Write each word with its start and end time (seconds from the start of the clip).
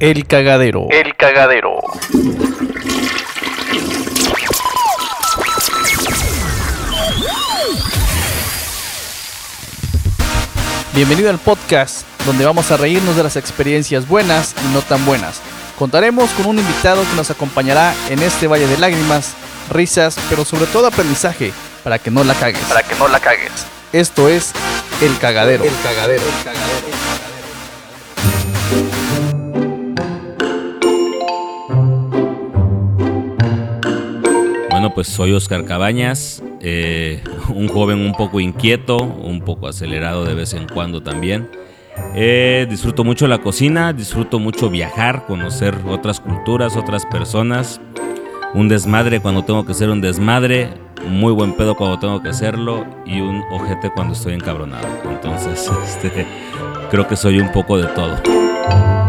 El 0.00 0.28
cagadero. 0.28 0.86
El 0.90 1.16
cagadero. 1.16 1.80
Bienvenido 10.94 11.30
al 11.30 11.38
podcast 11.38 12.06
donde 12.24 12.44
vamos 12.44 12.70
a 12.70 12.76
reírnos 12.76 13.16
de 13.16 13.24
las 13.24 13.34
experiencias 13.34 14.06
buenas 14.06 14.54
y 14.64 14.72
no 14.72 14.82
tan 14.82 15.04
buenas. 15.04 15.40
Contaremos 15.76 16.30
con 16.30 16.46
un 16.46 16.60
invitado 16.60 17.02
que 17.02 17.16
nos 17.16 17.32
acompañará 17.32 17.92
en 18.08 18.22
este 18.22 18.46
valle 18.46 18.68
de 18.68 18.78
lágrimas, 18.78 19.34
risas, 19.68 20.16
pero 20.30 20.44
sobre 20.44 20.66
todo 20.66 20.86
aprendizaje 20.86 21.52
para 21.82 21.98
que 21.98 22.12
no 22.12 22.22
la 22.22 22.34
cagues. 22.34 22.62
Para 22.68 22.84
que 22.84 22.94
no 22.94 23.08
la 23.08 23.18
cagues. 23.18 23.66
Esto 23.92 24.28
es 24.28 24.52
El 25.02 25.18
Cagadero. 25.18 25.64
El 25.64 25.74
cagadero. 25.82 26.22
El 26.22 26.44
cagadero. 26.44 27.07
Pues 34.98 35.06
soy 35.06 35.32
Oscar 35.32 35.64
Cabañas, 35.64 36.42
eh, 36.60 37.22
un 37.54 37.68
joven 37.68 38.00
un 38.00 38.14
poco 38.14 38.40
inquieto, 38.40 38.96
un 38.96 39.42
poco 39.42 39.68
acelerado 39.68 40.24
de 40.24 40.34
vez 40.34 40.54
en 40.54 40.66
cuando 40.66 41.04
también. 41.04 41.48
Eh, 42.16 42.66
disfruto 42.68 43.04
mucho 43.04 43.28
la 43.28 43.38
cocina, 43.38 43.92
disfruto 43.92 44.40
mucho 44.40 44.70
viajar, 44.70 45.24
conocer 45.24 45.76
otras 45.86 46.18
culturas, 46.18 46.76
otras 46.76 47.06
personas. 47.06 47.80
Un 48.54 48.68
desmadre 48.68 49.20
cuando 49.20 49.44
tengo 49.44 49.64
que 49.64 49.72
ser 49.72 49.88
un 49.88 50.00
desmadre, 50.00 50.68
muy 51.06 51.32
buen 51.32 51.52
pedo 51.52 51.76
cuando 51.76 52.00
tengo 52.00 52.20
que 52.20 52.32
serlo 52.32 52.84
y 53.06 53.20
un 53.20 53.44
ojete 53.52 53.92
cuando 53.92 54.14
estoy 54.14 54.34
encabronado. 54.34 54.88
Entonces, 55.08 55.70
este, 55.86 56.26
creo 56.90 57.06
que 57.06 57.14
soy 57.14 57.38
un 57.38 57.52
poco 57.52 57.78
de 57.78 57.86
todo. 57.86 59.07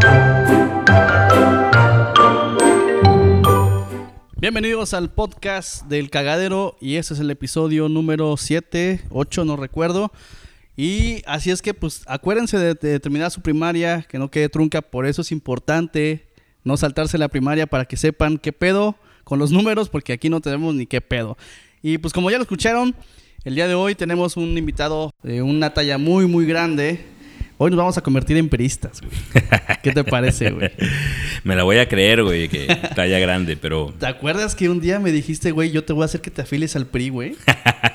Bienvenidos 4.41 4.93
al 4.93 5.11
podcast 5.11 5.83
del 5.87 6.09
cagadero 6.09 6.77
y 6.79 6.95
este 6.95 7.13
es 7.13 7.19
el 7.19 7.29
episodio 7.29 7.89
número 7.89 8.37
7, 8.37 9.01
8, 9.09 9.43
no 9.43 9.57
recuerdo. 9.57 10.13
Y 10.77 11.21
así 11.25 11.51
es 11.51 11.61
que 11.61 11.73
pues 11.73 12.03
acuérdense 12.07 12.57
de, 12.57 12.73
de 12.73 13.01
terminar 13.01 13.31
su 13.31 13.41
primaria, 13.41 14.05
que 14.07 14.17
no 14.17 14.31
quede 14.31 14.47
trunca, 14.47 14.81
por 14.81 15.05
eso 15.05 15.23
es 15.23 15.33
importante 15.33 16.25
no 16.63 16.77
saltarse 16.77 17.17
la 17.17 17.27
primaria 17.27 17.67
para 17.67 17.83
que 17.83 17.97
sepan 17.97 18.37
qué 18.37 18.53
pedo 18.53 18.95
con 19.25 19.39
los 19.39 19.51
números, 19.51 19.89
porque 19.89 20.13
aquí 20.13 20.29
no 20.29 20.39
tenemos 20.39 20.73
ni 20.73 20.85
qué 20.85 21.01
pedo. 21.01 21.37
Y 21.81 21.97
pues 21.97 22.13
como 22.13 22.31
ya 22.31 22.37
lo 22.37 22.43
escucharon, 22.43 22.95
el 23.43 23.55
día 23.55 23.67
de 23.67 23.75
hoy 23.75 23.93
tenemos 23.93 24.37
un 24.37 24.57
invitado 24.57 25.11
de 25.21 25.41
una 25.41 25.73
talla 25.73 25.97
muy 25.97 26.27
muy 26.27 26.45
grande. 26.45 27.05
Hoy 27.61 27.71
nos 27.71 27.77
vamos 27.77 27.97
a 27.97 28.01
convertir 28.01 28.37
en 28.37 28.47
peristas, 28.47 29.01
güey. 29.01 29.11
¿Qué 29.83 29.91
te 29.91 30.05
parece, 30.05 30.49
güey? 30.51 30.71
Me 31.43 31.57
la 31.57 31.63
voy 31.63 31.77
a 31.77 31.89
creer, 31.89 32.23
güey, 32.23 32.47
que 32.47 32.67
talla 32.95 33.19
grande, 33.19 33.57
pero... 33.57 33.93
¿Te 33.99 34.05
acuerdas 34.07 34.55
que 34.55 34.69
un 34.69 34.79
día 34.79 34.97
me 34.97 35.11
dijiste, 35.11 35.51
güey, 35.51 35.69
yo 35.69 35.83
te 35.83 35.91
voy 35.91 36.03
a 36.03 36.05
hacer 36.05 36.21
que 36.21 36.31
te 36.31 36.41
afiles 36.41 36.77
al 36.77 36.87
PRI, 36.87 37.09
güey? 37.09 37.35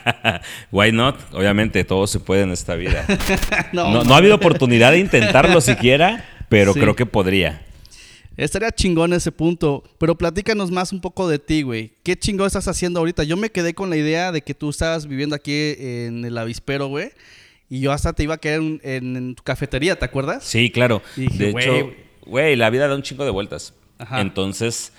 Why 0.70 0.92
not? 0.92 1.17
Obviamente 1.33 1.83
todo 1.85 2.07
se 2.07 2.20
puede 2.20 2.42
en 2.42 2.51
esta 2.51 2.75
vida. 2.75 3.07
no, 3.73 3.91
no, 3.91 4.05
no, 4.05 4.12
ha 4.12 4.19
habido 4.19 4.35
oportunidad 4.35 4.92
de 4.92 4.98
intentarlo 4.98 5.62
siquiera, 5.62 6.27
pero 6.51 6.75
sí. 6.75 6.81
creo 6.81 6.95
que 6.95 7.07
podría. 7.07 7.62
Estaría 8.37 8.70
chingón 8.70 9.15
ese 9.15 9.33
punto, 9.33 9.83
pero 9.97 10.15
platícanos 10.15 10.70
más 10.70 10.92
un 10.92 11.01
poco 11.01 11.27
de 11.27 11.39
ti, 11.39 11.62
güey. 11.62 11.92
¿Qué 12.03 12.19
chingón 12.19 12.48
estás 12.48 12.69
haciendo 12.69 13.01
ahorita? 13.01 13.25
Yo 13.25 13.39
me 13.39 13.48
quedé 13.48 13.73
con 13.73 13.89
la 13.89 13.97
idea 13.97 14.31
de 14.31 14.42
que 14.42 14.53
tú 14.53 14.69
estabas 14.69 15.07
viviendo 15.07 15.35
aquí 15.35 15.75
en 15.79 16.23
el 16.27 16.37
avispero, 16.37 16.89
güey. 16.89 17.12
Y 17.69 17.81
yo 17.81 17.93
hasta 17.93 18.12
te 18.12 18.23
iba 18.23 18.34
a 18.34 18.39
quedar 18.39 18.61
en, 18.61 18.81
en, 18.84 19.17
en 19.17 19.34
tu 19.34 19.43
cafetería, 19.43 19.97
¿te 19.97 20.05
acuerdas? 20.05 20.45
Sí, 20.45 20.70
claro. 20.70 21.02
Dije, 21.17 21.39
de 21.39 21.51
hecho, 21.51 21.92
güey, 22.27 22.57
la 22.57 22.70
vida 22.70 22.89
da 22.89 22.95
un 22.95 23.02
chingo 23.02 23.25
de 23.25 23.30
vueltas. 23.30 23.75
Ajá. 23.98 24.20
Entonces, 24.20 24.92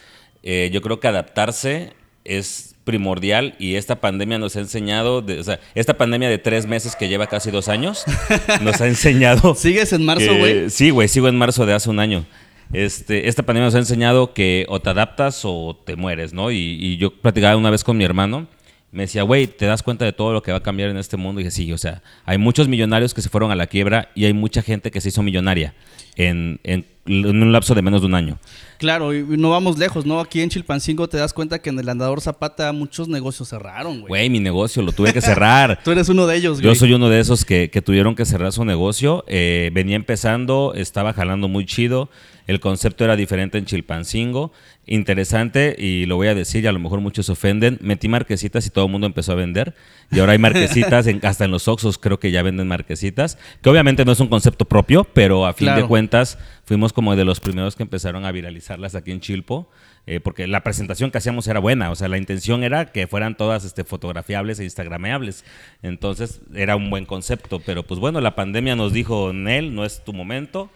eh, 0.44 0.70
yo 0.74 0.82
creo 0.82 1.00
que 1.00 1.08
adaptarse 1.08 1.94
es 2.24 2.76
primordial 2.84 3.56
y 3.60 3.76
esta 3.76 4.00
pandemia 4.00 4.38
nos 4.38 4.56
ha 4.56 4.60
enseñado, 4.60 5.22
de, 5.22 5.40
o 5.40 5.44
sea, 5.44 5.60
esta 5.74 5.98
pandemia 5.98 6.30
de 6.30 6.38
tres 6.38 6.66
meses 6.66 6.96
que 6.96 7.08
lleva 7.08 7.28
casi 7.28 7.52
dos 7.52 7.68
años, 7.68 8.04
nos 8.62 8.80
ha 8.82 8.88
enseñado... 8.88 9.56
¿Sigues 9.56 9.92
en 9.94 10.06
marzo, 10.06 10.36
güey? 10.38 10.70
Sí, 10.70 10.90
güey, 10.92 11.08
sigo 11.08 11.28
en 11.28 11.38
marzo 11.38 11.66
de 11.66 11.74
hace 11.74 11.90
un 11.90 12.00
año. 12.00 12.26
Este, 12.74 13.28
esta 13.28 13.44
pandemia 13.44 13.66
nos 13.66 13.76
ha 13.76 13.80
enseñado 13.80 14.34
que 14.34 14.66
o 14.70 14.80
te 14.80 14.90
adaptas 14.90 15.42
o 15.44 15.80
te 15.86 15.96
mueres, 15.96 16.34
¿no? 16.34 16.52
Y, 16.52 16.58
y 16.58 16.98
yo 16.98 17.12
platicaba 17.12 17.56
una 17.56 17.70
vez 17.70 17.84
con 17.84 17.98
mi 17.98 18.04
hermano, 18.04 18.48
me 18.92 19.04
decía, 19.04 19.24
güey, 19.24 19.48
¿te 19.48 19.66
das 19.66 19.84
cuenta 19.84 20.06
de 20.06 20.14
todo 20.14 20.32
lo 20.32 20.42
que 20.42 20.52
va 20.52 20.60
a 20.60 20.64
cambiar 20.64 20.90
en 20.90 20.98
este 20.98 21.18
mundo? 21.18 21.42
Y 21.42 21.44
dije, 21.44 21.52
sí, 21.52 21.74
o 21.74 21.78
sea, 21.78 22.02
hay 22.24 22.38
muchos 22.38 22.68
millonarios 22.68 23.14
que 23.14 23.22
se 23.22 23.30
fueron 23.30 23.52
a 23.52 23.56
la 23.56 23.68
quiebra 23.68 24.10
y 24.16 24.26
hay 24.26 24.34
mucha 24.34 24.62
gente 24.62 24.90
que 24.90 25.02
se 25.02 25.10
hizo 25.10 25.22
millonaria 25.22 25.74
en, 26.16 26.62
en, 26.64 26.86
en 27.06 27.44
un 27.44 27.52
lapso 27.52 27.76
de 27.76 27.82
menos 27.82 28.02
de 28.02 28.08
un 28.08 28.16
año. 28.16 28.40
Claro, 28.78 29.14
y 29.14 29.24
no 29.24 29.50
vamos 29.50 29.78
lejos, 29.78 30.06
¿no? 30.06 30.20
Aquí 30.20 30.42
en 30.42 30.50
Chilpancingo 30.50 31.08
te 31.08 31.18
das 31.18 31.34
cuenta 31.34 31.60
que 31.60 31.70
en 31.70 31.80
el 31.80 31.90
Andador 31.90 32.22
Zapata 32.22 32.72
muchos 32.72 33.08
negocios 33.08 33.50
cerraron, 33.50 34.00
güey. 34.02 34.08
Güey, 34.08 34.30
mi 34.30 34.40
negocio 34.40 34.82
lo 34.82 34.92
tuve 34.92 35.14
que 35.14 35.22
cerrar. 35.22 35.80
Tú 35.84 35.92
eres 35.92 36.10
uno 36.10 36.26
de 36.28 36.38
ellos, 36.38 36.62
güey. 36.62 36.74
Yo 36.74 36.80
soy 36.80 36.94
uno 36.94 37.10
de 37.10 37.20
esos 37.20 37.46
que, 37.46 37.70
que 37.70 37.82
tuvieron 37.82 38.16
que 38.16 38.26
cerrar 38.26 38.52
su 38.52 38.66
negocio. 38.66 39.24
Eh, 39.28 39.72
venía 39.74 39.96
empezando, 39.96 40.74
estaba 40.76 41.14
jalando 41.14 41.48
muy 41.48 41.66
chido. 41.66 42.10
El 42.48 42.60
concepto 42.60 43.04
era 43.04 43.16
diferente 43.16 43.58
en 43.58 43.66
Chilpancingo. 43.66 44.52
Interesante, 44.86 45.76
y 45.78 46.06
lo 46.06 46.16
voy 46.16 46.28
a 46.28 46.36
decir, 46.36 46.64
y 46.64 46.68
a 46.68 46.72
lo 46.72 46.80
mejor 46.80 47.02
muchos 47.02 47.26
se 47.26 47.32
ofenden. 47.32 47.80
Metí 47.82 48.08
marquesitas 48.08 48.68
y 48.68 48.70
todo 48.70 48.86
el 48.86 48.92
mundo 48.92 49.08
empezó 49.08 49.32
a 49.32 49.36
vender. 49.36 49.74
Y 50.12 50.20
ahora 50.20 50.34
hay 50.34 50.38
marquesitas, 50.38 51.08
en, 51.08 51.26
hasta 51.26 51.46
en 51.46 51.52
los 51.52 51.68
Oxos 51.68 51.98
creo 51.98 52.20
que 52.20 52.32
ya 52.32 52.44
venden 52.44 52.68
marquesitas. 52.68 53.38
Que 53.62 53.70
obviamente 53.70 54.06
no 54.06 54.12
es 54.12 54.20
un 54.20 54.28
concepto 54.28 54.66
propio, 54.66 55.06
pero 55.06 55.46
a 55.46 55.54
fin 55.54 55.68
claro. 55.68 55.82
de 55.82 55.88
cuentas 55.88 56.38
fuimos 56.66 56.94
como 56.94 57.16
de 57.16 57.26
los 57.26 57.40
primeros 57.40 57.76
que 57.76 57.84
empezaron 57.84 58.26
a 58.26 58.32
viralizarlas 58.32 58.96
aquí 58.96 59.12
en 59.12 59.22
Chilpo. 59.22 59.68
Eh, 60.08 60.20
porque 60.20 60.46
la 60.46 60.62
presentación 60.62 61.10
que 61.10 61.18
hacíamos 61.18 61.48
era 61.48 61.60
buena, 61.60 61.90
o 61.90 61.96
sea, 61.96 62.08
la 62.08 62.20
intención 62.20 62.64
era 62.64 62.92
que 62.92 63.08
fueran 63.08 63.36
todas 63.36 63.66
este, 63.66 63.84
fotografiables 63.84 64.60
e 64.60 64.64
instagrameables. 64.64 65.44
Entonces 65.82 66.42
era 66.54 66.76
un 66.76 66.92
buen 66.92 67.06
concepto, 67.06 67.60
pero 67.66 67.82
pues 67.82 68.00
bueno, 68.00 68.22
la 68.22 68.36
pandemia 68.36 68.76
nos 68.76 68.94
dijo, 68.94 69.34
Nel, 69.34 69.74
no 69.74 69.84
es 69.84 70.04
tu 70.04 70.14
momento, 70.14 70.70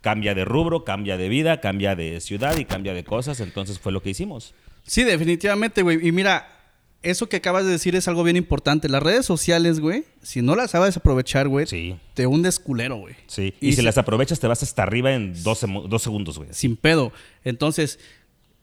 cambia 0.00 0.34
de 0.34 0.44
rubro, 0.44 0.84
cambia 0.84 1.16
de 1.16 1.28
vida, 1.28 1.60
cambia 1.60 1.96
de 1.96 2.20
ciudad 2.20 2.56
y 2.56 2.64
cambia 2.64 2.94
de 2.94 3.04
cosas, 3.04 3.40
entonces 3.40 3.78
fue 3.78 3.92
lo 3.92 4.02
que 4.02 4.10
hicimos. 4.10 4.54
Sí, 4.86 5.04
definitivamente, 5.04 5.82
güey. 5.82 6.06
Y 6.06 6.12
mira, 6.12 6.46
eso 7.02 7.28
que 7.28 7.36
acabas 7.36 7.64
de 7.64 7.72
decir 7.72 7.94
es 7.94 8.08
algo 8.08 8.24
bien 8.24 8.36
importante. 8.36 8.88
Las 8.88 9.02
redes 9.02 9.26
sociales, 9.26 9.80
güey, 9.80 10.04
si 10.22 10.42
no 10.42 10.56
las 10.56 10.72
sabes 10.72 10.96
aprovechar, 10.96 11.48
güey, 11.48 11.66
sí. 11.66 11.96
te 12.14 12.26
hundes 12.26 12.58
culero, 12.58 12.96
güey. 12.96 13.14
Sí, 13.26 13.54
y, 13.60 13.68
y 13.68 13.70
si, 13.72 13.76
si 13.76 13.82
las 13.82 13.98
aprovechas 13.98 14.40
te 14.40 14.46
vas 14.46 14.62
hasta 14.62 14.82
arriba 14.82 15.14
en 15.14 15.40
dos, 15.42 15.64
dos 15.88 16.02
segundos, 16.02 16.38
güey. 16.38 16.48
Sin 16.52 16.76
pedo. 16.76 17.12
Entonces, 17.44 17.98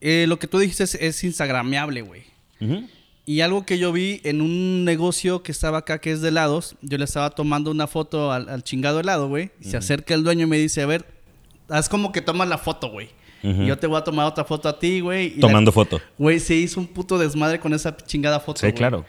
eh, 0.02 0.26
lo 0.28 0.40
que 0.40 0.48
tú 0.48 0.60
dijiste 0.60 0.84
es, 0.84 0.96
es 0.96 1.24
instagrameable, 1.24 2.02
güey. 2.02 2.24
Uh 2.60 2.66
-huh. 2.66 2.90
Y 3.28 3.42
algo 3.42 3.66
que 3.66 3.80
yo 3.80 3.92
vi 3.92 4.22
en 4.24 4.42
un 4.42 4.84
negocio 4.86 5.42
que 5.42 5.52
estaba 5.52 5.80
acá, 5.80 6.00
que 6.00 6.12
es 6.12 6.22
de 6.22 6.28
helados, 6.30 6.76
yo 6.82 6.98
le 6.98 7.06
estaba 7.06 7.32
tomando 7.32 7.72
una 7.72 7.88
foto 7.88 8.32
al, 8.32 8.50
al 8.50 8.64
chingado 8.64 9.00
helado, 9.00 9.28
güey. 9.28 9.46
Y 9.46 9.48
uh 9.48 9.68
-huh. 9.68 9.72
se 9.72 9.78
acerca 9.78 10.14
el 10.14 10.24
dueño 10.24 10.44
y 10.44 10.50
me 10.50 10.58
dice, 10.58 10.82
a 10.82 10.86
ver, 10.86 11.15
haz 11.70 11.90
como 11.90 12.12
que 12.12 12.22
tomas 12.22 12.48
la 12.48 12.58
foto, 12.58 12.90
güey. 12.90 13.10
Uh 13.44 13.48
-huh. 13.48 13.64
Y 13.64 13.68
yo 13.68 13.78
te 13.78 13.88
voy 13.88 13.98
a 13.98 14.04
tomar 14.04 14.26
otra 14.26 14.44
foto 14.44 14.68
a 14.70 14.80
ti, 14.80 15.00
güey. 15.00 15.32
Tomando 15.40 15.70
la, 15.70 15.74
foto. 15.74 16.02
Güey, 16.18 16.40
se 16.40 16.56
hizo 16.56 16.80
un 16.80 16.88
puto 16.88 17.18
desmadre 17.18 17.60
con 17.60 17.74
esa 17.74 17.96
chingada 17.96 18.40
foto. 18.40 18.60
Sí, 18.60 18.68
wey. 18.68 18.74
claro. 18.74 19.06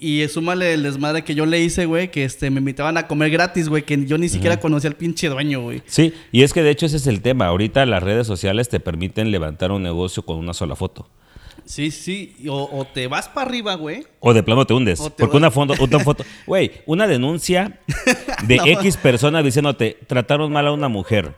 Y 0.00 0.26
súmale 0.28 0.74
el 0.74 0.84
desmadre 0.84 1.24
que 1.24 1.34
yo 1.34 1.44
le 1.44 1.60
hice, 1.60 1.84
güey, 1.86 2.10
que 2.12 2.24
este, 2.24 2.50
me 2.50 2.60
invitaban 2.60 2.96
a 2.98 3.08
comer 3.08 3.30
gratis, 3.30 3.68
güey, 3.68 3.82
que 3.82 4.06
yo 4.06 4.16
ni 4.16 4.28
siquiera 4.28 4.54
uh 4.54 4.58
-huh. 4.58 4.62
conocía 4.62 4.90
al 4.90 4.96
pinche 4.96 5.28
dueño, 5.28 5.60
güey. 5.60 5.82
Sí, 5.86 6.12
y 6.30 6.42
es 6.42 6.52
que 6.52 6.62
de 6.62 6.70
hecho 6.70 6.86
ese 6.86 6.98
es 6.98 7.06
el 7.08 7.20
tema. 7.20 7.46
Ahorita 7.46 7.84
las 7.84 8.02
redes 8.02 8.26
sociales 8.26 8.68
te 8.68 8.78
permiten 8.78 9.32
levantar 9.32 9.72
un 9.72 9.82
negocio 9.82 10.24
con 10.24 10.38
una 10.38 10.54
sola 10.54 10.76
foto. 10.76 11.08
Sí, 11.64 11.90
sí, 11.90 12.34
o, 12.48 12.68
o 12.72 12.84
te 12.86 13.08
vas 13.08 13.28
para 13.28 13.48
arriba, 13.48 13.74
güey. 13.74 14.04
O 14.20 14.32
de 14.32 14.42
plano 14.42 14.64
te 14.64 14.72
hundes. 14.72 15.02
Te 15.02 15.10
porque 15.10 15.36
una 15.36 15.50
foto, 15.50 15.74
una 15.78 15.98
foto, 16.04 16.24
güey, 16.46 16.70
una 16.86 17.06
denuncia 17.06 17.80
de 18.46 18.56
no. 18.56 18.66
X 18.66 18.96
persona 18.96 19.42
diciéndote, 19.42 19.98
trataron 20.06 20.50
mal 20.52 20.66
a 20.68 20.72
una 20.72 20.88
mujer 20.88 21.34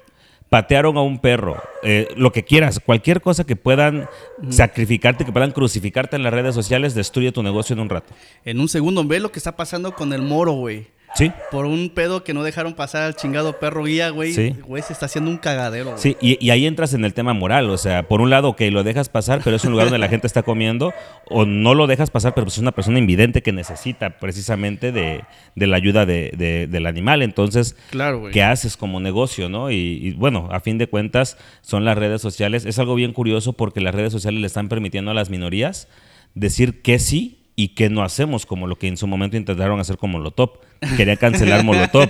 patearon 0.51 0.97
a 0.97 1.03
un 1.03 1.21
perro, 1.21 1.63
eh, 1.85 2.09
lo 2.17 2.33
que 2.33 2.45
quieras, 2.45 2.81
cualquier 2.85 3.21
cosa 3.23 3.45
que 3.45 3.55
puedan 3.55 4.09
sacrificarte, 4.51 5.25
que 5.25 5.33
puedan 5.33 5.53
crucificarte 5.53 6.17
en 6.17 6.25
las 6.25 6.35
redes 6.35 6.57
sociales, 6.57 6.95
destruye 6.95 7.31
tu 7.31 7.43
negocio 7.43 7.73
en 7.73 7.81
un 7.81 7.89
rato. 7.89 8.13
En 8.45 8.59
un 8.59 8.69
segundo, 8.69 9.05
ve 9.05 9.21
lo 9.21 9.31
que 9.31 9.39
está 9.39 9.57
pasando 9.57 9.95
con 9.95 10.13
el 10.13 10.23
moro, 10.23 10.53
güey. 10.53 10.89
Sí. 11.15 11.33
Por 11.51 11.67
un 11.67 11.91
pedo 11.91 12.23
que 12.23 12.35
no 12.35 12.43
dejaron 12.43 12.75
pasar 12.75 13.03
al 13.03 13.17
chingado 13.17 13.59
perro 13.59 13.85
guía, 13.85 14.11
güey. 14.11 14.33
Sí. 14.33 14.55
Güey, 14.65 14.83
se 14.83 14.93
está 14.93 15.07
haciendo 15.07 15.31
un 15.31 15.39
cagadero. 15.39 15.99
Sí, 15.99 16.17
y, 16.21 16.45
y, 16.45 16.51
ahí 16.51 16.67
entras 16.67 16.95
en 16.95 17.05
el 17.05 17.15
tema 17.15 17.33
moral. 17.33 17.69
O 17.71 17.79
sea, 17.79 18.05
por 18.05 18.21
un 18.21 18.31
lado, 18.31 18.55
que 18.55 18.71
lo 18.71 18.85
dejas 18.85 19.09
pasar, 19.09 19.41
pero 19.43 19.57
es 19.57 19.65
un 19.65 19.73
lugar 19.73 19.87
donde 19.87 19.99
la 19.99 20.09
gente 20.09 20.27
está 20.27 20.43
comiendo. 20.43 20.93
O 21.29 21.45
no 21.45 21.75
lo 21.75 21.87
dejas 21.87 22.11
pasar, 22.11 22.35
pero 22.35 22.45
pues 22.45 22.55
es 22.55 22.63
una 22.63 22.73
persona 22.73 22.99
invidente 22.99 23.43
que 23.43 23.53
necesita 23.53 24.19
precisamente 24.19 24.93
de, 24.93 25.25
de 25.57 25.67
la 25.67 25.77
ayuda 25.77 26.07
de, 26.07 26.33
de, 26.37 26.67
del 26.69 26.87
animal. 26.87 27.23
Entonces, 27.23 27.77
claro, 27.91 28.21
güey. 28.21 28.33
¿qué 28.33 28.43
haces 28.43 28.77
como 28.77 29.01
negocio, 29.01 29.49
no? 29.49 29.71
Y, 29.71 29.77
y, 29.77 30.13
bueno, 30.13 30.49
a 30.53 30.61
fin 30.61 30.79
de 30.79 30.87
cuentas, 30.87 31.37
son 31.61 31.85
las 31.85 31.99
redes 31.99 32.23
sociales. 32.23 32.65
Es 32.65 32.79
algo 32.79 32.95
bien 32.95 33.13
curioso 33.13 33.53
porque 33.53 33.81
las 33.81 33.95
redes 33.95 34.13
sociales 34.13 34.41
le 34.41 34.47
están 34.47 34.69
permitiendo 34.69 35.11
a 35.11 35.15
las 35.15 35.31
minorías 35.31 35.89
decir 36.35 36.83
que 36.83 36.99
sí 36.99 37.40
y 37.57 37.69
que 37.69 37.91
no 37.91 38.03
hacemos 38.03 38.47
como 38.47 38.67
lo 38.67 38.77
que 38.77 38.89
en 38.89 38.97
su 38.97 39.07
momento 39.07 39.37
intentaron 39.37 39.79
hacer 39.81 39.97
con 39.97 40.11
Molotov. 40.11 40.61
Quería 40.97 41.17
cancelar 41.17 41.63
Molotov. 41.65 42.09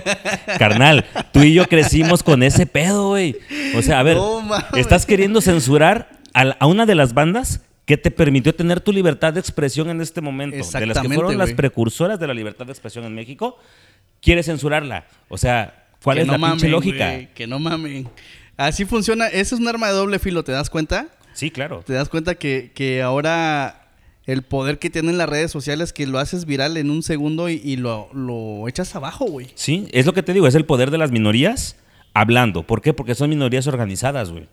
Carnal, 0.57 1.05
tú 1.33 1.41
y 1.43 1.53
yo 1.53 1.67
crecimos 1.67 2.23
con 2.23 2.43
ese 2.43 2.65
pedo, 2.65 3.09
güey. 3.09 3.35
O 3.75 3.81
sea, 3.81 3.99
a 3.99 4.03
ver, 4.03 4.17
No 4.17 4.61
estás 4.75 5.05
queriendo 5.05 5.41
censurar 5.41 6.09
a, 6.33 6.65
una 6.65 6.85
de 6.85 6.95
las 6.95 7.13
bandas 7.13 7.61
que 7.85 7.97
te 7.97 8.11
permitió 8.11 8.55
tener 8.55 8.79
tu 8.79 8.93
libertad 8.93 9.33
de 9.33 9.39
expresión 9.39 9.89
en 9.89 9.99
este 9.99 10.21
momento. 10.21 10.55
De 10.79 10.85
las 10.85 10.99
que 10.99 11.09
fueron 11.09 11.37
las 11.37 11.51
precursoras 11.53 12.19
de 12.19 12.27
la 12.27 12.33
libertad 12.33 12.65
de 12.65 12.71
expresión 12.71 13.03
en 13.05 13.13
México. 13.13 13.57
Quieres 14.21 14.45
censurarla. 14.45 15.05
O 15.27 15.37
sea, 15.37 15.87
¿cuál 16.03 16.17
Que 16.17 16.21
es 16.21 16.27
no 16.27 16.33
la 16.33 16.37
pinche 16.37 16.67
mamen, 16.67 16.71
lógica? 16.71 17.11
güey, 17.11 17.33
que 17.33 17.47
no 17.47 17.59
mamen. 17.59 18.07
Así 18.55 18.85
funciona. 18.85 19.27
Eso 19.27 19.55
es 19.55 19.61
un 19.61 19.67
arma 19.67 19.87
de 19.87 19.93
doble 19.93 20.19
filo, 20.19 20.43
¿te 20.43 20.51
das 20.51 20.69
cuenta? 20.69 21.07
Sí, 21.33 21.49
claro. 21.49 21.83
Te 21.85 21.93
das 21.93 22.07
cuenta 22.07 22.35
que, 22.35 22.71
que 22.75 23.01
ahora 23.01 23.80
el 24.25 24.43
poder 24.43 24.77
que 24.79 24.89
tienen 24.89 25.17
las 25.17 25.27
redes 25.29 25.51
sociales 25.51 25.93
que 25.93 26.05
lo 26.07 26.19
haces 26.19 26.45
viral 26.45 26.77
en 26.77 26.89
un 26.91 27.01
segundo 27.03 27.49
y, 27.49 27.61
y 27.63 27.75
lo, 27.77 28.09
lo 28.13 28.67
echas 28.67 28.95
abajo, 28.95 29.25
güey. 29.25 29.47
Sí, 29.55 29.87
es 29.91 30.05
lo 30.05 30.13
que 30.13 30.23
te 30.23 30.33
digo, 30.33 30.47
es 30.47 30.55
el 30.55 30.65
poder 30.65 30.91
de 30.91 30.97
las 30.97 31.11
minorías 31.11 31.75
hablando. 32.13 32.63
¿Por 32.63 32.81
qué? 32.81 32.93
Porque 32.93 33.15
son 33.15 33.29
minorías 33.29 33.67
organizadas, 33.67 34.31
güey. 34.31 34.47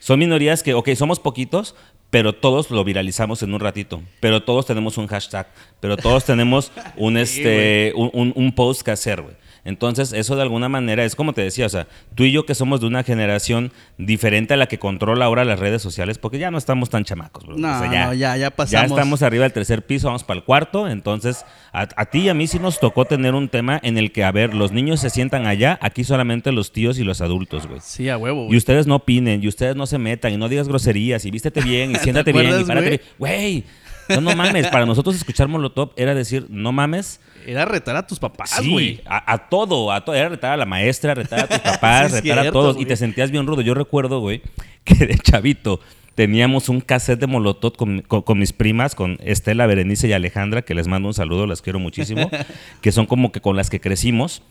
Son 0.00 0.18
minorías 0.18 0.62
que, 0.62 0.74
ok, 0.74 0.88
somos 0.96 1.20
poquitos, 1.20 1.74
pero 2.10 2.32
todos 2.34 2.70
lo 2.70 2.82
viralizamos 2.84 3.42
en 3.42 3.54
un 3.54 3.60
ratito. 3.60 4.02
Pero 4.20 4.42
todos 4.42 4.66
tenemos 4.66 4.98
un 4.98 5.06
hashtag. 5.06 5.46
Pero 5.80 5.96
todos 5.96 6.24
tenemos 6.24 6.72
un, 6.96 7.16
este, 7.18 7.92
un, 7.94 8.10
un- 8.12 8.32
un 8.34 8.52
post 8.54 8.82
que 8.82 8.90
hacer, 8.90 9.22
güey. 9.22 9.34
Entonces, 9.64 10.12
eso 10.12 10.34
de 10.34 10.42
alguna 10.42 10.68
manera 10.68 11.04
es 11.04 11.14
como 11.14 11.32
te 11.34 11.42
decía, 11.42 11.66
o 11.66 11.68
sea, 11.68 11.86
tú 12.16 12.24
y 12.24 12.32
yo 12.32 12.44
que 12.46 12.54
somos 12.54 12.80
de 12.80 12.86
una 12.86 13.04
generación 13.04 13.70
diferente 13.96 14.54
a 14.54 14.56
la 14.56 14.66
que 14.66 14.78
controla 14.78 15.24
ahora 15.26 15.44
las 15.44 15.60
redes 15.60 15.80
sociales, 15.82 16.18
porque 16.18 16.38
ya 16.38 16.50
no 16.50 16.58
estamos 16.58 16.90
tan 16.90 17.04
chamacos, 17.04 17.46
bro. 17.46 17.56
No, 17.56 17.68
O 17.68 17.78
sea, 17.78 17.86
no, 18.06 18.12
ya- 18.12 18.14
ya 18.14 18.36
Ya 18.36 18.50
pasamos. 18.50 18.90
estamos 18.90 19.22
arriba 19.22 19.44
del 19.44 19.52
tercer 19.52 19.86
piso, 19.86 20.08
vamos 20.08 20.24
para 20.24 20.38
el 20.38 20.44
cuarto. 20.44 20.88
Entonces, 20.88 21.44
a, 21.72 21.82
a 21.96 22.06
ti 22.06 22.20
y 22.22 22.28
a 22.28 22.34
mí 22.34 22.46
sí 22.48 22.58
nos 22.58 22.80
tocó 22.80 23.04
tener 23.04 23.34
un 23.34 23.48
tema 23.48 23.78
en 23.84 23.98
el 23.98 24.10
que, 24.10 24.24
a 24.24 24.32
ver, 24.32 24.52
los 24.52 24.72
niños 24.72 24.98
se 25.00 25.10
sientan 25.10 25.46
allá, 25.46 25.78
aquí 25.80 26.02
solamente 26.02 26.50
los 26.50 26.72
tíos 26.72 26.98
y 26.98 27.04
los 27.04 27.20
adultos, 27.20 27.66
güey. 27.68 27.80
Sí, 27.82 28.08
a 28.08 28.16
huevo, 28.18 28.48
Y 28.52 28.56
ustedes 28.56 28.86
no 28.88 28.96
opinen, 28.96 29.42
y 29.44 29.48
ustedes 29.48 29.76
no 29.76 29.86
se 29.86 29.98
metan, 29.98 30.32
y 30.32 30.36
no 30.38 30.48
digas 30.48 30.66
groserías, 30.66 31.24
y 31.24 31.30
vístete 31.30 31.60
bien, 31.60 31.92
y 31.92 31.94
siéntate 32.00 32.32
bien, 32.32 32.60
y 32.60 32.64
párate 32.64 32.88
bien. 32.88 33.00
Güey, 33.18 33.64
no, 34.08 34.20
no 34.20 34.34
mames. 34.34 34.66
Para 34.68 34.84
nosotros 34.86 35.14
escuchar 35.14 35.46
Molotov 35.46 35.92
era 35.96 36.14
decir, 36.14 36.46
no 36.50 36.72
mames. 36.72 37.20
Era 37.46 37.64
retar 37.64 37.96
a 37.96 38.06
tus 38.06 38.18
papás, 38.18 38.50
Sí, 38.50 38.70
güey. 38.70 39.00
a, 39.06 39.32
a 39.32 39.48
todo, 39.48 39.90
a 39.92 40.04
todo. 40.04 40.14
Era 40.14 40.28
retar 40.28 40.52
a 40.52 40.56
la 40.56 40.66
maestra, 40.66 41.14
retar 41.14 41.40
a 41.40 41.46
tus 41.48 41.58
papás, 41.72 42.12
Sí, 42.12 42.20
retar 42.30 42.46
a 42.46 42.52
todos. 42.52 42.76
Y 42.80 42.84
te 42.86 42.96
sentías 42.96 43.30
bien 43.30 43.46
rudo. 43.46 43.60
Yo 43.62 43.74
recuerdo, 43.74 44.20
güey, 44.20 44.42
que 44.84 44.94
de 45.06 45.18
chavito 45.18 45.80
teníamos 46.14 46.68
un 46.68 46.80
cassette 46.80 47.20
de 47.20 47.26
Molotov 47.26 47.74
con, 47.76 48.02
con- 48.02 48.22
con 48.22 48.38
mis 48.38 48.52
primas, 48.52 48.94
con 48.94 49.18
Estela, 49.22 49.66
Berenice 49.66 50.08
y 50.08 50.12
Alejandra, 50.12 50.62
que 50.62 50.74
les 50.74 50.86
mando 50.88 51.08
un 51.08 51.14
saludo, 51.14 51.46
las 51.46 51.62
quiero 51.62 51.78
muchísimo, 51.78 52.30
que 52.82 52.92
son 52.92 53.06
como 53.06 53.32
que 53.32 53.40
con 53.40 53.56
las 53.56 53.70
que 53.70 53.80
crecimos. 53.80 54.42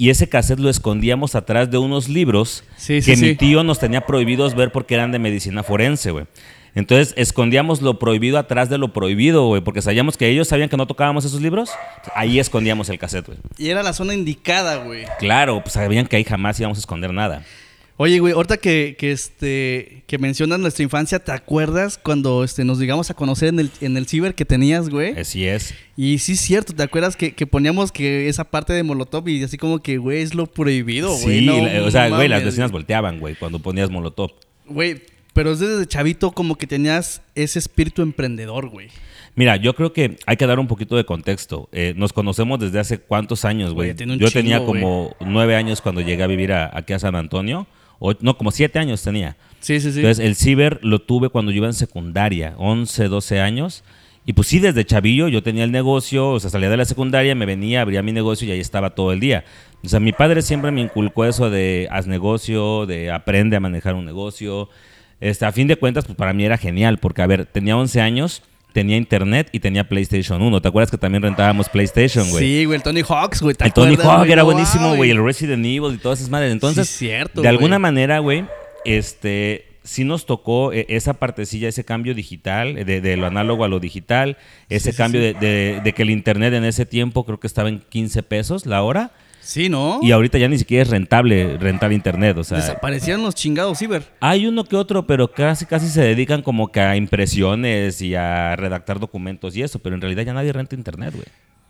Y 0.00 0.10
ese 0.10 0.28
cassette 0.28 0.60
lo 0.60 0.70
escondíamos 0.70 1.34
atrás 1.34 1.72
de 1.72 1.78
unos 1.78 2.08
libros 2.08 2.62
Sí, 2.76 3.02
sí, 3.02 3.10
que 3.10 3.16
mi 3.20 3.28
sí. 3.30 3.34
tío 3.34 3.64
nos 3.64 3.80
tenía 3.80 4.02
prohibidos 4.06 4.54
ver 4.54 4.70
porque 4.70 4.94
eran 4.94 5.10
de 5.10 5.18
medicina 5.18 5.64
forense, 5.64 6.12
güey. 6.12 6.26
Entonces 6.78 7.12
escondíamos 7.16 7.82
lo 7.82 7.98
prohibido 7.98 8.38
atrás 8.38 8.70
de 8.70 8.78
lo 8.78 8.92
prohibido, 8.92 9.46
güey, 9.48 9.60
porque 9.62 9.82
sabíamos 9.82 10.16
que 10.16 10.28
ellos 10.28 10.48
sabían 10.48 10.68
que 10.68 10.76
no 10.76 10.86
tocábamos 10.86 11.24
esos 11.24 11.40
libros. 11.42 11.70
Ahí 12.14 12.38
escondíamos 12.38 12.88
el 12.88 12.98
cassette, 12.98 13.26
güey. 13.26 13.38
Y 13.58 13.68
era 13.70 13.82
la 13.82 13.92
zona 13.92 14.14
indicada, 14.14 14.76
güey. 14.76 15.04
Claro, 15.18 15.60
pues 15.62 15.72
sabían 15.74 16.06
que 16.06 16.16
ahí 16.16 16.24
jamás 16.24 16.58
íbamos 16.60 16.78
a 16.78 16.80
esconder 16.80 17.12
nada. 17.12 17.44
Oye, 18.00 18.20
güey, 18.20 18.32
ahorita 18.32 18.58
que, 18.58 18.94
que, 18.96 19.10
este, 19.10 20.04
que 20.06 20.18
mencionas 20.18 20.60
nuestra 20.60 20.84
infancia, 20.84 21.18
¿te 21.18 21.32
acuerdas 21.32 21.98
cuando 22.00 22.44
este, 22.44 22.62
nos 22.62 22.78
llegamos 22.78 23.10
a 23.10 23.14
conocer 23.14 23.48
en 23.48 23.58
el, 23.58 23.70
en 23.80 23.96
el 23.96 24.06
ciber 24.06 24.36
que 24.36 24.44
tenías, 24.44 24.88
güey? 24.88 25.18
Así 25.18 25.44
es. 25.48 25.74
Y 25.96 26.18
sí 26.18 26.34
es 26.34 26.40
cierto, 26.40 26.72
¿te 26.74 26.84
acuerdas 26.84 27.16
que, 27.16 27.32
que 27.34 27.44
poníamos 27.48 27.90
que 27.90 28.28
esa 28.28 28.44
parte 28.44 28.72
de 28.72 28.84
Molotov 28.84 29.28
y 29.28 29.42
así 29.42 29.56
como 29.58 29.80
que, 29.80 29.98
güey, 29.98 30.22
es 30.22 30.36
lo 30.36 30.46
prohibido, 30.46 31.08
güey? 31.12 31.40
Sí, 31.40 31.46
no 31.46 31.60
la- 31.66 31.82
o 31.82 31.90
sea, 31.90 32.08
güey, 32.08 32.28
las 32.28 32.44
vecinas 32.44 32.70
volteaban, 32.70 33.18
güey, 33.18 33.34
cuando 33.34 33.58
ponías 33.58 33.90
molotov. 33.90 34.30
Güey, 34.66 35.02
pero 35.38 35.54
desde 35.54 35.86
chavito 35.86 36.32
como 36.32 36.56
que 36.56 36.66
tenías 36.66 37.22
ese 37.36 37.60
espíritu 37.60 38.02
emprendedor, 38.02 38.68
güey. 38.70 38.88
Mira, 39.36 39.54
yo 39.54 39.72
creo 39.76 39.92
que 39.92 40.16
hay 40.26 40.36
que 40.36 40.46
dar 40.48 40.58
un 40.58 40.66
poquito 40.66 40.96
de 40.96 41.04
contexto. 41.04 41.68
Eh, 41.70 41.94
nos 41.96 42.12
conocemos 42.12 42.58
desde 42.58 42.80
hace 42.80 42.98
cuántos 42.98 43.44
años, 43.44 43.72
güey. 43.72 43.94
Yo 44.18 44.30
tenía 44.32 44.58
como 44.64 45.14
nueve 45.20 45.54
años 45.54 45.80
cuando 45.80 46.00
llegué 46.00 46.24
a 46.24 46.26
vivir 46.26 46.52
a- 46.52 46.76
aquí 46.76 46.92
a 46.92 46.98
San 46.98 47.14
Antonio. 47.14 47.68
O, 48.00 48.14
no, 48.20 48.36
como 48.36 48.50
siete 48.50 48.80
años 48.80 49.00
tenía. 49.02 49.36
Sí, 49.60 49.78
sí, 49.80 49.92
sí. 49.92 50.00
Entonces, 50.00 50.24
el 50.26 50.34
ciber 50.34 50.80
lo 50.82 50.98
tuve 51.00 51.28
cuando 51.28 51.52
yo 51.52 51.58
iba 51.58 51.66
en 51.68 51.72
secundaria, 51.74 52.54
11, 52.58 53.06
12 53.06 53.40
años. 53.40 53.84
Y 54.26 54.32
pues 54.32 54.48
sí, 54.48 54.58
desde 54.58 54.84
chavillo 54.84 55.28
yo 55.28 55.42
tenía 55.44 55.62
el 55.62 55.70
negocio, 55.70 56.30
o 56.30 56.40
sea, 56.40 56.50
salía 56.50 56.68
de 56.68 56.76
la 56.76 56.84
secundaria, 56.84 57.36
me 57.36 57.46
venía, 57.46 57.82
abría 57.82 58.02
mi 58.02 58.10
negocio 58.12 58.46
y 58.48 58.50
ahí 58.50 58.60
estaba 58.60 58.90
todo 58.90 59.12
el 59.12 59.20
día. 59.20 59.44
O 59.84 59.88
sea, 59.88 60.00
mi 60.00 60.10
padre 60.12 60.42
siempre 60.42 60.72
me 60.72 60.80
inculcó 60.80 61.24
eso 61.24 61.48
de 61.48 61.86
haz 61.92 62.08
negocio, 62.08 62.86
de 62.86 63.12
aprende 63.12 63.56
a 63.56 63.60
manejar 63.60 63.94
un 63.94 64.04
negocio. 64.04 64.68
Este, 65.20 65.44
a 65.46 65.52
fin 65.52 65.66
de 65.68 65.76
cuentas, 65.76 66.04
pues 66.04 66.16
para 66.16 66.32
mí 66.32 66.44
era 66.44 66.56
genial, 66.58 66.98
porque 66.98 67.22
a 67.22 67.26
ver, 67.26 67.44
tenía 67.46 67.76
11 67.76 68.00
años, 68.00 68.42
tenía 68.72 68.96
internet 68.96 69.48
y 69.52 69.58
tenía 69.60 69.88
PlayStation 69.88 70.40
1. 70.40 70.60
¿Te 70.62 70.68
acuerdas 70.68 70.90
que 70.90 70.98
también 70.98 71.22
rentábamos 71.22 71.68
PlayStation, 71.68 72.30
güey? 72.30 72.44
Sí, 72.44 72.64
güey, 72.64 72.76
el 72.76 72.82
Tony 72.82 73.02
Hawks, 73.02 73.42
güey. 73.42 73.54
¿te 73.56 73.64
El 73.64 73.72
Tony 73.72 73.96
Hawk 73.96 74.28
era 74.28 74.42
buenísimo, 74.44 74.94
güey. 74.94 75.10
El 75.10 75.24
Resident 75.24 75.64
Evil 75.64 75.94
y 75.94 75.98
todas 75.98 76.20
esas 76.20 76.30
madres. 76.30 76.52
Entonces, 76.52 76.88
Sí, 76.88 77.06
cierto, 77.06 77.42
de 77.42 77.48
alguna 77.48 77.78
manera, 77.78 78.20
güey, 78.20 78.44
este, 78.84 79.66
sí 79.82 80.04
nos 80.04 80.26
tocó 80.26 80.72
eh, 80.72 80.86
esa 80.88 81.14
partecilla, 81.14 81.68
ese 81.68 81.84
cambio 81.84 82.14
digital, 82.14 82.74
de, 82.84 83.00
de 83.00 83.16
lo 83.16 83.26
análogo 83.26 83.64
a 83.64 83.68
lo 83.68 83.80
digital, 83.80 84.36
ese 84.68 84.90
Sí, 84.90 84.92
sí, 84.92 84.96
cambio. 84.96 85.20
De, 85.20 85.34
de- 85.34 85.80
de 85.82 85.92
que 85.92 86.02
el 86.02 86.10
internet 86.10 86.54
en 86.54 86.64
ese 86.64 86.86
tiempo 86.86 87.24
creo 87.24 87.40
que 87.40 87.46
estaba 87.46 87.68
en 87.68 87.80
15 87.80 88.22
pesos 88.22 88.66
la 88.66 88.82
hora. 88.82 89.10
Sí, 89.48 89.70
¿no? 89.70 90.00
Y 90.02 90.12
ahorita 90.12 90.36
ya 90.36 90.46
ni 90.46 90.58
siquiera 90.58 90.82
es 90.82 90.90
rentable 90.90 91.56
rentar 91.56 91.90
internet. 91.90 92.36
O 92.36 92.44
sea, 92.44 92.58
Desaparecían 92.58 93.22
los 93.22 93.34
chingados 93.34 93.78
ciber. 93.78 94.02
hay 94.20 94.46
uno 94.46 94.62
que 94.62 94.76
otro, 94.76 95.06
pero 95.06 95.32
casi 95.32 95.64
casi 95.64 95.88
se 95.88 96.02
dedican 96.02 96.42
como 96.42 96.70
que 96.70 96.80
a 96.80 96.96
impresiones 96.96 98.02
y 98.02 98.14
a 98.14 98.56
redactar 98.56 99.00
documentos 99.00 99.56
y 99.56 99.62
eso, 99.62 99.78
pero 99.78 99.94
en 99.94 100.02
realidad 100.02 100.24
ya 100.26 100.34
nadie 100.34 100.52
renta 100.52 100.74
internet, 100.74 101.14
güey. 101.14 101.24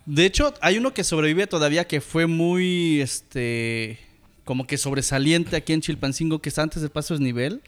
De 0.06 0.24
hecho, 0.24 0.52
hay 0.60 0.76
uno 0.76 0.92
que 0.92 1.04
sobrevive 1.04 1.46
todavía 1.46 1.86
que 1.86 2.00
fue 2.00 2.26
muy, 2.26 3.00
este, 3.00 4.00
como 4.42 4.66
que 4.66 4.76
sobresaliente 4.76 5.54
aquí 5.54 5.72
en 5.72 5.80
Chilpancingo, 5.80 6.40
que 6.40 6.48
está 6.48 6.62
antes 6.62 6.82
del 6.82 6.90
paso 6.90 7.14
desnivel. 7.14 7.62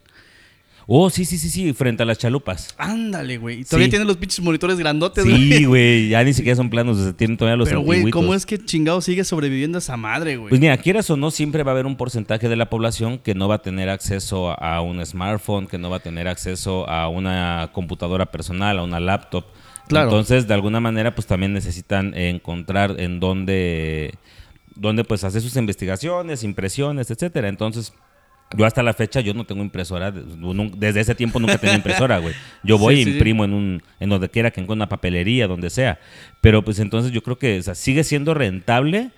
Oh, 0.86 1.08
sí, 1.10 1.24
sí, 1.24 1.38
sí, 1.38 1.48
sí, 1.50 1.72
frente 1.72 2.02
a 2.02 2.06
las 2.06 2.18
chalupas. 2.18 2.74
Ándale, 2.78 3.38
güey. 3.38 3.64
Todavía 3.64 3.86
Sí. 3.86 3.90
tienen 3.90 4.08
los 4.08 4.16
pinches 4.16 4.40
monitores 4.40 4.78
grandotes, 4.78 5.24
Sí, 5.24 5.64
güey, 5.64 6.08
ya 6.08 6.24
ni 6.24 6.32
siquiera 6.32 6.56
son 6.56 6.68
planos, 6.70 6.98
o 6.98 7.02
sea, 7.04 7.12
tienen 7.12 7.36
todavía 7.36 7.56
los 7.56 7.68
Pero, 7.68 7.82
güey. 7.82 8.10
¿cómo 8.10 8.34
es 8.34 8.44
que 8.46 8.58
chingado 8.58 9.00
sigue 9.00 9.22
sobreviviendo 9.24 9.78
esa 9.78 9.96
madre, 9.96 10.36
güey? 10.36 10.48
Pues 10.50 10.60
mira, 10.60 10.76
quieras 10.78 11.08
o 11.10 11.16
no, 11.16 11.30
siempre 11.30 11.62
va 11.62 11.70
a 11.70 11.74
haber 11.74 11.86
un 11.86 11.96
porcentaje 11.96 12.48
de 12.48 12.56
la 12.56 12.68
población 12.70 13.18
que 13.18 13.34
no 13.34 13.46
va 13.48 13.56
a 13.56 13.62
tener 13.62 13.88
acceso 13.88 14.50
a 14.60 14.80
un 14.80 15.04
smartphone, 15.06 15.66
que 15.66 15.78
no 15.78 15.90
va 15.90 15.98
a 15.98 16.00
tener 16.00 16.26
acceso 16.28 16.88
a 16.88 17.08
una 17.08 17.70
computadora 17.72 18.26
personal, 18.26 18.78
a 18.78 18.82
una 18.82 18.98
laptop. 19.00 19.44
Claro. 19.88 20.08
Entonces, 20.08 20.46
de 20.46 20.54
alguna 20.54 20.80
manera, 20.80 21.14
pues 21.14 21.26
también 21.26 21.52
necesitan 21.52 22.14
encontrar 22.14 22.94
en 23.00 23.18
dónde, 23.20 24.14
dónde 24.76 25.04
pues 25.04 25.24
hacer 25.24 25.42
sus 25.42 25.56
investigaciones, 25.56 26.44
impresiones, 26.44 27.10
etcétera. 27.10 27.48
Entonces, 27.48 27.92
yo 28.56 28.64
hasta 28.64 28.82
la 28.82 28.94
fecha 28.94 29.20
yo 29.20 29.32
no 29.34 29.44
tengo 29.44 29.62
impresora, 29.62 30.10
desde 30.12 31.00
ese 31.00 31.14
tiempo 31.14 31.38
nunca 31.38 31.58
tenía 31.58 31.76
impresora, 31.76 32.18
güey. 32.18 32.34
Yo 32.62 32.78
voy 32.78 32.96
Sí, 32.96 33.00
e 33.02 33.04
sí, 33.04 33.10
sí. 33.10 33.16
imprimo 33.16 33.44
en 33.44 33.52
un 33.52 33.82
en 34.00 34.08
donde 34.10 34.28
quiera 34.28 34.50
que 34.50 34.60
encuentre 34.60 34.78
una 34.84 34.88
papelería, 34.88 35.46
donde 35.46 35.70
sea. 35.70 35.98
Pero 36.40 36.62
pues 36.64 36.78
entonces 36.80 37.12
yo 37.12 37.22
creo 37.22 37.38
que 37.38 37.58
o 37.58 37.62
sea, 37.62 37.74
sigue 37.74 38.02
siendo 38.04 38.34
rentable 38.34 39.10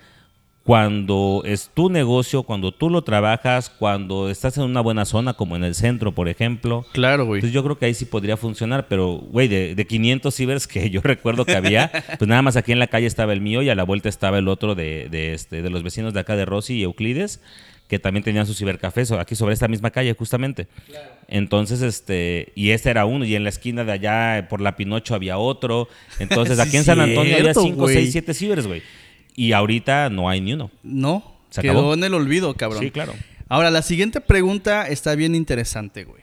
cuando 0.63 1.41
es 1.45 1.69
tu 1.73 1.89
negocio, 1.89 2.43
cuando 2.43 2.71
tú 2.71 2.89
lo 2.89 3.01
trabajas, 3.01 3.69
cuando 3.69 4.29
estás 4.29 4.57
en 4.57 4.63
una 4.63 4.79
buena 4.79 5.03
zona, 5.03 5.33
como 5.33 5.57
en 5.57 5.65
el 5.65 5.75
centro, 5.75 6.13
por 6.13 6.29
ejemplo. 6.29 6.85
Claro, 6.93 7.25
güey. 7.25 7.39
Entonces 7.39 7.53
yo 7.53 7.63
creo 7.65 7.77
que 7.77 7.87
ahí 7.87 7.93
sí 7.93 8.05
podría 8.05 8.37
funcionar, 8.37 8.87
pero, 8.87 9.15
güey, 9.15 9.49
de, 9.49 9.75
de 9.75 9.85
500 9.87 10.33
cibers 10.33 10.65
que 10.67 10.89
yo 10.89 11.01
recuerdo 11.01 11.43
que 11.43 11.57
había, 11.57 11.91
pues 12.17 12.29
nada 12.29 12.41
más 12.41 12.55
aquí 12.55 12.71
en 12.71 12.79
la 12.79 12.87
calle 12.87 13.07
estaba 13.07 13.33
el 13.33 13.41
mío 13.41 13.61
y 13.61 13.69
a 13.69 13.75
la 13.75 13.83
vuelta 13.83 14.07
estaba 14.07 14.37
el 14.37 14.47
otro 14.47 14.73
de, 14.73 15.09
de, 15.11 15.33
este, 15.33 15.61
de 15.61 15.69
los 15.69 15.83
vecinos 15.83 16.13
de 16.13 16.21
acá 16.21 16.37
de 16.37 16.45
Rossi 16.45 16.75
y 16.75 16.83
Euclides, 16.83 17.41
que 17.87 17.99
también 17.99 18.23
tenían 18.23 18.45
su 18.47 18.53
cibercafé, 18.53 19.05
so- 19.05 19.19
aquí 19.19 19.35
sobre 19.35 19.53
esta 19.53 19.67
misma 19.67 19.91
calle 19.91 20.13
justamente. 20.13 20.67
Entonces, 21.27 21.81
este, 21.81 22.51
y 22.55 22.71
este 22.71 22.89
era 22.89 23.05
uno, 23.05 23.25
y 23.25 23.35
en 23.35 23.43
la 23.43 23.49
esquina 23.49 23.83
de 23.83 23.91
allá 23.91 24.47
por 24.49 24.61
la 24.61 24.75
Pinocho 24.75 25.15
había 25.15 25.37
otro. 25.37 25.87
Entonces, 26.19 26.57
Sí, 26.61 26.61
aquí 26.67 26.77
en 26.77 26.83
San 26.85 26.99
Antonio 26.99 27.33
había 27.33 27.43
cierto, 27.53 27.61
5, 27.61 27.75
güey. 27.77 27.95
6, 27.95 28.11
7 28.11 28.33
cibers, 28.33 28.67
güey. 28.67 28.81
Y 29.35 29.51
ahorita 29.53 30.09
no 30.09 30.29
hay 30.29 30.41
ni 30.41 30.53
uno. 30.53 30.71
No, 30.83 31.39
Se 31.49 31.61
quedó 31.61 31.71
acabó. 31.73 31.93
en 31.93 32.03
el 32.03 32.13
olvido, 32.13 32.53
cabrón. 32.55 32.83
Sí, 32.83 32.91
claro. 32.91 33.13
Ahora, 33.49 33.69
la 33.71 33.81
siguiente 33.81 34.21
pregunta 34.21 34.87
está 34.87 35.15
bien 35.15 35.35
interesante, 35.35 36.03
güey. 36.03 36.21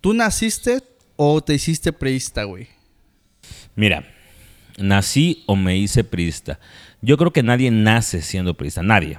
¿Tú 0.00 0.14
naciste 0.14 0.78
o 1.16 1.40
te 1.42 1.54
hiciste 1.54 1.92
preista, 1.92 2.44
güey? 2.44 2.66
Mira, 3.76 4.04
nací 4.78 5.44
o 5.46 5.54
me 5.56 5.76
hice 5.76 6.02
priista. 6.04 6.58
Yo 7.00 7.16
creo 7.16 7.32
que 7.32 7.42
nadie 7.42 7.70
nace 7.70 8.22
siendo 8.22 8.54
priista, 8.54 8.82
nadie. 8.82 9.18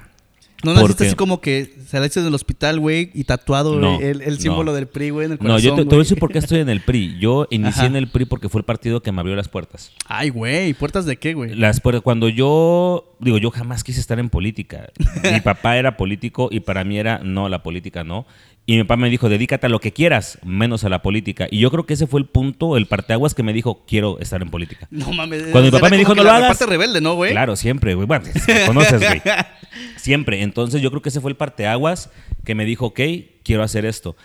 ¿No 0.64 0.74
naciste 0.74 1.06
así 1.06 1.14
como 1.16 1.40
que 1.40 1.74
saliste 1.86 2.22
del 2.22 2.34
hospital, 2.34 2.80
güey, 2.80 3.10
y 3.14 3.24
tatuado 3.24 3.78
No, 3.78 4.00
el, 4.00 4.22
el 4.22 4.38
símbolo 4.38 4.72
no. 4.72 4.76
del 4.76 4.86
PRI, 4.88 5.10
güey, 5.10 5.26
en 5.26 5.32
el 5.32 5.38
No, 5.40 5.58
yo 5.58 5.74
te, 5.74 5.82
te 5.82 5.88
voy 5.88 5.96
a 5.96 5.98
decir 5.98 6.18
por 6.18 6.32
qué 6.32 6.38
estoy 6.38 6.60
en 6.60 6.68
el 6.68 6.80
PRI. 6.80 7.18
Yo 7.18 7.46
inicié 7.50 7.82
Ajá. 7.82 7.86
en 7.86 7.96
el 7.96 8.08
PRI 8.08 8.24
porque 8.24 8.48
fue 8.48 8.60
el 8.60 8.64
partido 8.64 9.02
que 9.02 9.12
me 9.12 9.20
abrió 9.20 9.36
las 9.36 9.48
puertas. 9.48 9.92
Ay, 10.06 10.30
güey, 10.30 10.74
¿puertas 10.74 11.04
de 11.06 11.16
qué, 11.18 11.34
güey? 11.34 11.54
Las 11.54 11.80
puertas, 11.80 12.02
cuando 12.02 12.28
yo, 12.28 13.13
digo, 13.20 13.38
yo 13.38 13.50
jamás 13.50 13.84
quise 13.84 14.00
estar 14.00 14.18
en 14.18 14.30
política. 14.30 14.88
Mi 15.22 15.40
papá 15.44 15.76
era 15.76 15.96
político 15.96 16.48
y 16.50 16.60
para 16.60 16.84
mí 16.84 16.98
era, 16.98 17.18
no, 17.22 17.48
la 17.48 17.62
política 17.62 18.04
no. 18.04 18.26
Y 18.66 18.76
mi 18.76 18.84
papá 18.84 18.96
me 18.96 19.10
dijo, 19.10 19.28
dedícate 19.28 19.66
a 19.66 19.68
lo 19.68 19.78
que 19.78 19.92
quieras, 19.92 20.38
menos 20.42 20.84
a 20.84 20.88
la 20.88 21.02
política. 21.02 21.46
Y 21.50 21.58
yo 21.58 21.70
creo 21.70 21.84
que 21.84 21.94
ese 21.94 22.06
fue 22.06 22.20
el 22.20 22.26
punto, 22.26 22.78
el 22.78 22.86
parteaguas 22.86 23.34
que 23.34 23.42
me 23.42 23.52
dijo, 23.52 23.84
quiero 23.86 24.18
estar 24.20 24.40
en 24.40 24.50
política. 24.50 24.88
No 24.90 25.12
mames. 25.12 25.42
Cuando 25.52 25.70
mi 25.70 25.70
papá 25.70 25.90
me 25.90 25.98
dijo, 25.98 26.14
"No 26.14 26.22
lo 26.24 26.30
hagas". 26.30 26.48
parte 26.48 26.64
rebelde, 26.66 27.00
¿no, 27.02 27.14
güey? 27.14 27.32
Claro, 27.32 27.56
siempre, 27.56 27.94
güey. 27.94 28.06
Bueno, 28.06 28.24
me 28.48 28.66
conoces, 28.66 29.00
güey. 29.00 29.20
Siempre. 29.96 30.42
Entonces 30.42 30.80
yo 30.80 30.90
creo 30.90 31.02
que 31.02 31.08
ese 31.08 31.20
fue 31.20 31.30
el 31.30 31.36
parteaguas 31.36 32.10
que 32.44 32.54
me 32.54 32.64
dijo, 32.64 32.86
ok, 32.86 33.00
quiero 33.42 33.62
hacer 33.62 33.84
esto. 33.84 34.16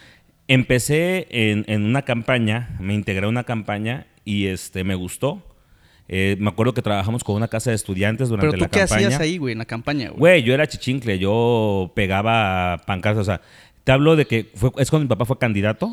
Empecé 0.48 1.27
en, 1.31 1.65
en 1.67 1.86
una 1.86 2.03
campaña, 2.03 2.75
me 2.79 2.93
integré 2.93 3.25
a 3.25 3.29
una 3.29 3.43
campaña 3.43 4.08
y 4.25 4.48
este 4.48 4.84
me 4.84 4.96
gustó. 4.96 5.43
Eh, 6.12 6.36
me 6.39 6.50
acuerdo 6.50 6.74
que 6.74 6.82
trabajamos 6.82 7.24
con 7.24 7.36
una 7.36 7.48
casa 7.48 7.70
de 7.70 7.75
estudiantes 7.75 8.30
durante 8.30 8.48
Pero 8.48 8.58
tú 8.58 8.63
la 8.63 8.70
qué 8.70 8.80
campaña. 8.80 9.08
hacías 9.08 9.22
ahí, 9.22 9.38
güey, 9.38 9.51
en 9.51 9.60
la 9.60 9.66
campaña, 9.66 10.10
güey. 10.10 10.20
Güey, 10.20 10.44
yo 10.44 10.54
era 10.56 10.68
chichincle, 10.68 11.20
yo 11.20 11.92
pegaba 11.96 12.82
pancartas, 12.88 13.22
o 13.22 13.25
sea, 13.25 13.42
te 13.84 13.92
hablo 13.92 14.16
de 14.16 14.25
que 14.25 14.50
fue, 14.56 14.72
es 14.80 14.89
cuando 14.89 15.06
mi 15.06 15.10
papá 15.10 15.25
fue 15.25 15.38
candidato. 15.38 15.92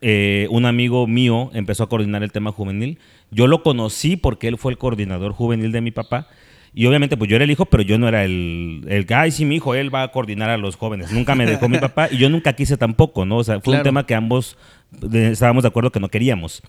eh, 0.00 0.46
un 0.50 0.66
amigo 0.66 1.06
mío 1.06 1.50
empezó 1.54 1.82
a 1.84 1.88
coordinar 1.88 2.22
el 2.22 2.30
tema 2.30 2.52
juvenil. 2.52 2.98
Yo 3.30 3.46
lo 3.46 3.62
conocí 3.62 4.16
porque 4.16 4.48
él 4.48 4.58
fue 4.58 4.70
el 4.72 4.78
coordinador 4.78 5.32
juvenil 5.32 5.72
de 5.72 5.80
mi 5.80 5.90
papá. 5.90 6.28
Y 6.76 6.86
obviamente, 6.86 7.16
pues 7.16 7.30
yo 7.30 7.36
era 7.36 7.44
el 7.44 7.50
hijo, 7.50 7.64
pero 7.66 7.82
yo 7.84 7.98
no 7.98 8.06
era 8.08 8.24
el, 8.24 8.84
el 8.88 9.06
que, 9.06 9.14
ay, 9.14 9.30
sí, 9.30 9.44
mi 9.44 9.56
hijo, 9.56 9.74
él 9.76 9.94
va 9.94 10.02
a 10.02 10.08
coordinar 10.12 10.50
a 10.50 10.56
los 10.58 10.76
jóvenes. 10.76 11.10
Nunca 11.12 11.34
me 11.36 11.46
dejó 11.46 11.68
mi 11.68 11.78
papá 11.78 12.08
y 12.10 12.18
yo 12.18 12.28
nunca 12.28 12.52
quise 12.52 12.76
tampoco, 12.76 13.24
¿no? 13.24 13.38
O 13.38 13.44
sea, 13.44 13.54
fue 13.60 13.72
Claro. 13.72 13.78
un 13.80 13.84
tema 13.84 14.06
que 14.06 14.14
ambos 14.14 14.58
estábamos 15.12 15.62
de 15.62 15.68
acuerdo 15.68 15.90
que 15.92 16.00
no 16.00 16.08
queríamos. 16.08 16.62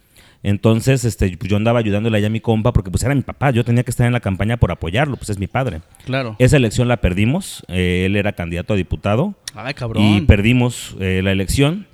Entonces, 0.48 1.06
este, 1.06 1.36
pues 1.38 1.50
yo 1.50 1.58
andaba 1.58 1.80
ayudándole 1.80 2.20
allá 2.20 2.28
a 2.28 2.30
mi 2.30 2.40
compa 2.40 2.72
porque 2.72 2.92
pues 2.92 3.02
era 3.02 3.16
mi 3.16 3.24
papá. 3.24 3.50
Yo 3.50 3.66
tenía 3.66 3.82
que 3.82 3.90
estar 3.90 4.06
en 4.06 4.14
la 4.14 4.20
campaña 4.20 4.58
por 4.58 4.72
apoyarlo, 4.72 5.18
pues 5.18 5.32
es 5.32 5.40
mi 5.40 5.48
padre. 5.48 5.82
Claro. 6.06 6.36
Esa 6.38 6.58
elección 6.58 6.88
la 6.88 6.98
perdimos. 6.98 7.66
eh, 7.68 8.04
él 8.06 8.16
era 8.16 8.34
candidato 8.34 8.76
a 8.76 8.78
diputado 8.78 9.34
Ay, 9.56 9.74
cabrón. 9.74 10.04
y 10.04 10.22
perdimos 10.22 10.96
eh, 11.00 11.22
la 11.24 11.32
elección. 11.32 11.88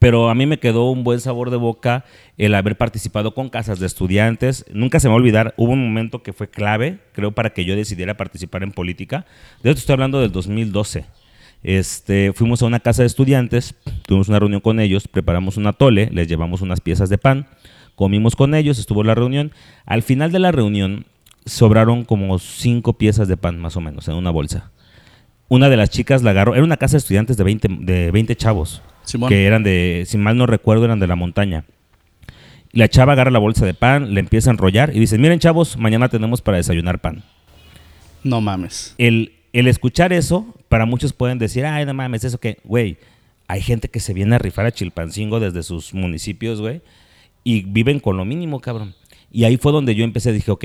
Pero 0.00 0.30
a 0.30 0.34
mí 0.34 0.46
me 0.46 0.58
quedó 0.58 0.90
un 0.90 1.04
buen 1.04 1.20
sabor 1.20 1.50
de 1.50 1.58
boca 1.58 2.04
el 2.38 2.56
haber 2.56 2.76
participado 2.76 3.34
con 3.34 3.50
casas 3.50 3.78
de 3.78 3.86
estudiantes. 3.86 4.64
Nunca 4.72 4.98
se 4.98 5.06
me 5.06 5.10
va 5.10 5.14
a 5.14 5.20
olvidar, 5.20 5.54
hubo 5.56 5.70
un 5.70 5.84
momento 5.84 6.24
que 6.24 6.32
fue 6.32 6.50
clave, 6.50 6.98
creo, 7.12 7.30
para 7.30 7.50
que 7.50 7.64
yo 7.64 7.76
decidiera 7.76 8.16
participar 8.16 8.64
en 8.64 8.72
política. 8.72 9.26
De 9.62 9.70
esto 9.70 9.78
estoy 9.78 9.92
hablando 9.92 10.20
del 10.20 10.32
2012. 10.32 11.04
Este, 11.62 12.32
fuimos 12.32 12.62
a 12.62 12.66
una 12.66 12.80
casa 12.80 13.02
de 13.02 13.06
estudiantes, 13.06 13.76
tuvimos 14.08 14.28
una 14.28 14.40
reunión 14.40 14.60
con 14.60 14.80
ellos, 14.80 15.06
preparamos 15.06 15.56
un 15.56 15.68
atole, 15.68 16.08
les 16.12 16.26
llevamos 16.26 16.62
unas 16.62 16.80
piezas 16.80 17.08
de 17.08 17.18
pan, 17.18 17.46
comimos 17.96 18.36
con 18.36 18.54
ellos, 18.54 18.78
estuvo 18.78 19.02
la 19.02 19.16
reunión. 19.16 19.52
Al 19.84 20.02
final 20.02 20.30
de 20.30 20.38
la 20.38 20.52
reunión 20.52 21.06
sobraron 21.44 22.04
como 22.04 22.38
cinco 22.38 22.92
piezas 22.92 23.26
de 23.26 23.36
pan, 23.36 23.58
más 23.58 23.76
o 23.76 23.80
menos, 23.80 24.06
en 24.06 24.14
una 24.14 24.30
bolsa. 24.30 24.70
Una 25.48 25.68
de 25.68 25.76
las 25.76 25.90
chicas 25.90 26.22
la 26.22 26.30
agarró, 26.30 26.54
era 26.54 26.64
una 26.64 26.76
casa 26.76 26.92
de 26.92 26.98
estudiantes 26.98 27.36
de 27.36 27.44
20, 27.44 27.68
de 27.80 28.10
20 28.10 28.36
chavos, 28.36 28.82
Simón. 29.04 29.28
que 29.28 29.46
eran 29.46 29.62
de, 29.62 30.04
si 30.06 30.18
mal 30.18 30.36
no 30.36 30.46
recuerdo, 30.46 30.84
eran 30.84 31.00
de 31.00 31.06
la 31.06 31.16
montaña. 31.16 31.64
La 32.72 32.88
chava 32.88 33.12
agarra 33.14 33.30
la 33.30 33.38
bolsa 33.38 33.64
de 33.64 33.72
pan, 33.72 34.12
le 34.12 34.20
empieza 34.20 34.50
a 34.50 34.52
enrollar 34.52 34.94
y 34.94 34.98
dice, 34.98 35.18
miren 35.18 35.38
chavos, 35.38 35.76
mañana 35.78 36.08
tenemos 36.08 36.42
para 36.42 36.58
desayunar 36.58 37.00
pan. 37.00 37.22
No 38.24 38.40
mames. 38.40 38.94
El, 38.98 39.32
el 39.52 39.68
escuchar 39.68 40.12
eso, 40.12 40.54
para 40.68 40.84
muchos 40.84 41.12
pueden 41.12 41.38
decir, 41.38 41.64
ay, 41.64 41.86
no 41.86 41.94
mames, 41.94 42.24
eso 42.24 42.38
que, 42.38 42.58
güey, 42.64 42.98
hay 43.46 43.62
gente 43.62 43.88
que 43.88 44.00
se 44.00 44.12
viene 44.12 44.34
a 44.34 44.38
rifar 44.38 44.66
a 44.66 44.72
Chilpancingo 44.72 45.38
desde 45.38 45.62
sus 45.62 45.94
municipios, 45.94 46.60
güey, 46.60 46.82
y 47.48 47.62
viven 47.62 48.00
con 48.00 48.16
lo 48.16 48.24
mínimo, 48.24 48.60
cabrón. 48.60 48.94
Y 49.30 49.44
ahí 49.44 49.56
fue 49.56 49.70
donde 49.70 49.94
yo 49.94 50.02
empecé, 50.02 50.32
dije, 50.32 50.50
ok, 50.50 50.64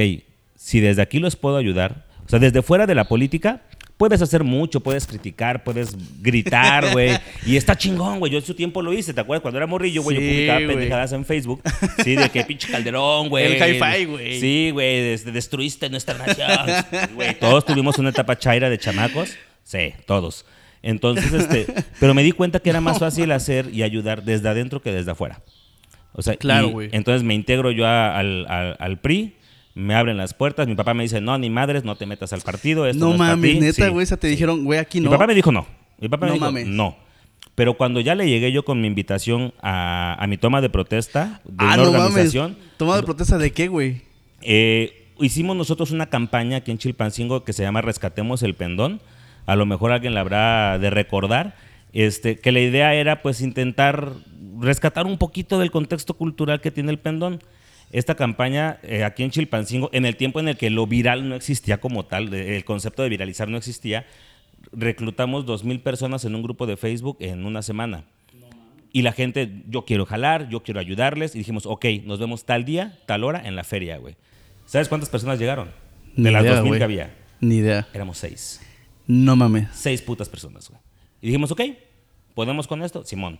si 0.55 0.79
desde 0.79 1.03
aquí 1.03 1.19
los 1.19 1.35
puedo 1.35 1.57
ayudar, 1.57 2.07
o 2.25 2.29
sea, 2.29 2.39
desde 2.39 2.63
fuera 2.63 2.87
de 2.87 2.95
la 2.95 3.05
política, 3.07 3.61
puedes 3.97 4.19
hacer 4.23 4.43
mucho, 4.43 4.79
puedes 4.79 5.05
criticar, 5.05 5.63
puedes 5.63 5.95
gritar, 6.23 6.89
güey. 6.93 7.11
Y 7.45 7.55
está 7.57 7.77
chingón, 7.77 8.17
güey. 8.17 8.31
Yo 8.31 8.39
en 8.39 8.43
su 8.45 8.55
tiempo 8.55 8.81
lo 8.81 8.93
hice, 8.93 9.13
¿te 9.13 9.21
acuerdas? 9.21 9.43
Cuando 9.43 9.59
era 9.59 9.67
morrillo, 9.67 10.01
güey, 10.01 10.17
Sí, 10.17 10.23
yo 10.23 10.29
publicaba 10.31 10.59
güey. 10.59 10.67
pendejadas 10.75 11.11
en 11.11 11.23
Facebook. 11.25 11.61
Sí, 12.03 12.15
de 12.15 12.29
que 12.29 12.43
pinche 12.45 12.67
Calderón, 12.71 13.29
güey. 13.29 13.45
El 13.61 13.75
hi-fi, 13.75 14.05
güey. 14.05 14.39
Sí, 14.39 14.69
güey, 14.73 15.01
des- 15.03 15.25
destruiste 15.31 15.87
nuestra 15.91 16.17
nación. 16.17 16.49
Güey, 17.13 17.37
todos 17.39 17.63
tuvimos 17.63 17.99
una 17.99 18.09
etapa 18.09 18.35
chaira 18.39 18.71
de 18.71 18.79
chamacos. 18.79 19.35
Sí, 19.63 19.93
todos. 20.07 20.45
Entonces, 20.81 21.31
este, 21.31 21.67
pero 21.99 22.15
me 22.15 22.23
di 22.23 22.31
cuenta 22.31 22.59
que 22.59 22.71
era 22.71 22.81
más 22.81 22.97
fácil 22.97 23.31
hacer 23.33 23.69
y 23.71 23.83
ayudar 23.83 24.23
desde 24.23 24.49
adentro 24.49 24.81
que 24.81 24.91
desde 24.91 25.11
afuera. 25.11 25.41
O 26.13 26.21
sea, 26.21 26.35
Claro, 26.35 26.67
y 26.67 26.71
güey. 26.71 26.89
Entonces 26.91 27.23
me 27.23 27.33
integro 27.33 27.71
yo 27.71 27.85
a- 27.87 28.17
al, 28.17 28.45
al- 28.49 28.75
al 28.79 28.99
PRI, 28.99 29.35
me 29.75 29.95
abren 29.95 30.17
las 30.17 30.33
puertas, 30.33 30.67
mi 30.67 30.75
papá 30.75 30.93
me 30.93 31.03
dice, 31.03 31.21
no, 31.21 31.37
ni 31.37 31.49
madres, 31.49 31.83
no 31.85 31.95
te 31.95 32.05
metas 32.05 32.33
al 32.33 32.41
partido. 32.41 32.85
Esto 32.85 33.05
no, 33.05 33.11
No 33.13 33.17
mames, 33.17 33.53
ti". 33.53 33.59
neta, 33.59 33.85
Sí, 33.85 33.89
güey, 33.91 34.03
o 34.03 34.05
sea, 34.07 34.17
te 34.17 34.27
sí. 34.27 34.31
dijeron, 34.31 34.65
güey, 34.65 34.79
aquí 34.79 34.99
Mi 34.99 35.05
no. 35.05 35.11
papá 35.11 35.27
me 35.27 35.33
dijo 35.35 35.51
no. 35.51 35.65
Mi 35.99 36.09
papá 36.09 36.25
me 36.25 36.33
dijo 36.33 36.45
mames. 36.45 36.67
no. 36.67 36.97
Pero 37.55 37.75
cuando 37.75 37.99
ya 37.99 38.15
le 38.15 38.27
llegué 38.29 38.51
yo 38.51 38.63
con 38.65 38.81
mi 38.81 38.87
invitación 38.87 39.53
a, 39.61 40.15
a 40.21 40.27
mi 40.27 40.37
toma 40.37 40.61
de 40.61 40.69
protesta 40.69 41.41
de 41.45 41.53
ah, 41.59 41.65
una 41.75 41.77
no 41.77 41.83
mames. 41.91 42.01
organización, 42.07 42.57
¿Toma 42.77 42.95
de 42.97 43.03
protesta 43.03 43.37
de 43.37 43.51
qué, 43.51 43.67
güey? 43.67 44.01
eh, 44.41 45.07
hicimos 45.19 45.55
nosotros 45.55 45.91
una 45.91 46.07
campaña 46.07 46.57
aquí 46.57 46.71
en 46.71 46.77
Chilpancingo 46.77 47.43
que 47.43 47.53
se 47.53 47.63
llama 47.63 47.81
Rescatemos 47.81 48.41
el 48.43 48.55
Pendón. 48.55 49.01
A 49.45 49.55
lo 49.55 49.65
mejor 49.65 49.91
alguien 49.91 50.13
la 50.13 50.21
habrá 50.21 50.79
de 50.79 50.89
recordar. 50.89 51.55
Este, 51.93 52.37
que 52.37 52.51
la 52.51 52.59
idea 52.59 52.93
era 52.93 53.21
pues 53.21 53.41
intentar 53.41 54.13
rescatar 54.59 55.05
un 55.05 55.17
poquito 55.17 55.59
del 55.59 55.71
contexto 55.71 56.13
cultural 56.15 56.61
que 56.61 56.71
tiene 56.71 56.91
el 56.91 56.99
pendón. 56.99 57.39
Esta 57.91 58.15
campaña 58.15 58.79
eh, 58.83 59.03
aquí 59.03 59.23
en 59.23 59.31
Chilpancingo, 59.31 59.89
en 59.91 60.05
el 60.05 60.15
tiempo 60.15 60.39
en 60.39 60.47
el 60.47 60.57
que 60.57 60.69
lo 60.69 60.87
viral 60.87 61.27
no 61.27 61.35
existía 61.35 61.79
como 61.81 62.05
tal, 62.05 62.33
el 62.33 62.63
concepto 62.63 63.03
de 63.03 63.09
viralizar 63.09 63.49
no 63.49 63.57
existía, 63.57 64.05
reclutamos 64.71 65.45
dos 65.45 65.63
mil 65.65 65.81
personas 65.81 66.23
en 66.23 66.35
un 66.35 66.43
grupo 66.43 66.65
de 66.67 66.77
Facebook 66.77 67.17
en 67.19 67.45
una 67.45 67.61
semana. 67.61 68.05
Y 68.93 69.03
la 69.03 69.13
gente, 69.13 69.63
yo 69.69 69.85
quiero 69.85 70.05
jalar, 70.05 70.49
yo 70.49 70.63
quiero 70.63 70.79
ayudarles. 70.81 71.33
Y 71.35 71.39
dijimos, 71.39 71.65
ok, 71.65 71.85
nos 72.03 72.19
vemos 72.19 72.43
tal 72.43 72.65
día, 72.65 72.99
tal 73.05 73.23
hora 73.23 73.41
en 73.45 73.55
la 73.55 73.63
feria, 73.63 73.97
güey. 73.97 74.15
¿Sabes 74.65 74.89
cuántas 74.89 75.09
personas 75.09 75.39
llegaron? 75.39 75.69
De 76.15 76.23
Ni 76.23 76.31
las 76.31 76.43
idea, 76.43 76.55
2000 76.55 76.67
güey. 76.69 76.77
que 76.79 76.83
había. 76.83 77.15
Ni 77.39 77.55
idea. 77.57 77.87
Éramos 77.93 78.17
seis. 78.17 78.59
No 79.07 79.37
mames. 79.37 79.69
Seis 79.73 80.01
putas 80.01 80.27
personas, 80.27 80.69
güey. 80.69 80.81
Y 81.21 81.27
dijimos, 81.27 81.51
ok, 81.51 81.61
¿podemos 82.33 82.67
con 82.67 82.83
esto? 82.83 83.03
Simón. 83.03 83.39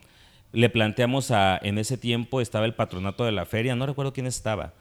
Le 0.53 0.69
planteamos 0.69 1.31
a, 1.31 1.59
en 1.61 1.77
ese 1.77 1.97
tiempo 1.97 2.41
estaba 2.41 2.65
el 2.65 2.73
patronato 2.73 3.25
de 3.25 3.31
la 3.31 3.45
feria, 3.45 3.75
no 3.75 3.85
recuerdo 3.85 4.13
quién 4.13 4.27
estaba, 4.27 4.73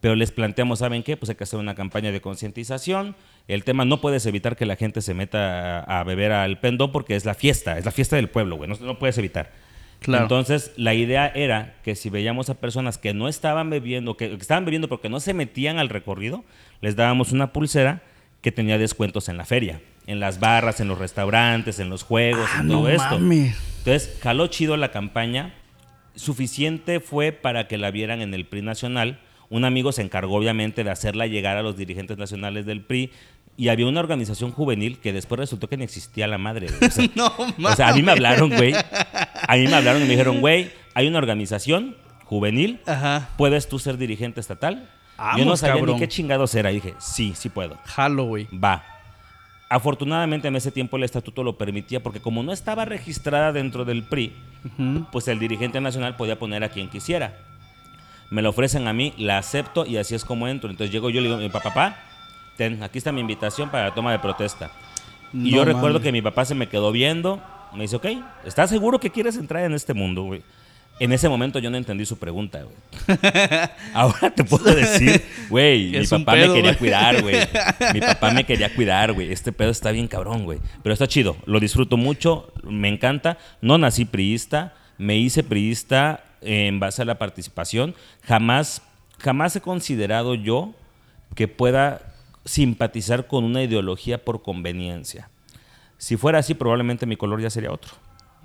pero 0.00 0.14
les 0.16 0.32
planteamos, 0.32 0.78
¿saben 0.78 1.02
qué? 1.02 1.16
Pues 1.16 1.28
hay 1.28 1.36
que 1.36 1.44
hacer 1.44 1.58
una 1.58 1.74
campaña 1.74 2.10
de 2.10 2.22
concientización. 2.22 3.14
El 3.46 3.64
tema, 3.64 3.84
no 3.84 4.00
puedes 4.00 4.24
evitar 4.24 4.56
que 4.56 4.64
la 4.64 4.76
gente 4.76 5.02
se 5.02 5.12
meta 5.12 5.80
a, 5.80 6.00
a 6.00 6.04
beber 6.04 6.32
al 6.32 6.58
pendón 6.58 6.90
porque 6.90 7.16
es 7.16 7.26
la 7.26 7.34
fiesta, 7.34 7.76
es 7.76 7.84
la 7.84 7.90
fiesta 7.90 8.16
del 8.16 8.30
pueblo, 8.30 8.56
güey, 8.56 8.70
no, 8.70 8.76
no 8.80 8.98
puedes 8.98 9.18
evitar. 9.18 9.52
Claro. 10.00 10.22
Entonces, 10.22 10.72
la 10.76 10.94
idea 10.94 11.28
era 11.28 11.74
que 11.84 11.94
si 11.94 12.08
veíamos 12.08 12.48
a 12.48 12.54
personas 12.54 12.96
que 12.96 13.12
no 13.12 13.28
estaban 13.28 13.68
bebiendo, 13.68 14.16
que, 14.16 14.30
que 14.30 14.36
estaban 14.36 14.64
bebiendo 14.64 14.88
porque 14.88 15.10
no 15.10 15.20
se 15.20 15.34
metían 15.34 15.78
al 15.78 15.90
recorrido, 15.90 16.42
les 16.80 16.96
dábamos 16.96 17.32
una 17.32 17.52
pulsera 17.52 18.02
que 18.40 18.52
tenía 18.52 18.78
descuentos 18.78 19.28
en 19.28 19.36
la 19.36 19.44
feria, 19.44 19.80
en 20.06 20.18
las 20.20 20.40
barras, 20.40 20.80
en 20.80 20.88
los 20.88 20.98
restaurantes, 20.98 21.78
en 21.78 21.90
los 21.90 22.02
juegos, 22.02 22.48
Ah, 22.54 22.60
en 22.60 22.68
no 22.68 22.78
todo 22.78 22.88
esto. 22.88 23.18
mames. 23.18 23.56
Entonces, 23.78 24.18
jaló 24.22 24.46
chido 24.46 24.76
la 24.76 24.90
campaña. 24.90 25.54
Suficiente 26.14 27.00
fue 27.00 27.32
para 27.32 27.68
que 27.68 27.78
la 27.78 27.90
vieran 27.90 28.20
en 28.20 28.34
el 28.34 28.44
PRI 28.46 28.62
nacional. 28.62 29.20
Un 29.48 29.64
amigo 29.64 29.92
se 29.92 30.02
encargó, 30.02 30.36
obviamente, 30.36 30.84
de 30.84 30.90
hacerla 30.90 31.26
llegar 31.26 31.56
a 31.56 31.62
los 31.62 31.76
dirigentes 31.76 32.18
nacionales 32.18 32.66
del 32.66 32.82
PRI. 32.82 33.10
Y 33.56 33.68
había 33.68 33.86
una 33.86 34.00
organización 34.00 34.52
juvenil 34.52 34.98
que 34.98 35.12
después 35.12 35.38
resultó 35.38 35.68
que 35.68 35.76
ni 35.76 35.84
existía 35.84 36.26
la 36.26 36.38
madre. 36.38 36.66
O 36.80 36.90
sea, 36.90 37.04
No 37.14 37.32
o 37.70 37.76
sea, 37.76 37.88
a 37.88 37.94
mí 37.94 38.02
me 38.02 38.12
hablaron, 38.12 38.50
güey. 38.50 38.72
A 38.74 39.56
mí 39.56 39.66
me 39.66 39.74
hablaron 39.74 40.00
y 40.02 40.04
me 40.04 40.10
dijeron, 40.12 40.40
güey, 40.40 40.70
hay 40.94 41.06
una 41.08 41.18
organización 41.18 41.96
juvenil. 42.24 42.80
Ajá. 42.86 43.28
¿Puedes 43.36 43.68
tú 43.68 43.78
ser 43.78 43.98
dirigente 43.98 44.40
estatal? 44.40 44.88
Yo 45.36 45.44
no 45.44 45.56
sabía 45.56 45.76
cabrón. 45.76 45.96
ni 45.96 46.00
qué 46.00 46.08
chingados 46.08 46.54
era. 46.54 46.70
Y 46.70 46.76
dije, 46.76 46.94
sí, 46.98 47.34
sí 47.34 47.48
puedo. 47.48 47.78
Güey. 48.24 48.48
Va. 48.52 48.84
Afortunadamente 49.68 50.48
en 50.48 50.56
ese 50.56 50.72
tiempo 50.72 50.96
el 50.96 51.04
estatuto 51.04 51.44
lo 51.44 51.56
permitía 51.56 52.02
porque 52.02 52.20
como 52.20 52.42
no 52.42 52.52
estaba 52.52 52.84
registrada 52.84 53.52
dentro 53.52 53.84
del 53.84 54.02
PRI, 54.02 54.32
pues 55.12 55.28
el 55.28 55.38
dirigente 55.38 55.80
nacional 55.80 56.16
podía 56.16 56.38
poner 56.38 56.64
a 56.64 56.70
quien 56.70 56.88
quisiera. 56.88 57.36
Me 58.30 58.42
lo 58.42 58.50
ofrecen 58.50 58.88
a 58.88 58.92
mí, 58.92 59.14
la 59.16 59.38
acepto 59.38 59.86
y 59.86 59.96
así 59.96 60.16
es 60.16 60.24
como 60.24 60.48
entro. 60.48 60.70
Entonces 60.70 60.92
llego 60.92 61.08
yo 61.08 61.20
y 61.20 61.22
le 61.22 61.28
digo, 61.28 61.40
mi 61.40 61.48
papá, 61.50 61.70
papá, 61.70 61.96
ten, 62.56 62.82
aquí 62.82 62.98
está 62.98 63.12
mi 63.12 63.20
invitación 63.20 63.70
para 63.70 63.84
la 63.84 63.94
toma 63.94 64.10
de 64.10 64.18
protesta. 64.18 64.72
Y 65.32 65.52
yo 65.52 65.64
recuerdo 65.64 66.00
que 66.00 66.10
mi 66.10 66.22
papá 66.22 66.44
se 66.44 66.56
me 66.56 66.68
quedó 66.68 66.90
viendo, 66.90 67.40
me 67.72 67.82
dice, 67.82 67.96
ok, 67.96 68.06
¿estás 68.44 68.70
seguro 68.70 68.98
que 68.98 69.10
quieres 69.10 69.36
entrar 69.36 69.62
en 69.64 69.74
este 69.74 69.94
mundo, 69.94 70.24
güey? 70.24 70.42
En 71.00 71.12
ese 71.12 71.30
momento 71.30 71.58
yo 71.58 71.70
no 71.70 71.78
entendí 71.78 72.04
su 72.04 72.18
pregunta, 72.18 72.62
güey. 72.62 73.18
Ahora 73.94 74.30
te 74.30 74.44
puedo 74.44 74.72
decir, 74.74 75.24
güey, 75.48 75.90
mi 75.98 76.06
papá 76.06 76.32
pedo, 76.32 76.48
me 76.48 76.54
quería 76.54 76.78
cuidar, 76.78 77.22
güey. 77.22 77.36
Mi 77.94 78.00
papá 78.00 78.30
me 78.30 78.44
quería 78.44 78.74
cuidar, 78.74 79.12
güey. 79.14 79.32
Este 79.32 79.50
pedo 79.50 79.70
está 79.70 79.90
bien 79.90 80.06
cabrón, 80.06 80.44
güey. 80.44 80.60
Pero 80.82 80.92
está 80.92 81.08
chido, 81.08 81.36
lo 81.46 81.58
disfruto 81.58 81.96
mucho, 81.96 82.52
me 82.62 82.88
encanta. 82.88 83.38
No 83.62 83.78
nací 83.78 84.04
priista, 84.04 84.74
me 84.98 85.16
hice 85.16 85.42
priista 85.42 86.22
en 86.42 86.78
base 86.80 87.00
a 87.00 87.06
la 87.06 87.18
participación. 87.18 87.94
Jamás, 88.22 88.82
jamás 89.18 89.56
he 89.56 89.62
considerado 89.62 90.34
yo 90.34 90.74
que 91.34 91.48
pueda 91.48 92.02
simpatizar 92.44 93.26
con 93.26 93.44
una 93.44 93.62
ideología 93.62 94.22
por 94.22 94.42
conveniencia. 94.42 95.30
Si 95.96 96.16
fuera 96.16 96.38
así, 96.38 96.54
probablemente 96.54 97.06
mi 97.06 97.16
color 97.16 97.40
ya 97.40 97.50
sería 97.50 97.72
otro, 97.72 97.92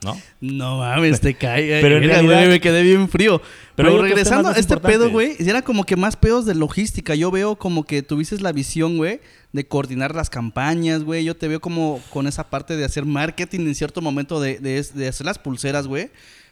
¿no? 0.04 0.18
No 0.42 0.78
mames, 0.80 1.20
te 1.22 1.34
cae. 1.34 1.82
Pero 1.82 1.96
en 1.96 2.02
Verga, 2.02 2.16
realidad- 2.16 2.38
güey, 2.40 2.50
me 2.50 2.60
quedé 2.60 2.84
bien 2.84 3.08
frío. 3.10 3.42
Pero 3.76 4.02
regresando 4.02 4.50
a 4.50 4.54
este 4.54 4.78
pedo, 4.78 5.10
güey, 5.10 5.36
era 5.40 5.62
como 5.62 5.84
que 5.86 5.96
más 5.96 6.16
pedos 6.16 6.46
de 6.46 6.56
logística. 6.56 7.16
Yo 7.16 7.32
veo 7.32 7.56
como 7.56 7.84
que 7.86 8.02
tuviste 8.04 8.38
la 8.40 8.52
visión, 8.52 8.98
güey, 8.98 9.20
de 9.54 9.68
coordinar 9.68 10.14
las 10.16 10.30
campañas, 10.30 11.04
güey. 11.04 11.24
Yo 11.24 11.36
te 11.36 11.48
veo 11.48 11.60
como 11.60 12.02
con 12.10 12.28
esa 12.28 12.50
parte 12.50 12.76
de 12.78 12.86
hacer 12.86 13.06
marketing 13.06 13.62
en 13.62 13.76
cierto 13.76 14.02
momento 14.02 14.40
de, 14.40 14.60
de- 14.60 14.82
de 14.84 15.08
hacer 15.08 15.26
las 15.26 15.40
pulseras, 15.40 15.88
güey. 15.88 16.10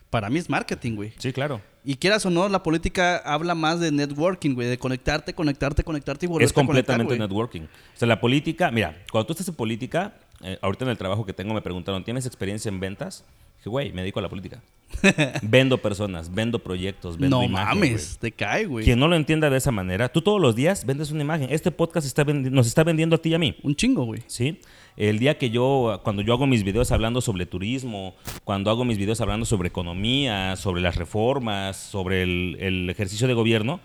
Para 0.10 0.30
mí 0.30 0.38
es 0.40 0.48
marketing, 0.50 0.96
güey. 0.96 1.12
Sí, 1.18 1.34
claro. 1.34 1.60
Y 1.84 1.96
quieras 1.96 2.26
o 2.26 2.30
no, 2.30 2.48
la 2.48 2.62
política 2.64 3.18
habla 3.18 3.56
más 3.56 3.80
de 3.80 3.92
networking, 3.92 4.54
güey, 4.54 4.68
de 4.70 4.78
conectarte, 4.78 5.34
conectarte, 5.34 5.84
conectarte 5.84 6.28
y 6.28 6.30
volver 6.30 6.46
Es 6.46 6.52
a 6.52 6.54
conectar, 6.54 6.98
completamente 6.98 7.18
networking. 7.20 7.62
O 7.62 7.68
sea, 7.98 8.08
la 8.08 8.22
política, 8.22 8.72
mira, 8.72 9.04
cuando 9.12 9.26
tú 9.26 9.34
estás 9.34 9.48
en 9.50 9.56
política, 9.56 10.14
eh, 10.44 10.58
ahorita 10.62 10.86
en 10.86 10.92
el 10.92 10.98
trabajo 10.98 11.26
que 11.26 11.34
tengo 11.34 11.54
me 11.54 11.62
preguntaron, 11.62 12.04
¿tienes 12.04 12.26
experiencia 12.26 12.70
en 12.70 12.80
ventas? 12.80 13.24
Dije, 13.58 13.70
güey, 13.70 13.92
me 13.94 14.02
dedico 14.02 14.20
a 14.20 14.22
la 14.24 14.30
política. 14.30 14.62
vendo 15.42 15.78
personas, 15.80 16.34
vendo 16.34 16.60
proyectos, 16.60 17.18
vendo 17.18 17.38
No 17.38 17.44
imagen, 17.44 17.80
mames, 17.80 18.18
te 18.20 18.32
cae, 18.32 18.66
güey. 18.66 18.86
Quien 18.86 19.00
no 19.00 19.08
lo 19.08 19.16
entienda 19.16 19.50
de 19.50 19.58
esa 19.58 19.72
manera, 19.72 20.10
tú 20.10 20.22
todos 20.22 20.40
los 20.40 20.56
días 20.56 20.86
vendes 20.86 21.12
una 21.12 21.22
imagen. 21.24 21.48
Este 21.50 21.72
podcast 21.72 22.06
está 22.06 22.24
nos 22.26 22.68
está 22.68 22.84
vendiendo 22.84 23.16
a 23.16 23.20
ti 23.20 23.30
y 23.30 23.34
a 23.34 23.40
mí. 23.40 23.56
Un 23.64 23.76
chingo, 23.76 24.04
güey. 24.06 24.22
¿sí? 24.28 24.60
El 24.98 25.18
día 25.18 25.38
que 25.38 25.50
yo, 25.50 26.02
cuando 26.04 26.22
yo 26.22 26.34
hago 26.34 26.46
mis 26.46 26.64
videos 26.64 26.92
hablando 26.92 27.22
sobre 27.22 27.46
turismo, 27.48 28.14
cuando 28.44 28.70
hago 28.70 28.86
mis 28.86 28.98
videos 28.98 29.22
hablando 29.22 29.46
sobre 29.46 29.70
economía, 29.70 30.56
sobre 30.58 30.82
las 30.82 30.96
reformas, 30.96 31.78
sobre 31.78 32.22
el, 32.24 32.58
el 32.60 32.90
ejercicio 32.90 33.28
de 33.28 33.34
gobierno, 33.34 33.80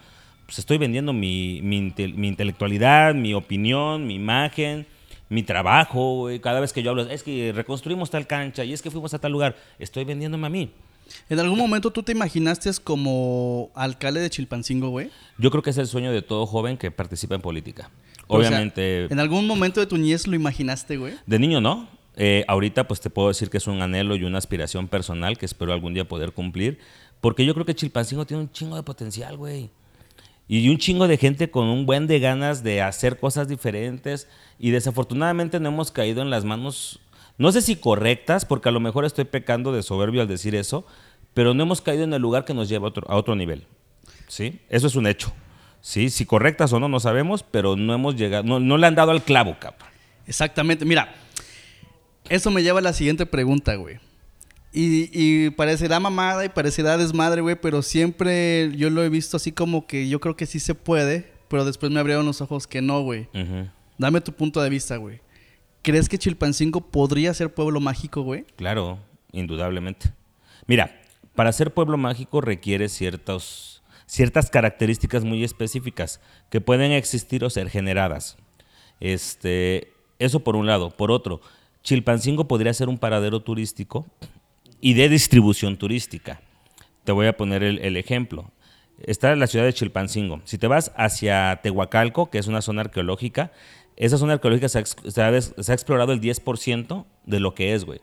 pues 0.44 0.58
estoy 0.58 0.76
vendiendo 0.78 1.12
mi, 1.12 1.60
mi, 1.62 1.78
inte- 1.78 2.12
mi 2.12 2.28
intelectualidad, 2.28 3.14
mi 3.14 3.32
opinión, 3.32 4.06
mi 4.06 4.16
imagen, 4.16 4.86
mi 5.28 5.42
trabajo. 5.42 6.16
güey. 6.16 6.40
Cada 6.40 6.61
vez 6.61 6.73
que 6.73 6.82
yo 6.82 6.90
hablo, 6.90 7.02
es 7.02 7.23
que 7.23 7.52
reconstruimos 7.54 8.11
tal 8.11 8.26
cancha 8.26 8.64
y 8.64 8.73
es 8.73 8.82
que 8.82 8.90
fuimos 8.90 9.14
a 9.14 9.18
tal 9.18 9.32
lugar, 9.32 9.56
estoy 9.78 10.04
vendiéndome 10.04 10.47
a 10.47 10.50
mí. 10.50 10.70
¿En 11.28 11.40
algún 11.40 11.58
momento 11.58 11.90
tú 11.90 12.02
te 12.02 12.12
imaginaste 12.12 12.70
como 12.85 13.70
alcalde 13.75 14.20
de 14.20 14.30
Chilpancingo, 14.30 14.90
güey? 14.90 15.11
Yo 15.38 15.50
creo 15.50 15.62
que 15.62 15.70
es 15.70 15.78
el 15.78 15.87
sueño 15.87 16.12
de 16.12 16.23
todo 16.23 16.47
joven 16.47 16.76
que 16.76 16.90
participa 16.90 17.35
en 17.35 17.40
política. 17.40 17.90
O 18.26 18.40
sea, 18.40 18.50
Obviamente... 18.50 19.06
¿En 19.11 19.18
algún 19.18 19.47
momento 19.47 19.80
de 19.80 19.87
tu 19.87 19.97
niñez 19.97 20.26
lo 20.26 20.37
imaginaste, 20.37 20.99
güey? 20.99 21.14
De 21.26 21.38
niño 21.38 21.61
no. 21.61 21.88
Eh, 22.16 22.44
ahorita 22.49 22.88
pues 22.88 23.00
te 23.00 23.11
puedo 23.11 23.28
decir 23.28 23.49
que 23.49 23.58
es 23.58 23.66
un 23.66 23.80
anhelo 23.80 24.16
y 24.16 24.25
una 24.25 24.38
aspiración 24.38 24.88
personal 24.88 25.38
que 25.38 25.47
espero 25.47 25.73
algún 25.73 25.94
día 25.94 26.06
poder 26.06 26.32
cumplir. 26.32 26.78
Porque 27.20 27.47
yo 27.47 27.54
creo 27.54 27.64
que 27.64 27.75
Chilpancingo 27.75 28.26
tiene 28.26 28.42
un 28.42 28.52
chingo 28.52 28.76
de 28.76 28.82
potencial, 28.82 29.37
güey. 29.37 29.70
Y 30.49 30.71
un 30.71 30.78
chingo 30.78 31.07
de 31.07 31.19
gente 31.19 31.50
con 31.50 31.67
un 31.67 31.85
buen 31.85 32.07
de 32.07 32.19
ganas 32.21 32.62
de 32.62 32.81
hacer 32.81 33.19
cosas 33.19 33.49
diferentes. 33.49 34.28
Y 34.59 34.71
desafortunadamente 34.71 35.61
no 35.61 35.69
hemos 35.69 35.93
caído 35.93 36.23
en 36.23 36.31
las 36.31 36.45
manos, 36.45 37.00
no 37.37 37.52
sé 37.52 37.61
si 37.61 37.76
correctas, 37.76 38.47
porque 38.47 38.71
a 38.71 38.73
lo 38.73 38.81
mejor 38.81 39.05
estoy 39.05 39.26
pecando 39.26 39.73
de 39.73 39.83
soberbio 39.83 40.23
al 40.23 40.28
decir 40.28 40.55
eso, 40.55 40.87
pero 41.35 41.52
no 41.52 41.62
hemos 41.62 41.83
caído 41.83 42.05
en 42.05 42.14
el 42.14 42.23
lugar 42.23 42.47
que 42.47 42.55
nos 42.55 42.69
lleva 42.69 42.88
a 43.07 43.17
otro, 43.17 43.37
nivel. 43.37 43.67
¿Sí? 44.26 44.61
Eso 44.71 44.87
es 44.87 44.97
un 44.97 45.07
hecho. 45.07 45.33
¿Sí? 45.83 46.09
Si 46.09 46.25
correctas 46.25 46.73
o 46.73 46.81
no, 46.81 46.88
no 46.88 46.99
sabemos, 46.99 47.43
pero 47.43 47.76
no 47.76 47.95
hemos 47.95 48.17
llegado, 48.17 48.43
no, 48.43 48.59
no 48.59 48.78
le 48.78 48.87
han 48.87 48.95
dado 48.95 49.11
al 49.11 49.23
clavo, 49.23 49.57
cabrón. 49.61 49.88
Exactamente. 50.26 50.85
Mira, 50.85 51.14
eso 52.28 52.50
me 52.50 52.62
lleva 52.62 52.81
a 52.81 52.83
la 52.83 52.93
siguiente 52.93 53.26
pregunta, 53.26 53.75
güey. 53.76 54.00
Y, 54.80 55.11
y 55.12 55.50
parecerá 55.50 55.99
mamada 55.99 56.44
y 56.44 56.50
parecerá 56.50 56.97
desmadre, 56.97 57.40
güey, 57.40 57.56
pero 57.61 57.82
siempre 57.82 58.70
yo 58.76 58.90
lo 58.90 59.02
he 59.02 59.08
visto 59.08 59.37
así 59.37 59.50
como 59.50 59.88
que 59.88 60.08
yo 60.08 60.20
creo 60.20 60.37
que 60.37 60.47
sí 60.47 60.61
se 60.61 60.76
puede, 60.76 61.32
pero 61.49 61.64
después 61.64 61.90
me 61.90 61.99
abrieron 61.99 62.25
los 62.25 62.40
ojos 62.40 62.68
que 62.68 62.80
no, 62.80 63.02
güey. 63.02 63.23
Ujú. 63.35 63.66
Dame 63.99 64.20
tu 64.20 64.32
punto 64.32 64.62
de 64.62 64.70
vista, 64.70 64.97
güey. 64.97 65.21
¿Crees 65.82 66.08
que 66.08 66.17
Chilpancingo 66.17 66.80
podría 66.80 67.34
ser 67.34 67.52
pueblo 67.52 67.80
mágico, 67.80 68.23
güey? 68.23 68.45
Claro, 68.54 69.00
indudablemente. 69.32 70.12
Mira, 70.69 71.00
para 71.34 71.50
ser 71.50 71.75
pueblo 71.75 71.97
mágico 71.97 72.41
requiere 72.41 72.88
ciertos, 72.88 73.82
ciertas 74.06 74.49
características 74.49 75.25
muy 75.25 75.43
específicas 75.43 76.21
que 76.50 76.60
pueden 76.60 76.93
existir 76.93 77.43
o 77.43 77.50
ser 77.50 77.69
generadas. 77.69 78.36
Este, 79.00 79.93
eso 80.21 80.38
por 80.38 80.54
un 80.54 80.69
lado. 80.69 80.91
Por 80.91 81.10
otro, 81.10 81.41
Chilpancingo 81.82 82.47
podría 82.47 82.73
ser 82.75 82.88
un 82.88 82.99
paradero 82.99 83.41
turístico 83.41 84.06
y 84.80 84.95
de 84.95 85.08
distribución 85.08 85.76
turística. 85.76 86.41
Te 87.04 87.12
voy 87.12 87.26
a 87.26 87.36
poner 87.36 87.62
el, 87.62 87.97
ejemplo. 87.97 88.50
Está 89.02 89.34
la 89.36 89.47
ciudad 89.47 89.64
de 89.64 89.73
Chilpancingo. 89.73 90.41
Si 90.45 90.58
te 90.58 90.67
vas 90.67 90.93
hacia 90.97 91.60
Tehuacalco, 91.62 92.30
que 92.30 92.38
es 92.38 92.47
una 92.47 92.62
zona 92.62 92.82
arqueológica, 92.82 93.52
esa 93.97 94.19
zona 94.19 94.34
arqueológica 94.34 94.69
se 94.69 94.78
ha, 95.23 95.75
explorado 95.75 96.12
el 96.12 96.21
10% 96.21 97.06
de 97.26 97.41
lo 97.41 97.54
que 97.54 97.75
es, 97.75 97.84
güey. 97.84 98.00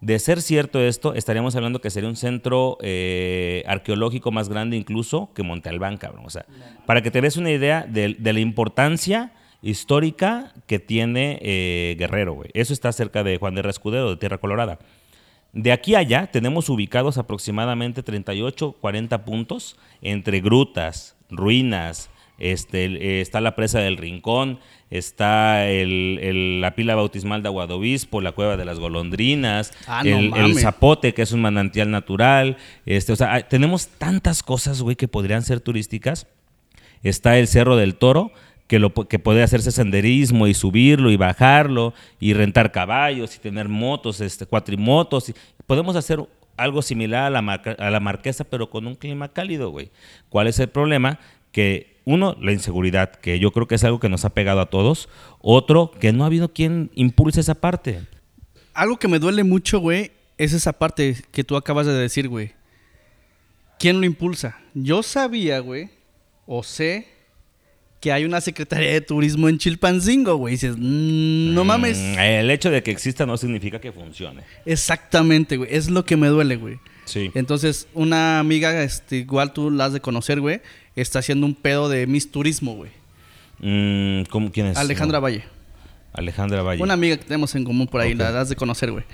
De 0.00 0.18
ser 0.20 0.40
cierto 0.42 0.80
esto, 0.80 1.14
estaríamos 1.14 1.56
hablando 1.56 1.80
que 1.80 1.90
sería 1.90 2.08
un 2.08 2.16
centro 2.16 2.78
eh, 2.80 3.64
arqueológico 3.66 4.30
más 4.30 4.48
grande 4.48 4.76
incluso 4.76 5.32
que 5.34 5.42
Monte 5.42 5.68
Albán, 5.68 5.96
cabrón. 5.96 6.24
O 6.24 6.30
sea, 6.30 6.46
para 6.86 7.02
que 7.02 7.10
te 7.10 7.20
des 7.20 7.36
una 7.36 7.50
idea 7.50 7.84
de, 7.88 8.14
de 8.18 8.32
la 8.32 8.40
importancia 8.40 9.32
histórica 9.62 10.52
que 10.66 10.78
tiene 10.78 11.38
eh, 11.42 11.96
Guerrero, 11.98 12.34
güey. 12.34 12.50
Eso 12.54 12.72
está 12.72 12.92
cerca 12.92 13.24
de 13.24 13.38
Juan 13.38 13.54
de 13.54 13.68
Escudero, 13.68 14.10
de 14.10 14.16
Tierra 14.16 14.38
Colorada. 14.38 14.78
De 15.52 15.72
aquí 15.72 15.94
a 15.94 16.00
allá 16.00 16.26
tenemos 16.30 16.68
ubicados 16.68 17.18
aproximadamente 17.18 18.02
38, 18.02 18.72
40 18.80 19.24
puntos 19.24 19.76
entre 20.02 20.40
grutas, 20.40 21.16
ruinas, 21.30 22.10
este, 22.38 22.84
eh, 22.84 23.20
está 23.20 23.40
la 23.40 23.56
presa 23.56 23.80
del 23.80 23.96
Rincón, 23.96 24.60
está 24.90 25.66
el- 25.68 26.18
el- 26.22 26.60
la 26.60 26.74
pila 26.74 26.94
bautismal 26.94 27.42
de 27.42 27.48
Aguadobispo, 27.48 28.20
la 28.20 28.32
cueva 28.32 28.56
de 28.56 28.64
las 28.64 28.78
golondrinas, 28.78 29.72
Ah, 29.86 30.02
no 30.04 30.18
el, 30.18 30.26
el 30.36 30.58
zapote, 30.60 31.14
que 31.14 31.22
es 31.22 31.32
un 31.32 31.40
manantial 31.40 31.90
natural. 31.90 32.56
Este, 32.86 33.12
o 33.12 33.16
sea, 33.16 33.40
tenemos 33.48 33.88
tantas 33.88 34.42
cosas, 34.42 34.82
güey, 34.82 34.96
que 34.96 35.08
podrían 35.08 35.42
ser 35.42 35.60
turísticas. 35.60 36.26
Está 37.02 37.38
el 37.38 37.48
Cerro 37.48 37.76
del 37.76 37.94
Toro, 37.96 38.32
que, 38.68 38.78
lo, 38.78 38.92
que 38.92 39.18
puede 39.18 39.42
hacerse 39.42 39.72
senderismo 39.72 40.46
y 40.46 40.54
subirlo 40.54 41.10
y 41.10 41.16
bajarlo 41.16 41.94
y 42.20 42.34
rentar 42.34 42.70
caballos 42.70 43.34
y 43.34 43.40
tener 43.40 43.68
motos, 43.68 44.20
este, 44.20 44.46
cuatrimotos. 44.46 45.32
podemos 45.66 45.96
hacer 45.96 46.24
algo 46.56 46.82
similar 46.82 47.24
a 47.24 47.30
la, 47.30 47.52
a 47.78 47.90
la 47.90 48.00
marquesa, 48.00 48.44
pero 48.44 48.68
con 48.68 48.86
un 48.86 48.94
clima 48.94 49.32
cálido, 49.32 49.70
güey. 49.70 49.90
¿Cuál 50.28 50.48
es 50.48 50.58
el 50.60 50.68
problema? 50.68 51.18
Que 51.50 51.96
uno, 52.04 52.36
la 52.40 52.52
inseguridad, 52.52 53.10
que 53.10 53.38
yo 53.38 53.52
creo 53.52 53.66
que 53.66 53.76
es 53.76 53.84
algo 53.84 54.00
que 54.00 54.10
nos 54.10 54.24
ha 54.24 54.30
pegado 54.30 54.60
a 54.60 54.66
todos. 54.66 55.08
Otro, 55.40 55.90
que 55.98 56.12
no 56.12 56.24
ha 56.24 56.26
habido 56.26 56.52
quien 56.52 56.90
impulse 56.94 57.40
esa 57.40 57.54
parte. 57.54 58.02
Algo 58.74 58.98
que 58.98 59.08
me 59.08 59.18
duele 59.18 59.44
mucho, 59.44 59.80
güey, 59.80 60.12
es 60.36 60.52
esa 60.52 60.74
parte 60.74 61.16
que 61.32 61.42
tú 61.42 61.56
acabas 61.56 61.86
de 61.86 61.94
decir, 61.94 62.28
güey. 62.28 62.52
¿Quién 63.78 64.00
lo 64.00 64.06
impulsa? 64.06 64.58
Yo 64.74 65.02
sabía, 65.02 65.60
güey, 65.60 65.90
o 66.46 66.62
sé 66.62 67.17
que 68.00 68.12
hay 68.12 68.24
una 68.24 68.40
Secretaría 68.40 68.92
de 68.92 69.00
Turismo 69.00 69.48
en 69.48 69.58
Chilpancingo, 69.58 70.36
güey. 70.36 70.54
Dices, 70.54 70.76
mm, 70.78 71.54
no 71.54 71.64
mames. 71.64 71.98
Mm, 71.98 72.18
El 72.18 72.50
hecho 72.50 72.70
de 72.70 72.82
que 72.82 72.90
exista 72.90 73.26
no 73.26 73.36
significa 73.36 73.80
que 73.80 73.92
funcione. 73.92 74.42
Exactamente, 74.66 75.56
güey. 75.56 75.68
Es 75.74 75.90
lo 75.90 76.04
que 76.04 76.16
me 76.16 76.28
duele, 76.28 76.56
güey. 76.56 76.78
Sí. 77.04 77.30
Entonces, 77.34 77.88
una 77.94 78.38
amiga, 78.38 78.82
este, 78.82 79.16
igual 79.16 79.52
tú 79.52 79.70
la 79.70 79.86
has 79.86 79.92
de 79.92 80.00
conocer, 80.00 80.40
güey, 80.40 80.60
está 80.94 81.18
haciendo 81.20 81.46
un 81.46 81.54
pedo 81.54 81.88
de 81.88 82.06
Miss 82.06 82.30
Turismo, 82.30 82.74
güey. 82.76 82.90
Mm, 83.60 84.24
¿cómo, 84.30 84.52
¿Quién 84.52 84.66
es? 84.66 84.76
Alejandra 84.76 85.18
No. 85.18 85.22
Valle. 85.22 85.44
Alejandra 86.12 86.62
Valle. 86.62 86.82
Una 86.82 86.94
amiga 86.94 87.16
que 87.16 87.24
tenemos 87.24 87.54
en 87.54 87.64
común 87.64 87.86
por 87.88 88.00
ahí, 88.00 88.14
la 88.14 88.40
has 88.40 88.48
de 88.48 88.56
conocer, 88.56 88.90
güey. 88.92 89.04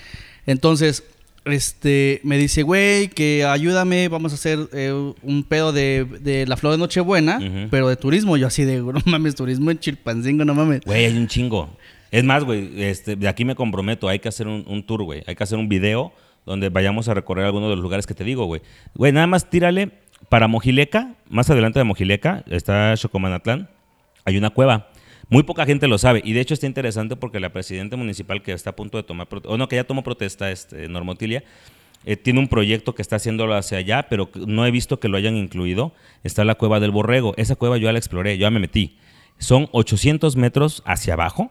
Entonces, 0.47 1.05
este, 1.45 2.21
me 2.25 2.39
dice, 2.39 2.63
güey, 2.63 3.09
que 3.09 3.45
ayúdame, 3.45 4.09
vamos 4.09 4.33
a 4.33 4.35
hacer 4.37 4.59
eh, 4.73 4.93
un 5.23 5.45
pedo 5.45 5.73
de, 5.73 6.05
de 6.21 6.47
la 6.47 6.57
flor 6.57 6.73
de 6.73 6.79
Nochebuena, 6.79 7.39
Ujú. 7.39 7.69
pero 7.71 7.89
de 7.89 7.97
turismo. 7.97 8.37
Yo 8.37 8.47
así 8.47 8.65
de, 8.65 8.79
no 8.81 8.95
mames, 9.07 9.35
turismo 9.35 9.71
en 9.71 9.79
Chilpancingo, 9.79 10.45
no 10.45 10.55
mames. 10.55 10.81
Güey, 10.85 11.07
hay 11.07 11.17
un 11.17 11.29
chingo. 11.29 11.77
Es 12.11 12.25
más, 12.25 12.45
güey, 12.45 12.83
este, 12.83 13.17
de 13.17 13.29
aquí 13.29 13.45
me 13.45 13.55
comprometo, 13.55 14.09
hay 14.09 14.21
que 14.21 14.29
hacer 14.29 14.47
un, 14.47 14.65
un 14.69 14.85
tour, 14.87 15.03
güey. 15.03 15.23
Hay 15.27 15.35
que 15.35 15.43
hacer 15.45 15.59
un 15.59 15.69
video 15.69 16.13
donde 16.47 16.69
vayamos 16.69 17.09
a 17.09 17.15
recorrer 17.15 17.45
algunos 17.47 17.71
de 17.71 17.77
los 17.77 17.83
lugares 17.83 18.07
que 18.07 18.15
te 18.15 18.23
digo, 18.25 18.45
güey. 18.47 18.63
Güey, 18.95 19.13
nada 19.13 19.27
más 19.27 19.51
tírale 19.51 19.91
para 20.29 20.47
Mojileca, 20.49 21.15
más 21.29 21.51
adelante 21.51 21.79
de 21.81 21.85
Mojileca, 21.85 22.45
está 22.49 22.95
Chocomanatlán, 22.97 23.69
hay 24.25 24.37
una 24.39 24.51
cueva. 24.51 24.89
Muy 25.29 25.43
poca 25.43 25.67
gente 25.67 25.89
lo 25.89 25.99
sabe. 25.99 26.23
Y 26.25 26.33
de 26.33 26.41
hecho 26.41 26.55
está 26.55 26.67
interesante 26.67 27.17
porque 27.17 27.41
la 27.41 27.53
presidenta 27.53 27.97
municipal 27.97 28.43
que 28.43 28.53
está 28.53 28.71
a 28.71 28.77
punto 28.77 28.99
de 28.99 29.05
tomar, 29.05 29.29
o 29.45 29.57
no, 29.57 29.69
que 29.69 29.77
ya 29.77 29.85
tomó 29.85 30.03
protesta, 30.03 30.51
este, 30.51 30.89
Norma 30.89 31.13
Otilia, 31.13 31.45
eh, 32.07 32.17
tiene 32.17 32.41
un 32.41 32.49
proyecto 32.49 32.95
que 32.95 33.03
está 33.03 33.17
haciéndolo 33.17 33.55
hacia 33.55 33.79
allá, 33.79 34.07
pero 34.09 34.29
no 34.47 34.67
he 34.67 34.71
visto 34.71 35.01
que 35.01 35.09
lo 35.09 35.17
hayan 35.17 35.37
incluido. 35.37 35.93
Está 36.23 36.45
la 36.45 36.55
cueva 36.55 36.81
del 36.81 36.91
Borrego. 36.91 37.35
Esa 37.37 37.57
cueva 37.57 37.79
yo 37.79 37.85
ya 37.85 37.93
la 37.93 37.99
exploré, 37.99 38.37
yo 38.37 38.43
ya 38.43 38.51
me 38.51 38.61
metí. 38.61 38.99
Son 39.39 39.69
800 39.73 40.37
metros 40.37 40.83
hacia 40.87 41.15
abajo 41.15 41.51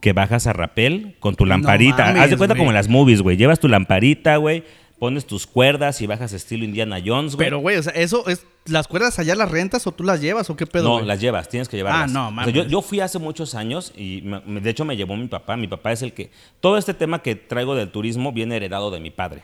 que 0.00 0.12
bajas 0.12 0.46
a 0.46 0.52
rapel 0.52 1.16
con 1.18 1.34
tu 1.34 1.44
lamparita. 1.44 2.06
mames, 2.06 2.22
Haz 2.22 2.30
de 2.30 2.36
cuenta 2.36 2.54
como 2.54 2.70
en 2.70 2.74
las 2.74 2.88
movies, 2.88 3.22
güey. 3.22 3.36
Llevas 3.36 3.58
tu 3.58 3.68
lamparita, 3.68 4.36
güey. 4.36 4.64
Pones 4.98 5.26
tus 5.26 5.46
cuerdas 5.46 6.00
y 6.02 6.06
bajas 6.08 6.32
estilo 6.32 6.64
Indiana 6.64 6.98
Jones, 7.04 7.36
güey. 7.36 7.46
Pero, 7.46 7.58
güey, 7.60 7.76
o 7.76 7.82
sea, 7.82 7.92
eso 7.92 8.26
es. 8.28 8.44
¿Las 8.66 8.88
cuerdas 8.88 9.18
allá 9.18 9.34
las 9.36 9.50
rentas 9.50 9.86
o 9.86 9.92
tú 9.92 10.02
las 10.04 10.20
llevas 10.20 10.50
o 10.50 10.56
qué 10.56 10.66
pedo? 10.66 10.84
no, 10.84 10.92
güey? 10.94 11.06
las 11.06 11.20
llevas, 11.20 11.48
tienes 11.48 11.68
que 11.68 11.76
llevarlas. 11.76 12.10
Ah, 12.10 12.12
no, 12.12 12.24
O 12.24 12.28
sea, 12.28 12.30
mames. 12.34 12.54
yo, 12.54 12.64
yo 12.64 12.82
fui 12.82 13.00
hace 13.00 13.18
muchos 13.18 13.54
años 13.54 13.92
y 13.96 14.22
me- 14.22 14.60
de 14.60 14.70
hecho 14.70 14.84
me 14.84 14.96
llevó 14.96 15.16
mi 15.16 15.28
papá. 15.28 15.56
Mi 15.56 15.68
papá 15.68 15.92
es 15.92 16.02
el 16.02 16.12
que... 16.12 16.30
Todo 16.60 16.76
este 16.78 16.92
tema 16.94 17.22
que 17.22 17.34
traigo 17.36 17.74
del 17.76 17.90
turismo 17.90 18.32
viene 18.32 18.56
heredado 18.56 18.90
de 18.90 19.00
mi 19.00 19.10
padre. 19.10 19.42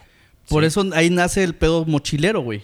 Por 0.49 0.63
Sí. 0.63 0.67
eso 0.67 0.85
ahí 0.93 1.09
nace 1.09 1.43
el 1.43 1.55
pedo 1.55 1.85
mochilero, 1.85 2.41
güey. 2.41 2.61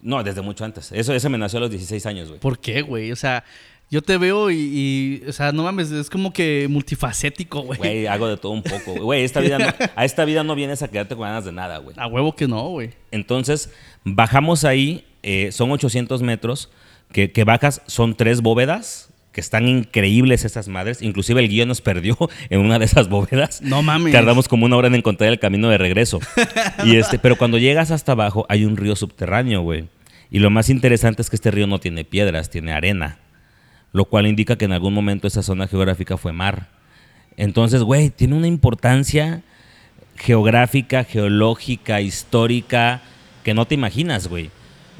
No, 0.00 0.22
desde 0.22 0.40
mucho 0.40 0.64
antes. 0.64 0.92
Eso, 0.92 1.12
ese 1.12 1.28
me 1.28 1.36
nació 1.38 1.58
a 1.58 1.62
los 1.62 1.70
16 1.70 2.06
años, 2.06 2.28
güey. 2.28 2.40
¿Por 2.40 2.58
qué, 2.60 2.82
güey? 2.82 3.10
O 3.12 3.16
sea, 3.16 3.44
yo 3.90 4.02
te 4.02 4.18
veo 4.18 4.50
y, 4.50 4.56
y, 4.56 5.22
o 5.28 5.32
sea, 5.32 5.52
no 5.52 5.62
mames, 5.62 5.90
es 5.90 6.10
como 6.10 6.32
que 6.32 6.66
multifacético, 6.68 7.62
güey. 7.62 7.78
Güey, 7.78 8.06
hago 8.06 8.28
de 8.28 8.36
todo 8.36 8.52
un 8.52 8.62
poco. 8.62 8.92
güey. 8.92 8.98
Güey, 9.02 9.24
esta 9.24 9.40
vida 9.40 9.58
no- 9.58 9.66
a 9.96 10.04
esta 10.04 10.24
vida 10.24 10.44
no 10.44 10.54
vienes 10.54 10.82
a 10.82 10.88
quedarte 10.88 11.14
con 11.16 11.24
ganas 11.24 11.44
de 11.44 11.52
nada, 11.52 11.78
güey. 11.78 11.96
A 11.98 12.06
huevo 12.06 12.34
que 12.36 12.46
no, 12.46 12.68
güey. 12.68 12.90
Entonces, 13.10 13.72
bajamos 14.04 14.64
ahí, 14.64 15.04
eh, 15.22 15.50
son 15.52 15.70
800 15.70 16.22
metros, 16.22 16.70
que, 17.12 17.32
que 17.32 17.44
bajas, 17.44 17.80
son 17.86 18.14
tres 18.14 18.42
bóvedas, 18.42 19.08
que 19.32 19.40
están 19.40 19.68
increíbles 19.68 20.44
esas 20.44 20.68
madres. 20.68 21.00
Inclusive 21.00 21.40
el 21.40 21.48
guía 21.48 21.64
nos 21.64 21.80
perdió 21.80 22.16
en 22.50 22.60
una 22.60 22.78
de 22.78 22.84
esas 22.84 23.08
bóvedas. 23.08 23.62
No 23.62 23.82
mames. 23.82 24.12
Tardamos 24.12 24.48
como 24.48 24.66
una 24.66 24.76
hora 24.76 24.88
en 24.88 24.96
encontrar 24.96 25.30
el 25.30 25.38
camino 25.38 25.70
de 25.70 25.78
regreso. 25.78 26.20
y 26.84 26.96
este, 26.96 27.18
pero 27.18 27.36
cuando 27.38 27.56
llegas 27.56 27.90
hasta 27.90 28.12
abajo 28.12 28.44
hay 28.50 28.64
un 28.66 28.76
río 28.76 28.96
subterráneo, 28.96 29.62
güey. 29.62 29.86
Y 30.30 30.40
lo 30.40 30.50
más 30.50 30.68
interesante 30.68 31.22
es 31.22 31.30
que 31.30 31.36
este 31.36 31.50
río 31.50 31.66
no 31.66 31.78
tiene 31.80 32.04
piedras, 32.04 32.50
tiene 32.50 32.72
arena. 32.72 33.18
Lo 33.92 34.04
cual 34.04 34.26
indica 34.26 34.56
que 34.56 34.66
en 34.66 34.72
algún 34.72 34.94
momento 34.94 35.26
esa 35.26 35.42
zona 35.42 35.66
geográfica 35.66 36.16
fue 36.16 36.32
mar. 36.32 36.68
Entonces, 37.36 37.82
güey, 37.82 38.10
tiene 38.10 38.34
una 38.34 38.46
importancia 38.46 39.42
geográfica, 40.16 41.04
geológica, 41.04 42.00
histórica, 42.00 43.00
que 43.44 43.54
no 43.54 43.66
te 43.66 43.74
imaginas, 43.74 44.28
güey. 44.28 44.50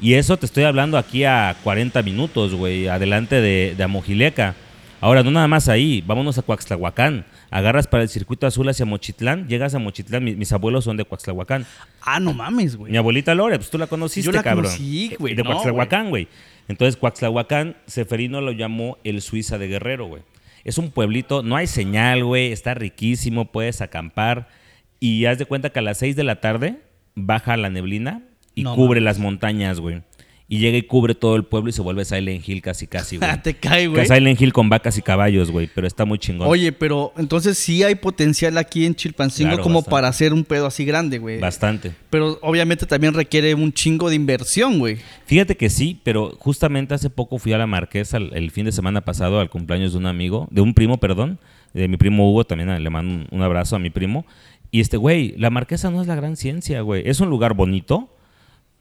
Y 0.01 0.13
eso 0.13 0.37
te 0.37 0.45
estoy 0.45 0.63
hablando 0.63 0.97
aquí 0.97 1.25
a 1.25 1.55
40 1.63 2.01
minutos, 2.03 2.55
güey, 2.55 2.87
adelante 2.87 3.41
de, 3.41 3.75
de 3.75 3.83
Amojileca. 3.83 4.55
Ahora, 5.01 5.23
no 5.23 5.31
nada 5.31 5.47
más 5.47 5.67
ahí, 5.69 6.01
vámonos 6.05 6.37
a 6.37 6.41
Coaxtlahuacán. 6.41 7.25
Agarras 7.51 7.87
para 7.87 8.03
el 8.03 8.09
circuito 8.09 8.47
azul 8.47 8.67
hacia 8.69 8.85
Mochitlán, 8.85 9.47
llegas 9.47 9.73
a 9.75 9.79
Mochitlán, 9.79 10.23
mi- 10.23 10.35
mis 10.35 10.51
abuelos 10.53 10.85
son 10.85 10.97
de 10.97 11.05
Coaxtlahuacán. 11.05 11.65
Ah, 12.01 12.19
no 12.19 12.33
mames, 12.33 12.75
güey. 12.75 12.91
Mi 12.91 12.97
abuelita 12.97 13.33
Lore, 13.35 13.57
pues 13.57 13.69
tú 13.69 13.77
la 13.77 13.87
conociste, 13.87 14.25
Yo 14.25 14.31
la 14.31 14.43
cabrón. 14.43 14.71
güey, 15.19 15.35
De 15.35 15.43
no, 15.43 15.51
Coaxtlahuacán, 15.51 16.09
güey. 16.09 16.27
Entonces, 16.69 16.97
Coaxtlahuacán, 16.97 17.75
Seferino 17.87 18.41
lo 18.41 18.51
llamó 18.51 18.99
el 19.03 19.21
Suiza 19.21 19.57
de 19.57 19.67
Guerrero, 19.67 20.05
güey. 20.07 20.21
Es 20.63 20.77
un 20.77 20.91
pueblito, 20.91 21.41
no 21.41 21.55
hay 21.55 21.65
señal, 21.65 22.23
güey, 22.23 22.51
está 22.51 22.75
riquísimo, 22.75 23.51
puedes 23.51 23.81
acampar. 23.81 24.47
Y 24.99 25.25
haz 25.25 25.39
de 25.39 25.45
cuenta 25.45 25.71
que 25.71 25.79
a 25.79 25.81
las 25.81 25.97
6 25.97 26.15
de 26.15 26.23
la 26.23 26.41
tarde 26.41 26.79
baja 27.15 27.57
la 27.57 27.69
neblina 27.69 28.21
y 28.53 28.63
No 28.63 28.75
cubre 28.75 29.01
las 29.01 29.17
montañas, 29.17 29.79
güey. 29.79 30.03
Y 30.51 30.57
llega 30.57 30.79
y 30.79 30.81
cubre 30.81 31.13
todo 31.13 31.35
el 31.35 31.43
pueblo 31.43 31.69
y 31.69 31.73
se 31.73 31.83
vuelve 31.83 32.03
Silent 32.03 32.49
Hill 32.49 32.63
casi, 32.63 32.87
casi, 32.87 33.17
güey. 33.17 33.29
te 33.43 33.53
cae, 33.53 33.85
güey. 33.85 34.07
Silent 34.07 34.41
Hill 34.41 34.51
con 34.51 34.67
vacas 34.67 34.97
y 34.97 35.03
caballos, 35.03 35.51
güey, 35.51 35.69
pero 35.73 35.85
está 35.85 36.05
muy 36.05 36.17
chingón. 36.17 36.47
Oye, 36.47 36.71
pero 36.71 37.13
entonces 37.17 37.55
sí 37.59 37.83
hay 37.83 37.93
potencial 37.93 38.57
aquí 38.57 38.87
en 38.87 38.95
Chilpancingo 38.95 39.49
Claro, 39.51 39.61
como 39.63 39.75
bastante. 39.75 39.91
para 39.91 40.07
hacer 40.07 40.33
un 40.33 40.43
pedo 40.43 40.65
así 40.65 40.85
grande, 40.85 41.19
güey. 41.19 41.39
Bastante. 41.39 41.91
Pero 42.09 42.39
obviamente 42.41 42.87
también 42.87 43.13
requiere 43.13 43.53
un 43.53 43.71
chingo 43.71 44.09
de 44.09 44.15
inversión, 44.15 44.79
güey. 44.79 44.97
Fíjate 45.27 45.55
que 45.55 45.69
sí, 45.69 46.01
pero 46.03 46.35
justamente 46.39 46.95
hace 46.95 47.11
poco 47.11 47.37
fui 47.37 47.53
a 47.53 47.59
la 47.59 47.67
Marquesa 47.67 48.17
el, 48.17 48.31
el 48.33 48.49
fin 48.49 48.65
de 48.65 48.71
semana 48.71 49.01
pasado 49.01 49.39
al 49.39 49.51
cumpleaños 49.51 49.91
de 49.91 49.99
un 49.99 50.07
amigo, 50.07 50.47
de 50.49 50.61
un 50.61 50.73
primo, 50.73 50.97
perdón, 50.97 51.37
de 51.75 51.87
mi 51.87 51.97
primo 51.97 52.27
Hugo, 52.27 52.45
también 52.45 52.83
le 52.83 52.89
mando 52.89 53.13
un, 53.13 53.27
un 53.29 53.43
abrazo 53.43 53.75
a 53.75 53.79
mi 53.79 53.91
primo. 53.91 54.25
Y 54.71 54.79
este, 54.81 54.97
güey, 54.97 55.35
la 55.37 55.51
Marquesa 55.51 55.91
no 55.91 56.01
es 56.01 56.07
la 56.07 56.15
gran 56.15 56.35
ciencia, 56.35 56.81
güey. 56.81 57.03
Es 57.07 57.19
un 57.19 57.29
lugar 57.29 57.53
bonito, 57.53 58.09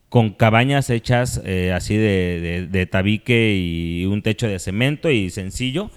con 0.08 0.30
cabañas 0.30 0.88
hechas 0.90 1.40
eh, 1.44 1.72
así 1.72 1.96
de, 1.96 2.88
tabique 2.90 3.54
y 3.56 4.06
un 4.06 4.22
techo 4.22 4.48
de 4.48 4.58
cemento 4.58 5.10
y 5.10 5.30
sencillo. 5.30 5.90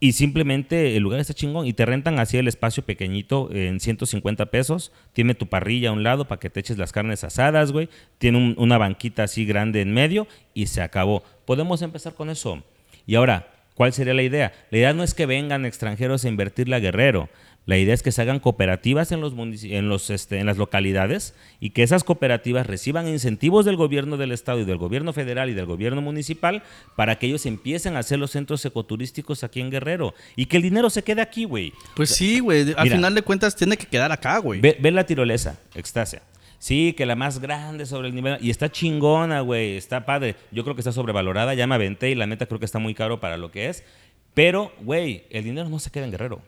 Y 0.00 0.12
simplemente 0.12 0.96
el 0.96 1.04
lugar 1.04 1.20
está 1.20 1.32
chingón 1.32 1.64
y 1.64 1.74
te 1.74 1.86
rentan 1.86 2.18
así 2.18 2.36
el 2.36 2.48
espacio 2.48 2.84
pequeñito 2.84 3.48
en 3.52 3.78
150 3.78 4.46
pesos. 4.46 4.90
Tiene 5.12 5.36
tu 5.36 5.46
parrilla 5.46 5.90
a 5.90 5.92
un 5.92 6.02
lado 6.02 6.26
para 6.26 6.40
que 6.40 6.50
te 6.50 6.58
eches 6.58 6.76
las 6.76 6.90
carnes 6.90 7.22
asadas, 7.22 7.70
güey. 7.70 7.88
Tiene 8.18 8.38
un- 8.38 8.56
una 8.58 8.78
banquita 8.78 9.22
así 9.22 9.44
grande 9.44 9.80
en 9.80 9.92
medio 9.94 10.26
y 10.54 10.66
se 10.66 10.82
acabó. 10.82 11.22
Podemos 11.44 11.82
empezar 11.82 12.14
con 12.14 12.30
eso. 12.30 12.64
Y 13.06 13.14
ahora, 13.14 13.46
¿cuál 13.76 13.92
sería 13.92 14.12
la 14.14 14.24
idea? 14.24 14.52
La 14.72 14.78
idea 14.78 14.92
no 14.92 15.04
es 15.04 15.14
que 15.14 15.26
vengan 15.26 15.64
extranjeros 15.64 16.24
a 16.24 16.28
invertirle 16.28 16.74
a 16.74 16.80
Guerrero. 16.80 17.28
La 17.64 17.78
idea 17.78 17.94
es 17.94 18.02
que 18.02 18.10
se 18.10 18.20
hagan 18.20 18.40
cooperativas 18.40 19.12
en, 19.12 19.20
los 19.20 19.34
en, 19.62 19.88
los, 19.88 20.10
este, 20.10 20.38
en 20.38 20.46
las 20.46 20.56
localidades 20.56 21.34
y 21.60 21.70
que 21.70 21.84
esas 21.84 22.02
cooperativas 22.02 22.66
reciban 22.66 23.06
incentivos 23.06 23.64
del 23.64 23.76
gobierno 23.76 24.16
del 24.16 24.32
estado 24.32 24.60
y 24.60 24.64
del 24.64 24.78
gobierno 24.78 25.12
federal 25.12 25.48
y 25.48 25.54
del 25.54 25.66
gobierno 25.66 26.02
municipal 26.02 26.64
para 26.96 27.18
que 27.18 27.26
ellos 27.26 27.46
empiecen 27.46 27.94
a 27.94 28.00
hacer 28.00 28.18
los 28.18 28.32
centros 28.32 28.64
ecoturísticos 28.64 29.44
aquí 29.44 29.60
en 29.60 29.70
Guerrero 29.70 30.12
y 30.34 30.46
que 30.46 30.56
el 30.56 30.64
dinero 30.64 30.90
se 30.90 31.04
quede 31.04 31.22
aquí, 31.22 31.44
güey. 31.44 31.72
Pues 31.94 32.10
sí, 32.10 32.40
güey. 32.40 32.72
Al 32.76 32.84
mira. 32.84 32.96
final 32.96 33.14
de 33.14 33.22
cuentas 33.22 33.54
tiene 33.54 33.76
que 33.76 33.86
quedar 33.86 34.10
acá, 34.10 34.38
güey. 34.38 34.60
Ve, 34.60 34.76
ve 34.80 34.90
la 34.90 35.06
tirolesa, 35.06 35.60
Extasia. 35.76 36.22
Sí, 36.58 36.94
que 36.96 37.06
la 37.06 37.16
más 37.16 37.40
grande 37.40 37.86
sobre 37.86 38.06
el 38.08 38.14
nivel. 38.14 38.38
Y 38.40 38.50
está 38.50 38.70
chingona, 38.70 39.40
güey. 39.40 39.76
Está 39.76 40.06
padre. 40.06 40.36
Yo 40.52 40.62
creo 40.62 40.76
que 40.76 40.80
está 40.80 40.92
sobrevalorada. 40.92 41.54
Ya 41.54 41.66
me 41.66 41.74
aventé 41.74 42.10
y 42.10 42.14
la 42.14 42.26
neta 42.26 42.46
creo 42.46 42.60
que 42.60 42.66
está 42.66 42.78
muy 42.78 42.94
caro 42.94 43.18
para 43.18 43.36
lo 43.36 43.50
que 43.50 43.68
es. 43.68 43.82
Pero, 44.32 44.72
güey, 44.80 45.24
el 45.30 45.42
dinero 45.42 45.68
no 45.68 45.80
se 45.80 45.90
queda 45.90 46.04
en 46.04 46.12
Guerrero. 46.12 46.40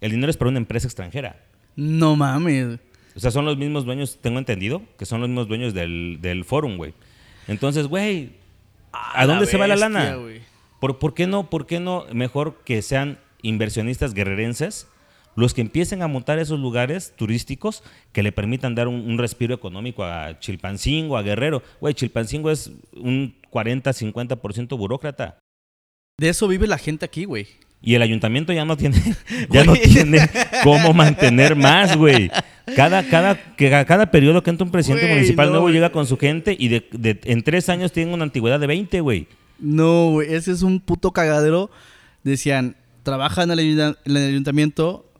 El 0.00 0.12
dinero 0.12 0.30
es 0.30 0.36
para 0.36 0.48
una 0.48 0.58
empresa 0.58 0.86
extranjera. 0.86 1.36
No 1.76 2.16
mames. 2.16 2.78
O 3.14 3.20
sea, 3.20 3.30
son 3.30 3.44
los 3.44 3.56
mismos 3.56 3.84
dueños, 3.84 4.18
tengo 4.20 4.38
entendido, 4.38 4.82
que 4.98 5.06
son 5.06 5.20
los 5.20 5.28
mismos 5.28 5.48
dueños 5.48 5.74
del, 5.74 6.18
del 6.20 6.44
forum, 6.44 6.76
güey. 6.76 6.94
Entonces, 7.48 7.86
güey, 7.86 8.30
¿a, 8.92 9.26
dónde 9.26 9.46
se 9.46 9.56
va 9.56 9.66
la 9.66 9.76
lana? 9.76 10.16
¿Por, 10.78 10.98
por 10.98 11.14
qué 11.14 11.26
no, 11.26 11.50
¿Por 11.50 11.66
qué 11.66 11.80
no 11.80 12.06
mejor 12.12 12.62
que 12.64 12.80
sean 12.82 13.18
inversionistas 13.42 14.14
guerrerenses 14.14 14.86
los 15.36 15.54
que 15.54 15.60
empiecen 15.60 16.02
a 16.02 16.08
montar 16.08 16.38
esos 16.38 16.58
lugares 16.58 17.14
turísticos 17.16 17.82
que 18.12 18.22
le 18.22 18.32
permitan 18.32 18.74
dar 18.74 18.88
un, 18.88 19.08
un 19.08 19.18
respiro 19.18 19.54
económico 19.54 20.04
a 20.04 20.38
Chilpancingo, 20.38 21.16
a 21.16 21.22
Guerrero? 21.22 21.62
Güey, 21.80 21.94
Chilpancingo 21.94 22.50
es 22.50 22.70
un 22.92 23.34
40-50% 23.50 24.76
burócrata. 24.76 25.38
De 26.18 26.28
eso 26.28 26.48
vive 26.48 26.66
la 26.66 26.78
gente 26.78 27.04
aquí, 27.04 27.24
güey. 27.24 27.48
Y 27.82 27.94
el 27.94 28.02
ayuntamiento 28.02 28.52
ya 28.52 28.64
no 28.64 28.76
tiene, 28.76 29.00
ya 29.50 29.64
no 29.64 29.72
tiene 29.74 30.28
cómo 30.62 30.92
mantener 30.92 31.56
más, 31.56 31.96
güey. 31.96 32.30
Cada, 32.76 33.02
cada, 33.08 33.36
cada 33.56 34.10
periodo 34.10 34.42
que 34.42 34.50
entra 34.50 34.64
un 34.64 34.70
presidente 34.70 35.06
Güey, 35.06 35.14
municipal 35.16 35.46
no, 35.46 35.50
nuevo 35.52 35.64
güey. 35.64 35.74
llega 35.74 35.90
con 35.90 36.06
su 36.06 36.16
gente 36.18 36.54
y 36.58 36.68
de, 36.68 36.86
de- 36.92 37.20
en 37.24 37.42
tres 37.42 37.68
años 37.68 37.90
tienen 37.92 38.12
una 38.14 38.24
antigüedad 38.24 38.60
de 38.60 38.66
20, 38.66 39.00
güey. 39.00 39.26
No, 39.58 40.10
güey. 40.10 40.32
Ese 40.34 40.52
es 40.52 40.62
un 40.62 40.78
puto 40.80 41.10
cagadero. 41.12 41.70
Decían, 42.22 42.76
trabaja 43.02 43.42
en 43.42 43.50
el, 43.50 43.58
ayuda- 43.58 43.96
en 44.04 44.16
el 44.16 44.28
ayuntamiento. 44.28 45.10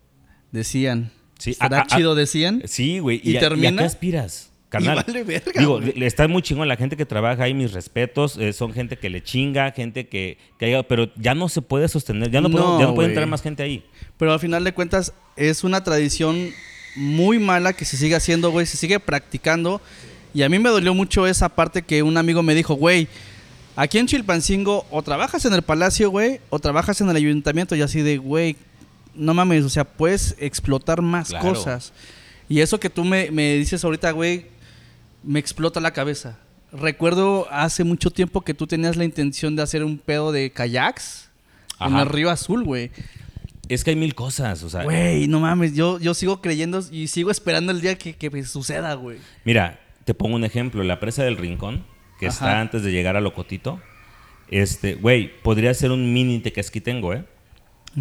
Decían. 0.53 1.11
Sí, 1.39 1.55
¿Será 1.55 1.79
a- 1.79 1.81
a- 1.83 1.87
chido? 1.87 2.15
Decían. 2.15 2.63
Sí, 2.67 2.99
güey. 2.99 3.21
¿Y 3.25 3.31
¿Y, 3.31 3.31
a- 3.31 3.35
¿Y 3.35 3.37
a 3.39 3.41
termina? 3.41 3.79
qué 3.79 3.85
aspiras? 3.85 4.50
Carnal. 4.71 5.05
vale 5.07 5.25
verga, 5.25 5.53
Digo, 5.59 5.81
le- 5.81 6.07
está 6.07 6.27
muy 6.29 6.41
chingón 6.43 6.67
la 6.69 6.77
gente 6.77 6.97
que 6.97 7.05
trabaja 7.05 7.43
ahí, 7.45 7.53
mis 7.55 7.73
respetos. 7.73 8.37
eh, 8.39 8.53
son 8.55 8.73
gente 8.73 8.97
que 8.97 9.11
le 9.11 9.23
chinga, 9.23 9.71
gente 9.73 10.09
que, 10.09 10.39
que 10.59 10.85
pero 10.89 11.11
ya 11.17 11.35
no 11.35 11.49
se 11.51 11.61
puede 11.61 11.89
sostener, 11.89 12.31
ya 12.31 12.41
no, 12.41 12.51
puede- 12.51 12.65
No, 12.65 12.79
ya 12.81 12.87
no 12.87 12.95
puede 12.95 13.09
güey. 13.09 13.09
entrar 13.09 13.27
más 13.27 13.43
gente 13.43 13.63
ahí. 13.63 13.85
Pero 14.17 14.33
al 14.33 14.41
final 14.41 14.65
de 14.65 14.73
cuentas 14.73 15.13
es 15.37 15.65
una 15.65 15.83
tradición 15.85 16.51
muy 16.97 17.39
mala 17.39 17.73
que 17.73 17.85
se 17.85 17.97
sigue 17.97 18.15
haciendo, 18.17 18.51
güey. 18.51 18.65
Se 18.67 18.77
sigue 18.77 18.99
practicando. 19.01 19.81
Y 20.33 20.43
a 20.43 20.49
mí 20.49 20.59
me 20.59 20.69
dolió 20.71 20.95
mucho 20.95 21.27
esa 21.27 21.49
parte 21.49 21.83
que 21.83 22.03
un 22.03 22.17
amigo 22.17 22.43
me 22.43 22.55
dijo, 22.55 22.75
güey, 22.75 23.09
aquí 23.77 23.99
en 23.99 24.07
Chilpancingo 24.07 24.87
o 24.91 25.03
trabajas 25.03 25.45
en 25.45 25.55
el 25.55 25.63
palacio, 25.63 26.11
güey, 26.11 26.41
o 26.51 26.59
trabajas 26.61 27.01
en 27.01 27.09
el 27.09 27.17
ayuntamiento. 27.17 27.75
Y 27.75 27.83
así 27.83 28.03
de, 28.03 28.19
güey, 28.19 28.57
no 29.15 29.35
mames, 29.35 29.65
o 29.65 29.69
sea, 29.69 29.85
puedes 29.85 30.37
explotar 30.39 31.03
más 31.03 31.29
Claro. 31.31 31.49
cosas. 31.49 31.93
Y 32.49 32.61
eso 32.61 32.79
que 32.79 32.91
tú 32.91 33.05
me, 33.05 33.31
me 33.33 33.55
dices 33.55 33.85
ahorita, 33.85 34.11
güey, 34.13 34.47
me 35.23 35.39
explota 35.39 35.81
la 35.81 35.93
cabeza. 35.93 36.39
Recuerdo 36.73 37.49
hace 37.51 37.85
mucho 37.85 38.11
tiempo 38.11 38.43
que 38.43 38.55
tú 38.55 38.67
tenías 38.67 38.97
la 38.97 39.05
intención 39.05 39.57
de 39.57 39.63
hacer 39.63 39.85
un 39.85 39.99
pedo 39.99 40.31
de 40.33 40.51
kayaks 40.51 41.31
en 41.81 41.97
el 41.97 42.07
río 42.07 42.31
azul, 42.31 42.65
güey. 42.65 42.91
Es 43.69 43.85
que 43.85 43.91
hay 43.91 43.97
mil 43.97 44.15
cosas, 44.15 44.63
o 44.63 44.71
sea. 44.71 44.83
Güey, 44.85 45.29
no 45.29 45.41
mames, 45.41 45.75
yo, 45.75 45.99
yo 45.99 46.15
sigo 46.15 46.41
creyendo 46.41 46.83
y 46.91 47.07
sigo 47.07 47.31
esperando 47.31 47.73
el 47.73 47.81
día 47.81 47.97
que, 47.97 48.15
que 48.15 48.45
suceda, 48.45 48.95
güey. 48.95 49.19
Mira, 49.45 49.81
te 50.05 50.13
pongo 50.13 50.35
un 50.37 50.45
ejemplo. 50.45 50.83
La 50.83 50.99
presa 50.99 51.23
del 51.23 51.37
Rincón, 51.37 51.85
que 52.19 52.27
Ajá. 52.27 52.35
está 52.35 52.61
antes 52.61 52.83
de 52.83 52.91
llegar 52.91 53.17
a 53.17 53.21
Locotito. 53.21 53.81
Este, 54.49 54.95
güey, 54.95 55.31
podría 55.43 55.73
ser 55.75 55.93
un 55.93 56.13
mini 56.13 56.41
tequesquitengo, 56.41 57.15
¿eh? 57.15 57.25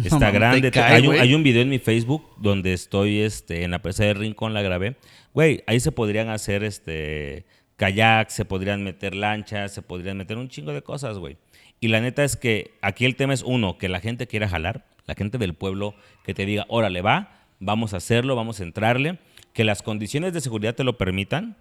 Está 0.04 0.30
grande. 0.30 0.70
cae, 0.70 0.94
hay, 0.96 1.06
un, 1.06 1.14
hay 1.16 1.34
un 1.34 1.42
video 1.42 1.62
en 1.62 1.68
mi 1.68 1.78
Facebook 1.78 2.24
donde 2.38 2.72
estoy 2.72 3.20
este, 3.20 3.64
en 3.64 3.70
la 3.70 3.80
presa 3.80 4.04
de 4.04 4.14
Rincón, 4.14 4.54
la 4.54 4.62
grabé. 4.62 4.96
Güey, 5.32 5.62
ahí 5.66 5.78
se 5.80 5.92
podrían 5.92 6.28
hacer 6.28 6.64
este 6.64 7.46
kayak, 7.76 8.30
se 8.30 8.44
podrían 8.44 8.82
meter 8.82 9.14
lanchas, 9.14 9.72
se 9.72 9.82
podrían 9.82 10.16
meter 10.16 10.36
un 10.36 10.48
chingo 10.48 10.72
de 10.72 10.82
cosas, 10.82 11.18
güey. 11.18 11.38
Y 11.80 11.88
la 11.88 12.00
neta 12.00 12.24
es 12.24 12.36
que 12.36 12.72
aquí 12.82 13.06
el 13.06 13.16
tema 13.16 13.32
es 13.32 13.42
uno, 13.42 13.78
que 13.78 13.88
la 13.88 14.00
gente 14.00 14.26
quiera 14.26 14.48
jalar, 14.48 14.84
la 15.06 15.14
gente 15.14 15.38
del 15.38 15.54
pueblo 15.54 15.94
que 16.24 16.34
te 16.34 16.44
diga, 16.44 16.66
órale, 16.68 17.00
va, 17.00 17.46
vamos 17.58 17.94
a 17.94 17.98
hacerlo, 17.98 18.36
vamos 18.36 18.60
a 18.60 18.64
entrarle, 18.64 19.18
que 19.54 19.64
las 19.64 19.82
condiciones 19.82 20.34
de 20.34 20.40
seguridad 20.40 20.74
te 20.74 20.84
lo 20.84 20.98
permitan 20.98 21.56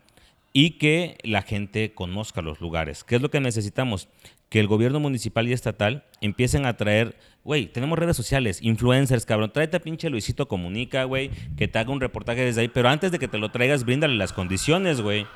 y 0.54 0.72
que 0.72 1.18
la 1.24 1.42
gente 1.42 1.94
conozca 1.94 2.42
los 2.42 2.60
lugares. 2.62 3.04
¿Qué 3.04 3.16
es 3.18 3.22
lo 3.22 3.30
que 3.30 3.40
necesitamos? 3.40 4.08
Que 4.50 4.60
el 4.60 4.68
gobierno 4.68 5.00
municipal 5.00 5.48
y 5.48 5.54
estatal 5.54 6.06
empiecen 6.22 6.66
a 6.66 6.76
traer, 6.76 7.16
güey, 7.44 7.68
tenemos 7.68 8.00
redes 8.00 8.18
sociales, 8.18 8.60
influencers, 8.64 9.26
cabrón, 9.26 9.52
tráete 9.54 9.78
a 9.78 9.80
pinche 9.80 10.10
Luisito 10.10 10.48
Comunica, 10.48 11.04
güey, 11.04 11.30
que 11.56 11.68
te 11.68 11.78
haga 11.78 11.92
un 11.92 12.02
reportaje 12.02 12.44
desde 12.44 12.62
ahí, 12.62 12.68
pero 12.68 12.90
antes 12.90 13.12
de 13.12 13.20
que 13.20 13.28
te 13.28 13.38
lo 13.38 13.50
traigas, 13.52 13.84
bríndale 13.86 14.16
las 14.16 14.34
condiciones, 14.34 15.02
güey. 15.02 15.28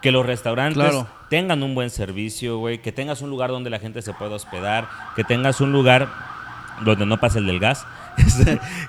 Que 0.00 0.10
los 0.12 0.26
restaurantes 0.26 0.82
Claro. 0.82 1.08
tengan 1.30 1.62
un 1.62 1.74
buen 1.74 1.88
servicio, 1.88 2.58
güey, 2.58 2.80
que 2.82 2.92
tengas 2.92 3.22
un 3.22 3.30
lugar 3.30 3.50
donde 3.50 3.70
la 3.70 3.78
gente 3.78 4.02
se 4.02 4.12
pueda 4.12 4.34
hospedar, 4.36 4.86
que 5.16 5.24
tengas 5.24 5.60
un 5.62 5.72
lugar 5.72 6.08
donde 6.84 7.06
no 7.06 7.18
pase 7.20 7.38
el 7.38 7.46
del 7.46 7.60
gas. 7.60 7.86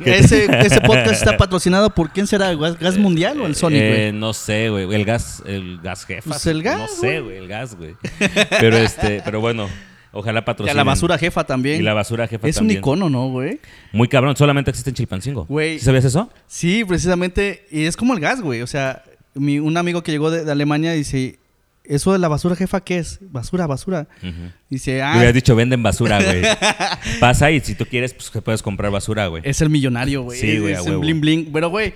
Que- 0.03 0.17
Ese, 0.19 0.45
ese 0.65 0.81
podcast 0.81 1.13
está 1.13 1.35
patrocinado 1.37 1.89
por 1.89 2.11
quién 2.11 2.27
será, 2.27 2.53
¿Gas, 2.55 2.77
Gas 2.79 2.97
Mundial 2.97 3.39
o 3.41 3.47
el 3.47 3.55
Sonic, 3.55 3.81
Eh, 3.81 3.89
güey? 4.09 4.19
no 4.19 4.33
sé, 4.33 4.69
güey. 4.69 4.93
El 4.93 5.03
gas, 5.05 5.41
el 5.45 5.79
gas 5.81 6.05
jefa. 6.05 6.29
Pues 6.29 6.45
el 6.45 6.61
gas, 6.63 6.77
No 6.77 6.87
sé, 6.87 7.19
güey, 7.21 7.37
el 7.37 7.47
gas, 7.47 7.75
güey. 7.75 7.95
Pero 8.59 8.77
este, 8.77 9.21
pero 9.25 9.39
bueno, 9.41 9.67
ojalá 10.11 10.39
Y 10.39 10.41
a 10.41 10.45
patrocinen. 10.45 10.77
la 10.77 10.83
basura 10.83 11.17
jefa 11.17 11.43
también. 11.43 11.79
Y 11.79 11.83
la 11.83 11.93
basura 11.93 12.27
jefa 12.27 12.47
Es 12.47 12.55
también. 12.57 12.77
un 12.77 12.81
icono, 12.81 13.09
¿no, 13.09 13.29
güey? 13.29 13.59
Muy 13.91 14.07
cabrón, 14.07 14.35
solamente 14.35 14.69
existe 14.69 14.91
en 14.91 14.95
Chilpancingo. 14.95 15.45
Güey. 15.45 15.79
¿Sí 15.79 15.85
¿Sabías 15.85 16.05
eso? 16.05 16.29
Sí, 16.47 16.83
precisamente. 16.85 17.65
Y 17.71 17.85
es 17.85 17.97
como 17.97 18.13
el 18.13 18.19
gas, 18.19 18.41
güey. 18.41 18.61
O 18.61 18.67
sea, 18.67 19.03
mi- 19.33 19.59
un 19.59 19.75
amigo 19.77 20.03
que 20.03 20.11
llegó 20.11 20.29
de, 20.29 20.43
de 20.45 20.51
Alemania 20.51 20.91
dice, 20.93 21.39
¿eso 21.87 22.13
de 22.13 22.19
la 22.19 22.27
basura 22.27 22.55
jefa 22.55 22.81
qué 22.81 22.97
es? 22.97 23.19
Basura, 23.21 23.67
basura. 23.67 24.07
Ujú. 24.21 24.51
Dice, 24.69 24.95
Le 24.95 25.01
ah, 25.03 25.13
hubieras 25.15 25.33
dicho, 25.33 25.55
venden 25.55 25.83
basura, 25.83 26.21
güey. 26.21 26.41
Pasa 27.19 27.51
y 27.51 27.59
si 27.59 27.75
tú 27.75 27.85
quieres, 27.85 28.13
pues 28.13 28.29
que 28.29 28.41
puedes 28.41 28.61
comprar 28.61 28.91
basura, 28.91 29.27
güey. 29.27 29.41
es 29.45 29.61
el 29.61 29.69
millonario, 29.69 30.23
güey. 30.23 30.39
Sí, 30.39 30.59
güey, 30.59 30.73
es 30.73 30.85
bling 30.85 31.21
bling. 31.21 31.49
Pero, 31.51 31.69
güey, 31.69 31.93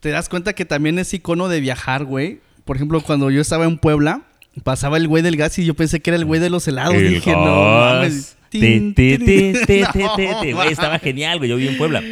te 0.00 0.10
das 0.10 0.28
cuenta 0.28 0.52
que 0.54 0.64
también 0.64 0.98
es 0.98 1.12
icono 1.14 1.48
de 1.48 1.60
viajar, 1.60 2.04
güey. 2.04 2.40
Por 2.64 2.76
ejemplo, 2.76 3.00
cuando 3.00 3.30
yo 3.30 3.40
estaba 3.40 3.64
en 3.64 3.78
Puebla, 3.78 4.22
pasaba 4.64 4.96
el 4.96 5.08
güey 5.08 5.22
del 5.22 5.36
gas 5.36 5.58
y 5.58 5.64
yo 5.64 5.74
pensé 5.74 6.00
que 6.00 6.10
era 6.10 6.16
el 6.16 6.24
güey 6.24 6.40
de 6.40 6.50
los 6.50 6.66
helados. 6.68 6.94
El 6.94 7.14
Dije, 7.14 7.32
no 7.32 7.62
mames. 7.62 8.36
Tin, 8.48 8.94
tin. 8.94 9.52
No. 9.94 10.14
Güey, 10.56 10.72
estaba 10.72 10.98
genial, 10.98 11.38
güey. 11.38 11.50
Yo 11.50 11.56
viví 11.56 11.68
en 11.68 11.78
Puebla. 11.78 12.02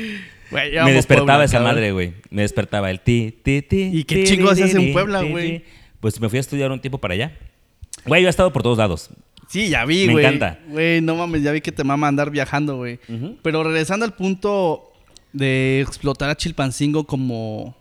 Güey, 0.50 0.72
Me 0.84 0.92
despertaba 0.92 1.26
Puebla, 1.26 1.44
esa 1.44 1.58
cabrón. 1.58 1.74
madre, 1.74 1.92
güey. 1.92 2.14
Me 2.30 2.42
despertaba 2.42 2.90
el 2.90 3.00
ti, 3.00 3.34
ti, 3.42 3.62
ti. 3.62 3.90
¿Y 3.92 4.04
qué 4.04 4.24
chingo 4.24 4.46
ti, 4.54 4.62
hacías 4.62 4.74
en 4.74 4.92
Puebla, 4.92 5.22
güey? 5.22 5.64
Pues 6.00 6.20
me 6.20 6.28
fui 6.28 6.38
a 6.38 6.40
estudiar 6.40 6.70
un 6.72 6.80
tiempo 6.80 6.98
para 6.98 7.14
allá. 7.14 7.36
Güey, 8.06 8.22
yo 8.22 8.28
he 8.28 8.30
estado 8.30 8.52
por 8.52 8.62
todos 8.62 8.78
lados. 8.78 9.10
Sí, 9.48 9.68
ya 9.68 9.84
vi, 9.84 10.06
Me 10.06 10.12
güey. 10.14 10.24
encanta. 10.24 10.58
Güey, 10.68 11.00
no 11.00 11.16
mames, 11.16 11.42
ya 11.42 11.52
vi 11.52 11.60
que 11.60 11.72
te 11.72 11.84
mama 11.84 12.08
andar 12.08 12.30
viajando, 12.30 12.76
güey. 12.76 12.98
Pero 13.42 13.62
regresando 13.64 14.04
al 14.06 14.14
punto 14.14 14.92
de 15.32 15.80
explotar 15.86 16.30
a 16.30 16.36
Chilpancingo 16.36 17.04
como 17.04 17.76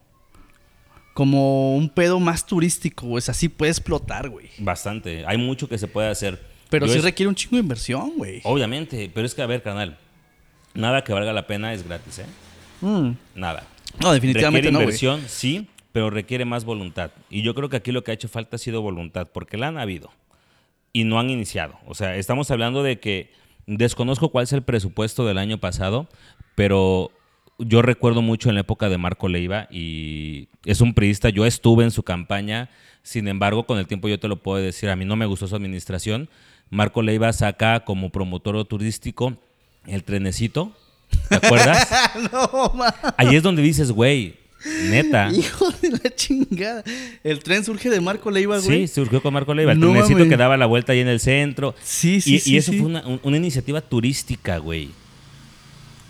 como 1.13 1.75
un 1.75 1.89
pedo 1.89 2.19
más 2.19 2.45
turístico, 2.45 3.05
güey. 3.07 3.17
O 3.17 3.21
sea, 3.21 3.33
sí 3.33 3.49
puede 3.49 3.71
explotar, 3.71 4.29
güey. 4.29 4.47
Bastante. 4.59 5.25
Hay 5.27 5.37
mucho 5.37 5.67
que 5.67 5.77
se 5.77 5.87
puede 5.87 6.07
hacer. 6.09 6.39
Pero 6.69 6.85
Yo 6.85 6.93
sí 6.93 6.99
es- 6.99 7.03
requiere 7.03 7.27
un 7.27 7.35
chingo 7.35 7.55
de 7.57 7.61
inversión, 7.63 8.13
güey. 8.15 8.41
Obviamente, 8.43 9.11
pero 9.13 9.25
es 9.25 9.33
que, 9.33 9.41
a 9.41 9.45
ver, 9.45 9.61
canal. 9.61 9.97
Nada 10.73 11.03
que 11.03 11.11
valga 11.11 11.33
la 11.33 11.45
pena 11.47 11.73
es 11.73 11.85
gratis, 11.85 12.19
¿eh? 12.19 12.25
Mm. 12.81 13.11
Nada. 13.35 13.63
No, 14.01 14.13
definitivamente 14.13 14.67
requiere 14.67 14.71
no, 14.71 14.81
inversión, 14.81 15.21
sí, 15.27 15.67
pero 15.91 16.09
requiere 16.09 16.45
más 16.45 16.65
voluntad. 16.65 17.11
Y 17.29 17.41
yo 17.41 17.55
creo 17.55 17.69
que 17.69 17.77
aquí 17.77 17.91
lo 17.91 18.03
que 18.03 18.11
ha 18.11 18.13
hecho 18.13 18.27
falta 18.27 18.55
ha 18.55 18.59
sido 18.59 18.81
voluntad, 18.81 19.27
porque 19.31 19.57
la 19.57 19.67
han 19.67 19.77
habido 19.77 20.11
y 20.93 21.03
no 21.03 21.19
han 21.19 21.29
iniciado. 21.29 21.75
O 21.85 21.95
sea, 21.95 22.15
estamos 22.15 22.51
hablando 22.51 22.83
de 22.83 22.99
que 22.99 23.31
desconozco 23.65 24.29
cuál 24.29 24.43
es 24.43 24.53
el 24.53 24.63
presupuesto 24.63 25.25
del 25.25 25.37
año 25.37 25.59
pasado, 25.59 26.07
pero 26.55 27.11
yo 27.59 27.81
recuerdo 27.81 28.21
mucho 28.21 28.49
en 28.49 28.55
la 28.55 28.61
época 28.61 28.89
de 28.89 28.97
Marco 28.97 29.27
Leiva 29.27 29.67
y 29.69 30.47
es 30.65 30.81
un 30.81 30.93
priista, 30.93 31.29
yo 31.29 31.45
estuve 31.45 31.83
en 31.83 31.91
su 31.91 32.03
campaña, 32.03 32.69
sin 33.03 33.27
embargo, 33.27 33.65
con 33.65 33.77
el 33.77 33.87
tiempo 33.87 34.07
yo 34.07 34.19
te 34.19 34.27
lo 34.27 34.37
puedo 34.37 34.63
decir, 34.63 34.89
a 34.89 34.95
mí 34.95 35.05
no 35.05 35.15
me 35.15 35.25
gustó 35.25 35.47
su 35.47 35.55
administración. 35.55 36.29
Marco 36.69 37.01
Leiva 37.01 37.33
saca 37.33 37.81
como 37.81 38.09
promotor 38.09 38.63
turístico 38.65 39.33
el 39.87 40.03
trenecito, 40.03 40.71
¿te 41.29 41.35
acuerdas? 41.35 41.89
no. 42.31 42.73
Ahí 43.17 43.35
es 43.35 43.43
donde 43.43 43.61
dices, 43.61 43.91
güey, 43.91 44.38
neta. 44.89 45.29
Hijo 45.33 45.69
de 45.81 45.91
la 45.91 46.15
chingada. 46.15 46.83
El 47.23 47.39
tren 47.39 47.63
surge 47.63 47.89
de 47.89 48.01
Marco 48.01 48.31
Leiva, 48.31 48.59
güey. 48.59 48.87
Sí, 48.87 48.93
surgió 48.93 49.21
con 49.21 49.33
Marco 49.33 49.53
Leiva. 49.53 49.71
El 49.71 49.79
No 49.79 49.91
trenecito 49.91 50.27
que 50.27 50.37
daba 50.37 50.57
la 50.57 50.65
vuelta 50.65 50.93
ahí 50.93 50.99
en 50.99 51.07
el 51.07 51.19
centro. 51.19 51.75
Sí, 51.83 52.21
sí, 52.21 52.35
y, 52.35 52.39
sí, 52.39 52.53
y 52.53 52.57
eso 52.57 52.71
sí. 52.71 52.79
fue 52.79 52.87
una, 52.87 53.05
un- 53.07 53.19
una 53.23 53.37
iniciativa 53.37 53.81
turística, 53.81 54.57
güey. 54.57 54.89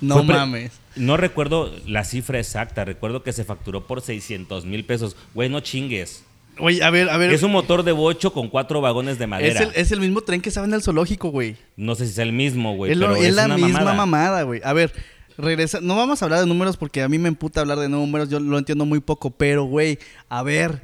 No 0.01 0.15
Fue 0.15 0.23
mames. 0.23 0.71
No 0.95 1.17
recuerdo 1.17 1.73
la 1.85 2.03
cifra 2.05 2.39
exacta. 2.39 2.85
Recuerdo 2.85 3.21
que 3.23 3.33
se 3.33 3.43
facturó 3.43 3.85
por 3.85 4.01
600 4.01 4.65
mil 4.65 4.85
pesos. 4.85 5.15
Güey, 5.33 5.49
no 5.49 5.59
chingues. 5.59 6.23
Oye, 6.57 6.83
a 6.83 6.89
ver, 6.89 7.09
a 7.09 7.17
ver. 7.17 7.31
Es 7.31 7.43
un 7.43 7.51
motor 7.51 7.83
de 7.83 7.91
bocho 7.93 8.33
con 8.33 8.49
cuatro 8.49 8.81
vagones 8.81 9.17
de 9.17 9.25
es 9.25 9.29
madera. 9.29 9.63
el, 9.63 9.71
es 9.75 9.91
el 9.91 9.99
mismo 10.01 10.21
tren 10.21 10.41
que 10.41 10.49
estaba 10.49 10.67
en 10.67 10.73
el 10.73 10.81
zoológico, 10.81 11.29
güey. 11.29 11.55
No 11.77 11.95
sé 11.95 12.05
si 12.05 12.11
es 12.13 12.17
el 12.17 12.33
mismo, 12.33 12.75
güey. 12.75 12.91
Es, 12.93 12.97
lo- 12.97 13.07
pero 13.07 13.17
es 13.17 13.27
es 13.27 13.35
la 13.35 13.45
una 13.45 13.55
misma 13.57 13.93
mamada, 13.93 14.43
güey. 14.43 14.61
A 14.63 14.73
ver, 14.73 14.91
regresa. 15.39 15.79
No 15.81 15.95
vamos 15.95 16.21
a 16.21 16.25
hablar 16.25 16.39
de 16.41 16.45
números 16.45 16.77
porque 16.77 17.01
a 17.01 17.09
mí 17.09 17.17
me 17.17 17.27
emputa 17.29 17.61
hablar 17.61 17.79
de 17.79 17.89
números. 17.89 18.29
Yo 18.29 18.39
lo 18.39 18.57
entiendo 18.57 18.85
muy 18.85 18.99
poco. 18.99 19.31
Pero, 19.31 19.63
güey, 19.63 19.97
a 20.29 20.43
ver. 20.43 20.83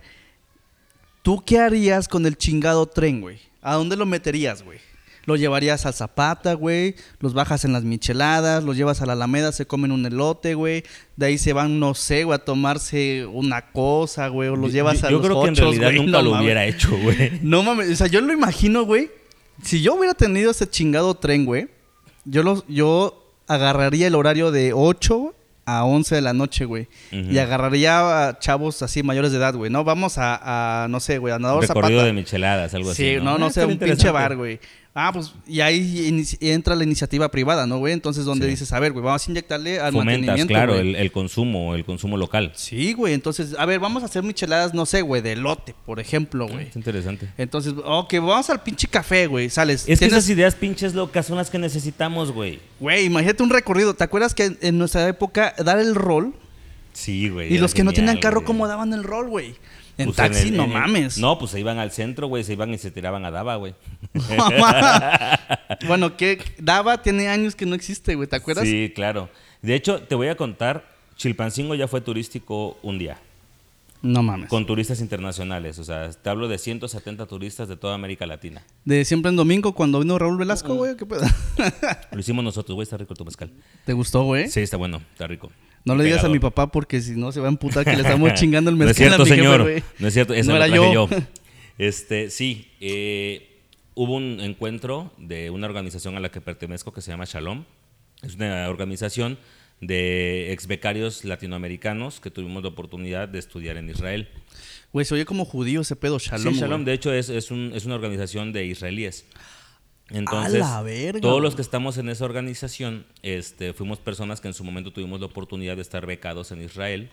¿Tú 1.21 1.43
qué 1.43 1.59
harías 1.59 2.07
con 2.07 2.25
el 2.25 2.37
chingado 2.37 2.85
tren, 2.85 3.21
güey? 3.21 3.39
¿A 3.61 3.73
dónde 3.73 3.95
lo 3.95 4.05
meterías, 4.05 4.63
güey? 4.63 4.79
Lo 5.25 5.35
llevarías 5.35 5.87
al 5.87 5.95
Zapata, 5.95 6.53
güey. 6.53 6.95
Los 7.19 7.33
bajas 7.33 7.65
en 7.65 7.73
las 7.73 7.83
micheladas. 7.83 8.63
Los 8.63 8.77
llevas 8.77 9.01
a 9.01 9.07
la 9.07 9.13
Alameda, 9.13 9.51
se 9.51 9.65
comen 9.65 9.91
un 9.91 10.05
elote, 10.05 10.53
güey. 10.53 10.83
De 11.15 11.25
ahí 11.25 11.39
se 11.39 11.51
van, 11.51 11.79
no 11.79 11.95
sé, 11.95 12.25
güey, 12.25 12.35
a 12.35 12.45
tomarse 12.45 13.25
una 13.25 13.71
cosa, 13.71 14.27
güey. 14.27 14.49
O 14.49 14.55
los 14.55 14.71
llevas 14.71 15.01
yo, 15.01 15.07
a 15.07 15.09
yo 15.09 15.17
los 15.17 15.25
creo 15.27 15.41
que 15.41 15.47
en 15.49 15.55
realidad 15.55 15.87
güey. 15.87 15.97
nunca 15.97 16.11
No 16.11 16.21
lo 16.21 16.29
mames. 16.31 16.43
hubiera 16.43 16.65
hecho, 16.65 16.95
güey. 16.95 17.39
No 17.41 17.63
mames, 17.63 17.89
o 17.89 17.95
sea, 17.95 18.05
yo 18.05 18.21
lo 18.21 18.31
imagino, 18.31 18.83
güey. 18.83 19.09
Si 19.63 19.81
yo 19.81 19.95
hubiera 19.95 20.13
tenido 20.13 20.51
ese 20.51 20.69
chingado 20.69 21.15
tren, 21.15 21.45
güey, 21.45 21.69
yo 22.25 22.43
los, 22.43 22.63
yo 22.67 23.24
agarraría 23.47 24.07
el 24.07 24.15
horario 24.15 24.51
de 24.51 24.73
8 24.73 25.33
a 25.67 25.83
11 25.83 26.15
de 26.15 26.21
la 26.21 26.33
noche, 26.33 26.65
güey. 26.65 26.87
Y 27.11 27.37
agarraría 27.39 28.27
a 28.29 28.39
chavos 28.39 28.81
así 28.83 29.01
mayores 29.01 29.31
de 29.31 29.37
edad, 29.39 29.55
güey. 29.55 29.71
No, 29.71 29.83
vamos 29.83 30.17
a, 30.19 30.83
a, 30.83 30.87
no 30.87 30.99
sé, 30.99 31.17
güey, 31.17 31.33
a 31.33 31.39
Nadador 31.39 31.61
Recorrido 31.63 31.89
Zapata. 31.99 32.05
de 32.05 32.13
micheladas, 32.13 32.73
algo 32.75 32.93
Sí, 32.93 33.15
así. 33.15 33.23
no, 33.25 33.37
no, 33.39 33.47
Ah, 33.47 33.51
sé, 33.51 33.65
un 33.65 33.77
pinche 33.79 34.11
bar, 34.11 34.35
güey. 34.35 34.59
Ah, 34.97 35.11
pues, 35.11 35.33
y 35.45 35.59
ahí 35.59 36.25
entra 36.39 36.73
la 36.73 36.85
iniciativa 36.85 37.29
privada, 37.29 37.67
¿no, 37.67 37.79
güey? 37.79 37.91
Entonces, 37.91 38.23
donde 38.23 38.45
Sí. 38.45 38.51
dices, 38.51 38.71
a 38.71 38.79
ver, 38.79 38.93
güey, 38.93 39.03
vamos 39.03 39.27
a 39.27 39.29
inyectarle 39.29 39.77
al 39.77 39.91
Fomentas, 39.91 40.19
mantenimiento, 40.19 40.53
claro, 40.53 40.75
el, 40.75 40.95
el 40.95 41.11
consumo, 41.11 41.75
el 41.75 41.83
consumo 41.83 42.15
local. 42.15 42.53
Sí, 42.55 42.93
güey, 42.93 43.13
entonces, 43.13 43.57
a 43.59 43.65
ver, 43.65 43.81
vamos 43.81 44.03
a 44.03 44.05
hacer 44.05 44.23
micheladas, 44.23 44.73
no 44.73 44.85
sé, 44.85 45.01
güey, 45.01 45.21
de 45.21 45.35
lote, 45.35 45.75
por 45.85 45.99
ejemplo, 45.99 46.47
güey. 46.47 46.67
Es 46.67 46.77
interesante. 46.77 47.27
Entonces, 47.37 47.73
ok, 47.83 48.13
vamos 48.21 48.49
al 48.49 48.63
pinche 48.63 48.87
café, 48.87 49.27
güey, 49.27 49.49
sales. 49.49 49.83
Es 49.85 49.99
que 49.99 50.05
esas 50.05 50.29
ideas 50.29 50.55
pinches 50.55 50.93
locas 50.95 51.25
son 51.25 51.35
las 51.35 51.49
que 51.49 51.59
necesitamos, 51.59 52.31
güey. 52.31 52.61
Güey, 52.79 53.03
imagínate 53.03 53.43
un 53.43 53.49
recorrido. 53.49 53.95
¿Te 53.95 54.05
acuerdas 54.05 54.33
que 54.33 54.55
en, 54.61 54.77
nuestra 54.77 55.05
época 55.09 55.55
dar 55.57 55.77
el 55.77 55.93
rol? 55.95 56.33
Sí, 56.93 57.27
güey. 57.27 57.53
Y 57.53 57.57
los 57.57 57.73
que 57.73 57.83
no 57.83 57.91
tenían 57.91 58.17
carro, 58.19 58.37
güey. 58.37 58.47
¿cómo 58.47 58.65
daban 58.69 58.93
el 58.93 59.03
rol, 59.03 59.27
güey? 59.27 59.55
En 59.97 60.05
Pues 60.07 60.17
taxi, 60.17 60.49
el- 60.49 60.57
no 60.57 60.63
en 60.65 60.71
el- 60.71 60.77
mames. 60.77 61.17
No, 61.17 61.39
pues 61.39 61.51
se 61.51 61.59
iban 61.59 61.77
al 61.79 61.91
centro, 61.91 62.27
güey, 62.27 62.43
se 62.43 62.53
iban 62.53 62.73
y 62.73 62.77
se 62.77 62.91
tiraban 62.91 63.23
a 63.25 63.31
Dava, 63.31 63.55
güey. 63.55 63.75
bueno, 65.87 66.17
que 66.17 66.39
Dava 66.59 67.01
tiene 67.01 67.27
años 67.27 67.55
que 67.55 67.65
no 67.65 67.75
existe, 67.75 68.15
güey. 68.15 68.27
¿Te 68.27 68.35
acuerdas? 68.35 68.65
Sí, 68.65 68.91
claro. 68.93 69.29
De 69.61 69.75
hecho, 69.75 70.01
te 70.01 70.15
voy 70.15 70.27
a 70.27 70.35
contar, 70.35 70.85
Chilpancingo 71.15 71.75
ya 71.75 71.87
fue 71.87 72.01
turístico 72.01 72.77
un 72.83 72.99
día, 72.99 73.17
No 74.01 74.21
mames. 74.21 74.49
con 74.49 74.65
turistas 74.65 74.99
internacionales. 74.99 75.79
O 75.79 75.83
sea, 75.83 76.09
te 76.11 76.29
hablo 76.29 76.47
de 76.47 76.57
170 76.57 77.25
turistas 77.25 77.67
de 77.67 77.77
toda 77.77 77.95
América 77.95 78.25
Latina. 78.25 78.63
De 78.83 79.05
siempre 79.05 79.29
en 79.29 79.35
domingo, 79.37 79.73
cuando 79.73 79.99
vino 79.99 80.19
Raúl 80.19 80.37
Velasco, 80.37 80.75
güey. 80.75 80.95
¿Qué 80.97 81.05
pedo? 81.05 81.23
Lo 82.11 82.19
hicimos 82.19 82.43
nosotros, 82.43 82.75
güey, 82.75 82.83
está 82.83 82.97
rico 82.97 83.13
tu 83.15 83.25
mezcal. 83.25 83.49
¿Te 83.85 83.93
gustó, 83.93 84.23
güey? 84.23 84.49
Sí, 84.49 84.59
está 84.59 84.77
bueno, 84.77 85.01
está 85.13 85.25
rico. 85.27 85.51
No 85.85 85.95
le 85.95 86.03
digas 86.03 86.23
a 86.23 86.29
mi 86.29 86.39
papá 86.39 86.71
porque 86.71 86.99
si 87.01 87.11
no 87.11 87.31
se 87.31 87.39
va 87.39 87.47
a 87.47 87.49
emputar 87.51 87.85
que 87.85 87.91
le 87.95 88.01
estamos 88.01 88.33
chingando 88.35 88.69
el 88.71 88.77
No 88.77 88.83
es 88.85 88.89
mezcal 88.99 89.07
cierto, 89.09 89.23
jefe, 89.25 89.35
señor. 89.37 89.83
no 89.99 90.07
es 90.07 90.13
cierto, 90.13 90.33
esa 90.33 90.51
No 90.51 90.57
era 90.57 90.67
yo. 90.67 90.91
yo. 90.93 91.09
Este, 91.77 92.29
sí, 92.29 92.71
eh, 92.79 93.59
hubo 93.95 94.13
un 94.15 94.39
encuentro 94.39 95.11
de 95.17 95.49
una 95.49 95.67
organización 95.67 96.15
a 96.15 96.19
la 96.21 96.29
que 96.31 96.39
pertenezco 96.41 96.93
que 96.93 97.01
se 97.01 97.11
llama 97.11 97.25
Shalom. 97.25 97.65
Es 98.23 98.35
una 98.35 98.69
organización 98.69 99.37
de 99.81 100.53
ex 100.53 100.67
becarios 100.67 101.25
latinoamericanos 101.25 102.21
que 102.21 102.31
tuvimos 102.31 102.63
la 102.63 102.69
oportunidad 102.69 103.27
de 103.27 103.39
estudiar 103.39 103.75
en 103.75 103.89
Israel. 103.89 104.29
Güey, 104.93 105.05
se 105.05 105.15
oye 105.15 105.25
como 105.25 105.43
judío 105.43 105.81
ese 105.81 105.97
pedo, 105.97 106.17
Shalom. 106.17 106.53
sí, 106.53 106.59
Shalom, 106.61 106.85
de 106.85 106.93
hecho, 106.93 107.11
es, 107.13 107.27
es, 107.29 107.51
un- 107.51 107.73
es 107.75 107.83
una 107.85 107.95
organización 107.95 108.53
de 108.53 108.65
israelíes. 108.65 109.25
Entonces, 110.09 110.59
la 110.59 110.81
verga, 110.83 111.19
todos 111.19 111.41
los 111.41 111.55
que 111.55 111.61
estamos 111.61 111.97
en 111.97 112.09
esa 112.09 112.25
organización, 112.25 113.05
este, 113.23 113.73
fuimos 113.73 113.99
personas 113.99 114.39
que 114.39 114.47
en 114.47 114.53
su 114.53 114.63
momento 114.63 114.93
tuvimos 114.93 115.19
la 115.19 115.25
oportunidad 115.25 115.75
de 115.75 115.81
estar 115.81 116.05
becados 116.05 116.51
en 116.51 116.61
Israel. 116.61 117.09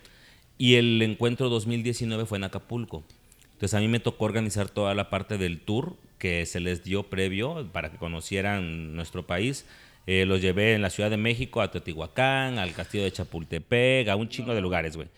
Y 0.59 0.75
el 0.75 1.01
encuentro 1.03 1.49
2019 1.49 2.27
fue 2.27 2.39
en 2.39 2.45
Acapulco. 2.45 3.03
Entonces 3.55 3.75
a 3.75 3.81
mí 3.81 3.89
me 3.89 4.01
tocó 4.01 4.25
organizar 4.25 4.69
toda 4.69 4.95
la 4.95 5.09
parte 5.09 5.39
del 5.39 5.61
tour 5.61 5.97
que 6.19 6.47
se 6.47 6.61
les 6.61 6.85
dio 6.85 7.05
previo 7.05 7.69
para 7.73 7.91
que 7.91 7.97
conocieran 7.97 8.95
nuestro 8.95 9.27
país. 9.27 9.65
Eh, 10.07 10.27
los 10.27 10.41
llevé 10.41 10.75
en 10.75 10.83
la 10.83 10.91
Ciudad 10.91 11.11
de 11.11 11.17
México, 11.17 11.61
a 11.61 11.71
Teotihuacán, 11.71 12.59
al 12.59 12.73
Castillo 12.75 13.05
de 13.05 13.13
Chapultepec, 13.13 14.09
a 14.09 14.17
un 14.17 14.29
chingo 14.29 14.55
de 14.55 14.61
lugares, 14.61 14.97
güey. 14.97 15.09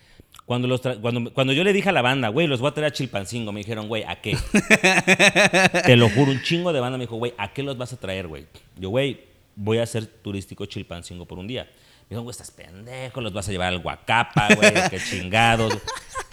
Cuando, 0.46 0.68
los 0.68 0.82
cuando, 1.00 1.32
cuando 1.32 1.52
yo 1.54 1.64
le 1.64 1.72
dije 1.72 1.88
a 1.88 1.92
la 1.92 2.02
banda, 2.02 2.28
güey, 2.28 2.46
los 2.46 2.60
voy 2.60 2.68
a 2.68 2.74
traer 2.74 2.88
a 2.88 2.92
Chilpancingo, 2.92 3.50
me 3.50 3.60
dijeron, 3.60 3.88
güey, 3.88 4.04
¿a 4.04 4.20
qué? 4.20 4.36
Te 5.86 5.96
lo 5.96 6.10
juro, 6.10 6.32
un 6.32 6.42
chingo 6.42 6.72
de 6.72 6.80
banda 6.80 6.98
me 6.98 7.04
dijo, 7.04 7.16
güey, 7.16 7.32
¿a 7.38 7.52
qué 7.52 7.62
los 7.62 7.78
vas 7.78 7.94
a 7.94 7.96
traer, 7.96 8.28
güey? 8.28 8.44
Yo, 8.78 8.90
güey, 8.90 9.20
voy 9.56 9.78
a 9.78 9.84
hacer 9.84 10.06
turístico 10.06 10.66
Chilpancingo 10.66 11.24
por 11.24 11.38
un 11.38 11.46
día. 11.46 11.64
Me 11.64 12.16
dijo, 12.16 12.22
güey, 12.22 12.32
estás 12.32 12.50
pendejo, 12.50 13.22
los 13.22 13.32
vas 13.32 13.48
a 13.48 13.52
llevar 13.52 13.68
al 13.68 13.78
Guacapa, 13.78 14.54
güey, 14.54 14.72
qué 14.90 14.98
chingados. 14.98 15.78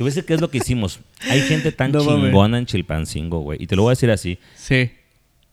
A 0.02 0.04
decir 0.04 0.26
qué 0.26 0.34
es 0.34 0.42
lo 0.42 0.50
que 0.50 0.58
hicimos. 0.58 1.00
Hay 1.30 1.42
gente 1.42 1.72
tan 1.72 1.92
No 1.92 2.02
chingona 2.02 2.58
en 2.58 2.66
Chilpancingo, 2.66 3.40
güey. 3.40 3.62
Y 3.62 3.68
te 3.68 3.76
lo 3.76 3.84
voy 3.84 3.92
a 3.92 3.94
decir 3.94 4.10
así. 4.10 4.40
Sí. 4.56 4.92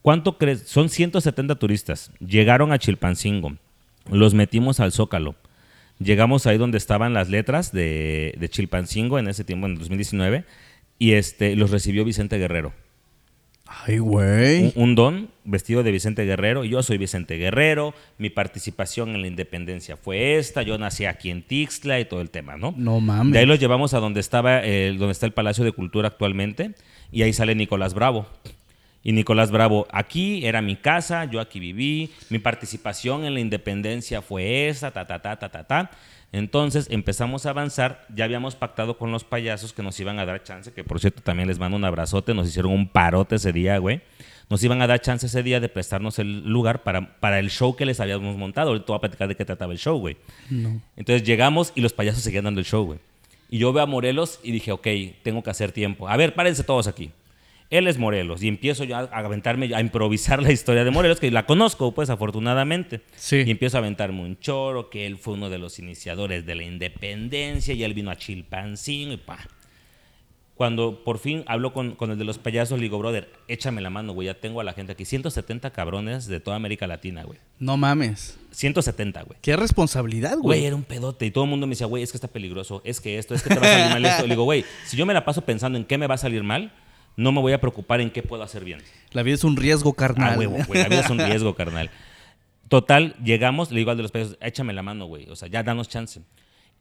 ¿Cuánto 0.02 0.38
crees? 0.38 0.62
Son 0.62 0.88
170 0.88 1.56
turistas. 1.56 2.10
Llegaron 2.18 2.72
a 2.72 2.78
Chilpancingo. 2.78 3.52
Los 4.10 4.34
metimos 4.34 4.80
al 4.80 4.92
Zócalo. 4.92 5.34
Llegamos 5.98 6.46
ahí 6.46 6.58
donde 6.58 6.78
estaban 6.78 7.14
las 7.14 7.28
letras 7.28 7.72
de, 7.72 8.34
de 8.38 8.48
Chilpancingo 8.48 9.18
en 9.18 9.28
ese 9.28 9.44
tiempo, 9.44 9.66
en 9.66 9.74
2019. 9.74 10.44
Y 10.98 11.12
este, 11.12 11.56
los 11.56 11.70
recibió 11.70 12.04
Vicente 12.04 12.38
Guerrero. 12.38 12.72
Ay, 13.66 13.98
güey. 13.98 14.72
Un, 14.74 14.82
un 14.82 14.94
don 14.94 15.30
vestido 15.44 15.82
de 15.82 15.92
Vicente 15.92 16.24
Guerrero. 16.24 16.64
Yo 16.64 16.82
soy 16.82 16.96
Vicente 16.96 17.37
Guerrero. 17.37 17.94
Mi 18.16 18.30
participación 18.30 19.11
en 19.14 19.20
la 19.20 19.28
independencia 19.28 19.96
fue 19.96 20.38
esta. 20.38 20.62
Yo 20.62 20.78
nací 20.78 21.04
aquí 21.04 21.30
en 21.30 21.42
Tixla 21.42 22.00
y 22.00 22.06
todo 22.06 22.22
el 22.22 22.30
tema, 22.30 22.56
¿no? 22.56 22.74
No 22.76 23.00
mames. 23.00 23.34
De 23.34 23.40
ahí 23.40 23.46
los 23.46 23.61
llevamos 23.61 23.92
a 23.92 24.00
donde 24.00 24.20
estaba 24.20 24.61
el, 24.61 24.98
donde 24.98 25.12
está 25.12 25.26
el 25.26 25.32
Palacio 25.32 25.64
de 25.64 25.72
Cultura 25.72 26.08
actualmente 26.08 26.74
y 27.12 27.22
ahí 27.22 27.32
sale 27.32 27.54
Nicolás 27.54 27.92
Bravo. 27.92 28.26
Y 29.08 29.12
Nicolás 29.12 29.50
Bravo, 29.50 29.86
aquí 29.90 30.44
era 30.44 30.60
mi 30.60 30.76
casa, 30.76 31.24
yo 31.24 31.40
aquí 31.40 31.60
viví, 31.60 32.10
mi 32.28 32.38
participación 32.38 33.24
en 33.24 33.32
la 33.32 33.40
independencia 33.40 34.20
fue 34.20 34.68
esa, 34.68 34.90
ta, 34.90 35.06
ta, 35.06 35.18
ta, 35.22 35.38
ta, 35.38 35.48
ta, 35.48 35.64
ta. 35.64 35.90
Entonces 36.30 36.88
empezamos 36.90 37.46
a 37.46 37.50
avanzar, 37.50 38.04
ya 38.14 38.26
habíamos 38.26 38.54
pactado 38.54 38.98
con 38.98 39.10
los 39.10 39.24
payasos 39.24 39.72
que 39.72 39.82
nos 39.82 39.98
iban 39.98 40.18
a 40.18 40.26
dar 40.26 40.42
chance, 40.42 40.74
que 40.74 40.84
por 40.84 41.00
cierto 41.00 41.22
también 41.22 41.48
les 41.48 41.58
mando 41.58 41.78
un 41.78 41.86
abrazote, 41.86 42.34
nos 42.34 42.48
hicieron 42.48 42.70
un 42.70 42.86
parote 42.86 43.36
ese 43.36 43.50
día, 43.50 43.78
güey. 43.78 44.02
Nos 44.50 44.62
iban 44.62 44.82
a 44.82 44.86
dar 44.86 45.00
chance 45.00 45.24
ese 45.24 45.42
día 45.42 45.58
de 45.58 45.70
prestarnos 45.70 46.18
el 46.18 46.46
lugar 46.46 46.82
para, 46.82 47.18
para 47.18 47.38
el 47.38 47.48
show 47.48 47.74
que 47.76 47.86
les 47.86 48.00
habíamos 48.00 48.36
montado. 48.36 48.72
Ahorita 48.72 48.88
voy 48.88 48.96
a 48.96 49.00
platicar 49.00 49.26
de 49.28 49.36
qué 49.36 49.46
trataba 49.46 49.72
el 49.72 49.78
show, 49.78 49.98
güey. 49.98 50.18
No. 50.50 50.82
Entonces 50.98 51.26
llegamos 51.26 51.72
y 51.74 51.80
los 51.80 51.94
payasos 51.94 52.22
seguían 52.22 52.44
dando 52.44 52.60
el 52.60 52.66
show, 52.66 52.84
güey. 52.84 52.98
Y 53.48 53.56
yo 53.56 53.72
veo 53.72 53.84
a 53.84 53.86
Morelos 53.86 54.38
y 54.42 54.52
dije, 54.52 54.70
ok, 54.70 54.86
tengo 55.22 55.42
que 55.42 55.48
hacer 55.48 55.72
tiempo. 55.72 56.10
A 56.10 56.18
ver, 56.18 56.34
párense 56.34 56.62
todos 56.62 56.86
aquí. 56.86 57.10
Él 57.70 57.87
es 57.87 57.98
Morelos. 57.98 58.42
Y 58.42 58.48
empiezo 58.48 58.85
yo 58.85 58.96
a 58.96 59.00
aventarme, 59.00 59.74
a 59.74 59.81
improvisar 59.81 60.42
la 60.42 60.52
historia 60.52 60.85
de 60.85 60.90
Morelos, 60.90 61.20
que 61.20 61.31
la 61.31 61.44
conozco, 61.46 61.92
pues, 61.92 62.11
afortunadamente. 62.11 63.02
Sí. 63.16 63.42
Y 63.46 63.50
empiezo 63.50 63.76
a 63.76 63.81
aventarme 63.81 64.22
un 64.22 64.38
choro, 64.38 64.88
que 64.90 65.07
él 65.07 65.16
fue 65.18 65.35
uno 65.35 65.50
de 65.50 65.59
los 65.59 65.78
iniciadores 65.78 66.46
de 66.46 66.54
la 66.54 66.62
independencia 66.62 67.74
y 67.74 67.85
él 67.85 67.94
vino 67.94 68.11
a 68.11 68.16
Chilpancingo 68.16 69.12
y 69.12 69.16
pa. 69.18 69.38
Cuando 70.54 71.04
por 71.04 71.18
fin 71.20 71.44
hablo 71.46 71.72
con, 71.72 71.92
con 71.94 72.11
el 72.11 72.18
de 72.18 72.24
los 72.24 72.38
payasos, 72.38 72.78
le 72.78 72.83
digo, 72.83 72.98
brother, 72.98 73.31
échame 73.46 73.81
la 73.81 73.90
mano, 73.90 74.12
güey, 74.12 74.26
ya 74.26 74.35
tengo 74.35 74.61
a 74.61 74.64
la 74.64 74.72
gente 74.72 74.90
aquí. 74.90 75.04
170 75.04 75.70
cabrones 75.70 76.26
de 76.26 76.40
toda 76.40 76.57
América 76.57 76.88
Latina, 76.88 77.22
güey. 77.22 77.38
No 77.61 77.76
mames. 77.76 78.37
170, 78.50 79.22
güey. 79.22 79.38
Qué 79.40 79.54
responsabilidad, 79.54 80.33
Güey, 80.38 80.59
güey. 80.59 80.64
era 80.64 80.74
un 80.74 80.83
pedote. 80.83 81.26
Y 81.26 81.31
todo 81.31 81.44
el 81.44 81.50
mundo 81.50 81.68
me 81.68 81.72
decía, 81.72 81.87
güey, 81.87 82.02
es 82.02 82.11
que 82.11 82.16
está 82.16 82.26
peligroso, 82.26 82.83
es 82.85 83.00
que 83.00 83.18
esto, 83.18 83.37
es 83.37 83.42
que 83.44 83.50
te 83.50 83.61
va 83.61 83.66
a 83.66 83.72
salir 83.72 83.90
mal 83.92 84.04
esto. 84.04 84.22
Le 84.24 84.31
digo, 84.31 84.42
güey, 84.42 84.64
si 84.85 84.96
yo 84.96 85.07
me 85.07 85.14
la 85.14 85.24
paso 85.24 85.42
pensando 85.42 85.78
en 85.78 85.85
qué 85.85 85.96
me 85.96 86.09
va 86.09 86.16
a 86.16 86.18
salir 86.18 86.42
mal, 86.42 86.72
no 87.18 87.33
me 87.33 87.40
voy 87.42 87.52
a 87.52 87.61
preocupar 87.61 88.00
en 88.00 88.11
qué 88.11 88.22
puedo 88.22 88.42
hacer 88.42 88.64
bien. 88.64 88.81
La 89.12 89.22
vida 89.22 89.35
es 89.35 89.44
un 89.44 89.57
riesgo, 89.57 89.92
carnal. 89.92 90.35
Ah, 90.35 90.38
huevo, 90.38 90.57
güey, 90.66 90.83
la 90.83 90.88
vida 90.88 91.00
es 91.00 91.11
un 91.11 91.18
riesgo, 91.18 91.54
carnal. 91.54 91.90
Total, 92.68 93.14
llegamos, 93.24 93.70
le 93.70 93.78
digo 93.78 93.90
al 93.90 93.96
de 93.96 94.02
los 94.02 94.12
payasos, 94.12 94.37
échame 94.40 94.72
la 94.72 94.83
mano, 94.83 95.07
güey, 95.07 95.28
o 95.31 95.37
sea, 95.37 95.48
ya 95.48 95.62
danos 95.62 95.88
chance. 95.88 96.20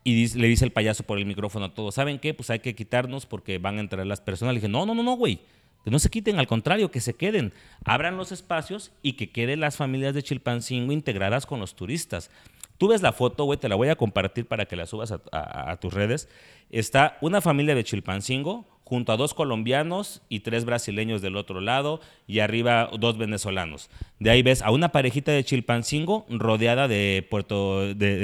Y 0.04 0.14
dice- 0.16 0.38
le 0.38 0.48
dice 0.48 0.64
el 0.66 0.72
payaso 0.72 1.04
por 1.04 1.18
el 1.18 1.26
micrófono 1.26 1.66
a 1.66 1.74
todos, 1.74 1.96
¿saben 1.96 2.20
qué? 2.20 2.34
Pues 2.34 2.50
hay 2.50 2.60
que 2.60 2.76
quitarnos 2.76 3.26
porque 3.26 3.58
van 3.58 3.78
a 3.78 3.82
entrar 3.82 4.06
las 4.06 4.22
personas. 4.22 4.54
Le 4.54 4.60
dije, 4.60 4.70
no, 4.70 4.86
no, 4.86 4.94
no, 4.96 5.04
no, 5.04 5.14
güey. 5.18 5.40
Que 5.84 5.92
no 5.92 6.00
se 6.00 6.10
quiten, 6.10 6.38
al 6.40 6.48
contrario, 6.48 6.92
que 6.92 7.00
se 7.00 7.14
queden. 7.14 7.54
Abran 7.86 8.18
los 8.18 8.32
espacios 8.34 8.92
y 9.02 9.14
que 9.14 9.30
queden 9.32 9.60
las 9.62 9.78
familias 9.78 10.14
de 10.14 10.24
Chilpancingo 10.24 10.92
integradas 10.92 11.46
con 11.46 11.60
los 11.62 11.76
turistas. 11.76 12.30
Tú 12.78 12.90
ves 12.90 13.02
la 13.02 13.12
foto, 13.14 13.46
güey, 13.46 13.58
te 13.60 13.70
la 13.70 13.76
voy 13.76 13.88
a 13.90 13.96
compartir 13.96 14.46
para 14.46 14.66
que 14.66 14.76
la 14.76 14.86
subas 14.86 15.12
a, 15.12 15.22
a- 15.32 15.72
a 15.72 15.80
tus 15.80 15.94
redes. 15.94 16.28
Está 16.70 17.18
una 17.22 17.40
familia 17.42 17.74
de 17.76 17.84
Chilpancingo 17.84 18.66
junto 18.88 19.12
a 19.12 19.18
dos 19.18 19.34
colombianos 19.34 20.22
y 20.30 20.40
tres 20.40 20.64
brasileños 20.64 21.22
del 21.22 21.36
otro 21.36 21.60
lado 21.60 22.00
y 22.26 22.40
arriba 22.40 22.90
dos 22.98 23.18
venezolanos. 23.18 23.90
De 24.18 24.30
ahí 24.30 24.42
ves 24.44 24.62
a 24.62 24.72
una 24.72 24.94
parejita 24.94 25.34
de 25.34 25.44
Chilpancingo 25.44 26.26
rodeada 26.30 26.88
de, 26.88 27.28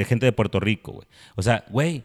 gente 0.07 0.25
de 0.25 0.31
Puerto 0.31 0.61
Rico, 0.61 0.93
güey. 0.93 1.07
O 1.35 1.41
sea, 1.41 1.65
güey, 1.67 2.03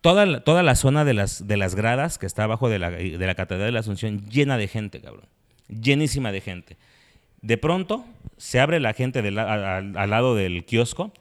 toda 0.00 0.24
la, 0.24 0.40
toda 0.40 0.62
la 0.62 0.76
zona 0.76 1.04
de 1.04 1.12
las, 1.12 1.46
de 1.46 1.58
las 1.58 1.74
gradas 1.74 2.16
que 2.16 2.24
está 2.24 2.44
abajo 2.44 2.70
de 2.70 2.78
la, 2.78 2.90
de 2.90 3.18
la 3.18 3.34
Catedral 3.34 3.66
de 3.66 3.72
la 3.72 3.80
Asunción 3.80 4.26
llena 4.30 4.56
de 4.56 4.66
gente, 4.66 5.02
cabrón. 5.02 5.26
Llenísima 5.68 6.32
de 6.32 6.40
gente. 6.40 6.78
De 7.42 7.58
pronto 7.58 8.06
se 8.38 8.60
abre 8.60 8.80
la 8.80 8.94
gente 8.94 9.18
al 9.18 10.10
lado 10.10 10.34
del 10.34 10.64
kiosco 10.64 11.12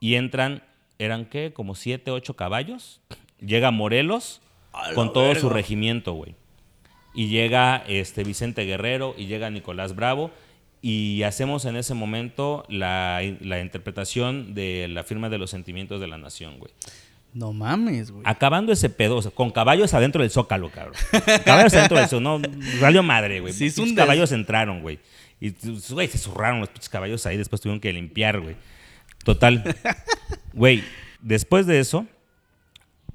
y 0.00 0.16
entran, 0.16 0.64
¿eran 0.98 1.24
qué? 1.26 1.52
Como 1.52 1.76
siete, 1.76 2.10
ocho 2.10 2.34
caballos. 2.34 3.00
Llega 3.38 3.70
Morelos 3.70 4.42
con 4.94 5.12
todo 5.12 5.34
su 5.34 5.48
regimiento, 5.48 6.12
güey. 6.12 6.34
Y 7.14 7.28
llega 7.28 7.82
este 7.88 8.22
Vicente 8.24 8.64
Guerrero 8.64 9.14
y 9.18 9.26
llega 9.26 9.50
Nicolás 9.50 9.96
Bravo 9.96 10.30
y 10.80 11.22
hacemos 11.24 11.64
en 11.64 11.76
ese 11.76 11.94
momento 11.94 12.64
la, 12.68 13.20
la 13.40 13.60
interpretación 13.60 14.54
de 14.54 14.88
la 14.88 15.04
firma 15.04 15.28
de 15.28 15.38
los 15.38 15.50
sentimientos 15.50 16.00
de 16.00 16.06
la 16.06 16.18
nación, 16.18 16.58
güey. 16.58 16.72
No 17.32 17.52
mames, 17.52 18.10
güey. 18.10 18.22
Acabando 18.26 18.72
ese 18.72 18.90
pedo, 18.90 19.16
o 19.16 19.22
sea, 19.22 19.30
con 19.30 19.50
caballos 19.50 19.94
adentro 19.94 20.22
del 20.22 20.30
zócalo, 20.30 20.70
cabrón. 20.70 20.94
Caballos 21.44 21.74
adentro 21.74 21.98
del 21.98 22.08
zócalo, 22.08 22.38
no, 22.38 22.48
valió 22.80 23.02
madre, 23.02 23.40
güey. 23.40 23.52
Sí, 23.52 23.94
caballos 23.94 24.32
entraron, 24.32 24.82
güey. 24.82 24.98
Y, 25.40 25.54
güey, 25.90 26.08
se 26.08 26.18
zurraron 26.18 26.60
los 26.60 26.68
pinches 26.68 26.88
caballos 26.88 27.24
ahí, 27.26 27.36
después 27.36 27.60
tuvieron 27.62 27.80
que 27.80 27.92
limpiar, 27.92 28.40
güey. 28.40 28.56
Total. 29.24 29.76
Güey, 30.52 30.82
después 31.20 31.64
de 31.66 31.78
eso, 31.78 32.00
pues, 32.00 32.19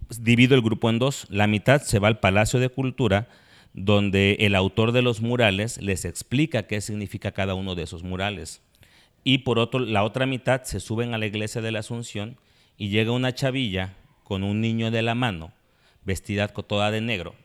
divido 0.09 0.55
el 0.55 0.61
grupo 0.61 0.89
en 0.89 0.99
dos. 0.99 1.27
La 1.29 1.47
mitad 1.47 1.81
se 1.81 1.99
va 1.99 2.07
al 2.07 2.19
Palacio 2.19 2.59
de 2.59 2.69
Cultura, 2.69 3.27
donde 3.73 4.37
el 4.39 4.55
autor 4.55 4.91
de 4.91 5.01
los 5.01 5.21
murales 5.21 5.81
les 5.81 6.05
explica 6.05 6.67
qué 6.67 6.81
significa 6.81 7.31
cada 7.31 7.55
uno 7.55 7.75
de 7.75 7.83
esos 7.83 8.03
murales. 8.03 8.61
Y 9.23 9.39
por 9.39 9.59
otro, 9.59 9.79
la 9.79 10.03
otra 10.03 10.25
mitad 10.25 10.63
se 10.63 10.79
suben 10.79 11.13
a 11.13 11.17
la 11.17 11.25
iglesia 11.25 11.61
de 11.61 11.71
la 11.71 11.79
Asunción 11.79 12.37
y 12.77 12.89
llega 12.89 13.11
una 13.11 13.33
chavilla 13.33 13.93
con 14.23 14.43
un 14.43 14.61
niño 14.61 14.91
de 14.91 15.01
la 15.01 15.15
mano, 15.15 15.51
vestida 16.03 16.47
toda 16.47 16.91
de 16.91 17.01
negro, 17.01 17.35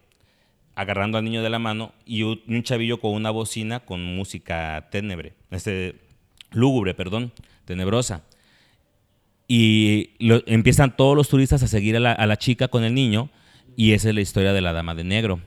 agarrando 0.75 1.19
al 1.19 1.25
niño 1.25 1.43
de 1.43 1.51
la 1.51 1.59
mano 1.59 1.93
y 2.05 2.23
un, 2.23 2.63
chavillo 2.63 3.01
con 3.01 3.13
una 3.13 3.31
bocina 3.31 3.81
con 3.81 4.03
música 4.05 4.89
ténebre, 4.91 5.35
este, 5.51 5.97
lúgubre, 6.51 6.95
perdón, 6.95 7.33
tenebrosa. 7.65 8.25
Y 9.53 10.11
empiezan 10.47 10.97
todos 10.97 11.17
los 11.17 11.29
turistas 11.29 11.61
a 11.65 11.67
seguir 11.67 11.97
a 11.97 11.99
la, 11.99 12.37
chica 12.37 12.69
con 12.69 12.85
el 12.85 12.95
niño 12.95 13.31
y 13.75 13.95
esa 13.95 14.11
es 14.11 14.15
la 14.15 14.21
historia 14.21 14.53
de 14.53 14.61
la 14.61 14.73
Dama 14.73 14.95
de 14.95 15.03
Negro. 15.03 15.41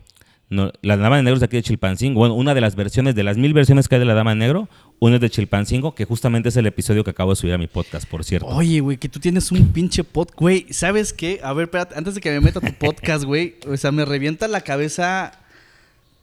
No, 0.49 0.73
la 0.81 0.97
Dama 0.97 1.15
de 1.15 1.23
Negro 1.23 1.35
es 1.35 1.39
de 1.39 1.45
aquí 1.45 1.55
de 1.55 1.63
Chilpancingo. 1.63 2.19
Bueno, 2.19 2.35
una 2.35 2.53
de 2.53 2.59
las 2.59 2.75
versiones, 2.75 3.15
de 3.15 3.23
las 3.23 3.37
mil 3.37 3.53
versiones 3.53 3.87
que 3.87 3.95
hay 3.95 3.99
de 3.99 4.05
la 4.05 4.13
Dama 4.13 4.31
de 4.31 4.35
Negro, 4.35 4.67
una 4.99 5.15
es 5.15 5.21
de 5.21 5.29
Chilpancingo, 5.29 5.95
que 5.95 6.03
justamente 6.03 6.49
es 6.49 6.57
el 6.57 6.65
episodio 6.65 7.05
que 7.05 7.11
acabo 7.11 7.29
de 7.29 7.37
subir 7.37 7.53
a 7.53 7.57
mi 7.57 7.67
podcast, 7.67 8.05
por 8.05 8.25
cierto. 8.25 8.47
Oye, 8.47 8.81
güey, 8.81 8.97
que 8.97 9.07
tú 9.07 9.21
tienes 9.21 9.49
un 9.53 9.69
pinche 9.69 10.03
pod, 10.03 10.27
güey. 10.35 10.65
¿Sabes 10.71 11.13
qué? 11.13 11.39
A 11.41 11.53
ver, 11.53 11.67
espérate, 11.67 11.95
antes 11.97 12.13
de 12.13 12.19
que 12.19 12.29
me 12.31 12.41
meta 12.41 12.59
tu 12.59 12.73
podcast, 12.73 13.23
güey. 13.23 13.55
O 13.69 13.77
sea, 13.77 13.93
me 13.93 14.03
revienta 14.03 14.49
la 14.49 14.59
cabeza 14.59 15.31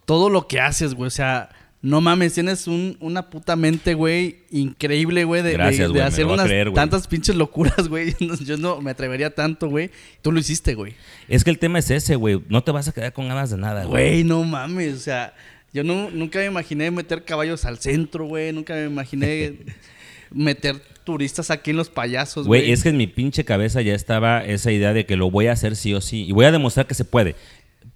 todo 0.04 0.28
lo 0.28 0.48
que 0.48 0.60
haces, 0.60 0.92
güey. 0.92 1.06
O 1.06 1.10
sea, 1.10 1.48
no 1.82 2.00
mames, 2.02 2.34
tienes 2.34 2.66
un- 2.66 2.96
una 3.00 3.30
puta 3.30 3.56
mente, 3.56 3.94
güey, 3.94 4.40
increíble, 4.50 5.24
güey, 5.24 5.42
de, 5.42 5.48
de- 5.50 5.54
Gracias, 5.54 5.78
de 5.78 5.86
güey, 5.88 6.02
me 6.02 6.08
hacer 6.08 6.26
unas 6.26 6.46
creer, 6.46 6.72
tantas 6.74 7.06
pinches 7.06 7.34
locuras, 7.36 7.88
güey. 7.88 8.14
Yo 8.44 8.56
no 8.58 8.80
me 8.82 8.90
atrevería 8.90 9.34
tanto, 9.34 9.68
güey. 9.68 9.90
Tú 10.20 10.30
lo 10.32 10.40
hiciste, 10.40 10.74
güey. 10.74 10.94
Es 11.28 11.42
que 11.44 11.50
el 11.50 11.58
tema 11.58 11.78
es 11.78 11.90
ese, 11.90 12.16
güey. 12.16 12.42
No 12.48 12.62
te 12.62 12.70
vas 12.70 12.88
a 12.88 12.92
quedar 12.92 13.12
con 13.14 13.28
ganas 13.28 13.50
de 13.50 13.56
nada, 13.56 13.84
güey. 13.84 14.10
Güey, 14.10 14.24
no 14.24 14.44
mames, 14.44 14.94
o 14.94 14.98
sea, 14.98 15.34
yo 15.72 15.82
no, 15.84 16.10
nunca 16.10 16.38
me 16.40 16.46
imaginé 16.46 16.90
meter 16.90 17.24
caballos 17.24 17.64
al 17.64 17.78
centro, 17.78 18.26
güey. 18.26 18.52
Nunca 18.52 18.74
me 18.74 18.84
imaginé 18.86 19.54
meter 20.30 20.82
turistas 21.04 21.50
aquí 21.50 21.70
en 21.70 21.76
los 21.78 21.88
payasos, 21.88 22.46
güey. 22.46 22.60
Güey, 22.62 22.72
es 22.72 22.82
que 22.82 22.90
en 22.90 22.96
mi 22.98 23.06
pinche 23.06 23.44
cabeza 23.44 23.80
ya 23.80 23.94
estaba 23.94 24.44
esa 24.44 24.70
idea 24.70 24.92
de 24.92 25.06
que 25.06 25.16
lo 25.16 25.30
voy 25.30 25.46
a 25.46 25.52
hacer 25.52 25.76
sí 25.76 25.94
o 25.94 26.00
sí. 26.02 26.24
Y 26.26 26.32
voy 26.32 26.44
a 26.44 26.52
demostrar 26.52 26.86
que 26.86 26.94
se 26.94 27.04
puede. 27.06 27.36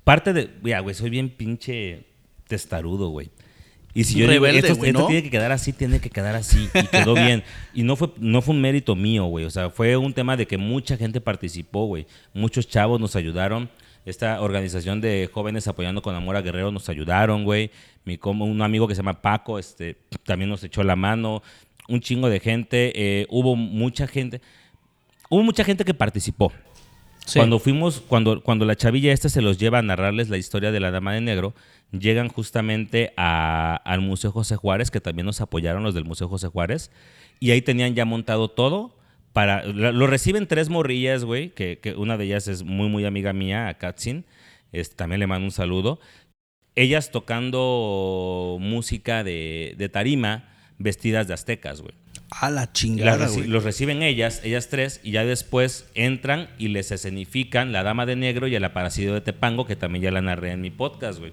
Parte 0.05 0.33
de. 0.33 0.49
Mira, 0.63 0.81
güey, 0.81 0.95
soy 0.95 1.11
bien 1.11 1.29
pinche 1.29 2.05
testarudo, 2.49 3.09
güey. 3.09 3.31
Y 3.95 4.03
si 4.03 4.19
yo 4.19 4.29
digo, 4.29 4.45
esto, 4.47 4.75
¿no? 4.93 5.07
tiene 5.07 5.23
que 5.23 5.31
quedar 5.31 5.53
así, 5.53 5.73
tiene 5.73 6.01
que 6.01 6.11
quedar 6.11 6.35
así. 6.35 6.69
Y 6.75 6.87
quedó 6.89 7.15
bien. 7.15 7.45
Y 7.73 7.85
no 7.85 7.95
fue, 7.95 8.11
no 8.19 8.43
fue 8.43 8.55
un 8.55 8.61
mérito 8.61 8.97
mío, 8.97 9.27
güey. 9.27 9.45
O 9.45 9.51
sea, 9.51 9.71
fue 9.71 9.97
un 9.97 10.13
tema 10.13 10.37
de 10.37 10.47
que 10.47 10.59
mucha 10.59 10.97
gente 10.97 11.21
participó, 11.21 11.87
güey. 11.87 12.07
Muchos 12.33 12.69
chavos 12.69 13.01
nos 13.01 13.15
ayudaron. 13.15 13.71
Esta 14.05 14.41
organización 14.41 15.01
de 15.01 15.31
jóvenes 15.33 15.69
apoyando 15.69 16.03
con 16.03 16.15
amor 16.15 16.37
a 16.37 16.43
Guerrero 16.43 16.73
nos 16.73 16.89
ayudaron, 16.89 17.45
güey. 17.45 17.71
Mi 18.05 18.19
un 18.23 18.61
amigo 18.63 18.89
que 18.89 18.95
se 18.95 18.99
llama 18.99 19.23
Paco, 19.23 19.59
este, 19.61 19.97
también 20.25 20.51
nos 20.51 20.65
echó 20.65 20.83
la 20.83 20.97
mano. 20.97 21.43
Un 21.89 22.01
chingo 22.01 22.29
de 22.29 22.41
gente. 22.41 22.93
eh, 22.97 23.27
hubo 23.31 23.55
mucha 23.55 24.09
gente. 24.09 24.41
Hubo 25.31 25.43
mucha 25.45 25.63
gente 25.63 25.85
que 25.85 25.95
participó. 25.95 26.53
Sí. 27.27 27.39
Cuando 27.39 27.59
fuimos, 27.59 28.01
cuando, 28.01 28.43
cuando 28.43 28.65
la 28.67 28.77
chavilla 28.77 29.13
esta 29.13 29.29
se 29.29 29.41
los 29.41 29.59
lleva 29.59 29.79
a 29.79 29.83
narrarles 29.83 30.29
la 30.29 30.37
historia 30.37 30.71
de 30.73 30.81
la 30.81 30.91
Dama 30.91 31.15
de 31.15 31.21
Negro, 31.23 31.55
llegan 31.91 32.29
justamente 32.29 33.13
a- 33.17 33.77
al 33.85 34.01
Museo 34.03 34.31
José 34.31 34.57
Juárez, 34.57 34.91
que 34.91 35.01
también 35.01 35.25
nos 35.27 35.41
apoyaron 35.41 35.83
los 35.83 35.95
del 35.95 36.05
Museo 36.05 36.29
José 36.29 36.49
Juárez, 36.49 36.91
y 37.41 37.51
ahí 37.53 37.63
tenían 37.63 37.95
ya 37.95 38.05
montado 38.05 38.49
todo. 38.49 38.97
Para, 39.33 39.65
lo 39.65 40.07
reciben 40.07 40.47
tres 40.47 40.69
morrillas, 40.69 41.25
güey, 41.25 41.51
que, 41.51 41.79
que 41.81 41.95
una 41.95 42.17
de 42.17 42.25
ellas 42.27 42.47
es 42.47 42.63
muy, 42.63 42.89
muy 42.89 43.05
amiga 43.05 43.33
mía, 43.33 43.67
a 43.69 43.75
Katsin. 43.75 44.25
Este, 44.71 44.95
también 44.95 45.19
le 45.19 45.27
mando 45.27 45.45
un 45.47 45.51
saludo. 45.51 45.99
Ellas 46.77 47.11
tocando 47.11 48.59
música 48.61 49.25
de, 49.25 49.75
de 49.77 49.89
tarima, 49.89 50.54
vestidas 50.79 51.29
de 51.29 51.35
aztecas, 51.35 51.81
güey. 51.81 51.95
A 52.31 52.51
la 52.51 52.73
chingada, 52.73 53.27
reci- 53.29 53.35
güey. 53.39 53.49
los 53.49 53.63
reciben 53.65 54.03
ellas, 54.03 54.41
ellas 54.45 54.69
tres, 54.69 55.01
y 55.05 55.13
ya 55.13 55.25
después 55.25 55.89
entran 55.95 56.49
y 56.59 56.69
les 56.69 56.91
escenifican 56.91 57.73
La 57.73 57.83
Dama 57.83 58.07
de 58.07 58.17
Negro 58.17 58.49
y 58.49 58.55
El 58.55 58.65
Aparecido 58.65 59.15
de 59.15 59.21
Tepango, 59.21 59.67
que 59.67 59.77
también 59.77 60.03
ya 60.05 60.11
la 60.11 60.21
narré 60.23 60.51
en 60.53 60.61
mi 60.61 60.71
podcast, 60.71 61.19
güey. 61.21 61.33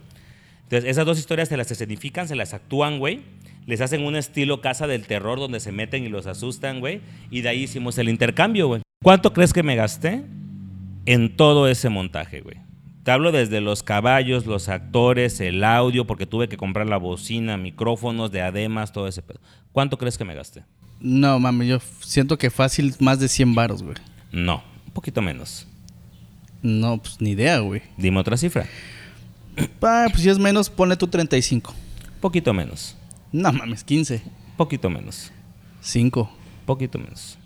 Entonces, 0.64 0.90
esas 0.90 1.06
dos 1.06 1.18
historias 1.20 1.50
se 1.50 1.58
las 1.58 1.72
escenifican, 1.72 2.28
se 2.28 2.36
las 2.36 2.54
actúan, 2.54 3.00
güey. 3.00 3.22
Les 3.66 3.82
hacen 3.82 4.04
un 4.04 4.16
estilo 4.16 4.62
Casa 4.62 4.88
del 4.88 5.06
Terror 5.06 5.40
donde 5.40 5.60
se 5.60 5.72
meten 5.72 6.04
y 6.06 6.10
los 6.10 6.28
asustan, 6.28 6.80
güey. 6.80 7.02
Y 7.30 7.42
de 7.42 7.50
ahí 7.50 7.64
hicimos 7.64 7.98
el 7.98 8.10
intercambio, 8.10 8.68
güey. 8.68 8.82
¿Cuánto 9.04 9.34
crees 9.34 9.54
que 9.54 9.64
me 9.64 9.76
gasté 9.76 10.24
en 11.06 11.36
todo 11.36 11.68
ese 11.68 11.90
montaje, 11.90 12.42
güey? 12.42 12.58
Te 13.04 13.12
hablo 13.12 13.32
desde 13.32 13.62
los 13.62 13.82
caballos, 13.82 14.46
los 14.46 14.70
actores, 14.70 15.40
el 15.42 15.64
audio, 15.64 16.06
porque 16.06 16.28
tuve 16.28 16.48
que 16.48 16.58
comprar 16.58 16.88
la 16.88 16.98
bocina, 16.98 17.58
micrófonos, 17.58 18.32
diademas, 18.32 18.92
todo 18.92 19.08
ese 19.08 19.24
pedo. 19.24 19.40
¿Cuánto 19.72 19.98
crees 19.98 20.18
que 20.20 20.26
me 20.26 20.36
gasté? 20.36 20.64
No, 21.00 21.40
mami, 21.40 21.68
yo 21.68 21.80
siento 22.02 22.38
que 22.38 22.52
fácil 22.52 22.94
más 23.00 23.20
de 23.20 23.28
100 23.28 23.56
varos, 23.56 23.82
güey. 23.82 23.96
No, 24.32 24.64
un 24.86 24.94
poquito 24.94 25.22
menos. 25.22 25.68
No, 26.62 27.00
pues 27.00 27.20
ni 27.20 27.32
idea, 27.32 27.58
güey. 27.60 27.82
Dime 27.98 28.20
otra 28.20 28.38
cifra. 28.38 28.68
Ah, 29.82 30.06
pues 30.12 30.22
si 30.22 30.30
es 30.30 30.38
menos, 30.38 30.70
ponle 30.70 30.96
tú 30.96 31.08
35. 31.08 31.74
Poquito 32.20 32.54
menos. 32.54 32.96
No 33.32 33.52
mames, 33.52 33.84
15. 33.84 34.22
Poquito 34.58 34.92
menos. 34.92 35.32
5. 35.82 36.32
Poquito 36.68 37.00
menos. 37.00 37.40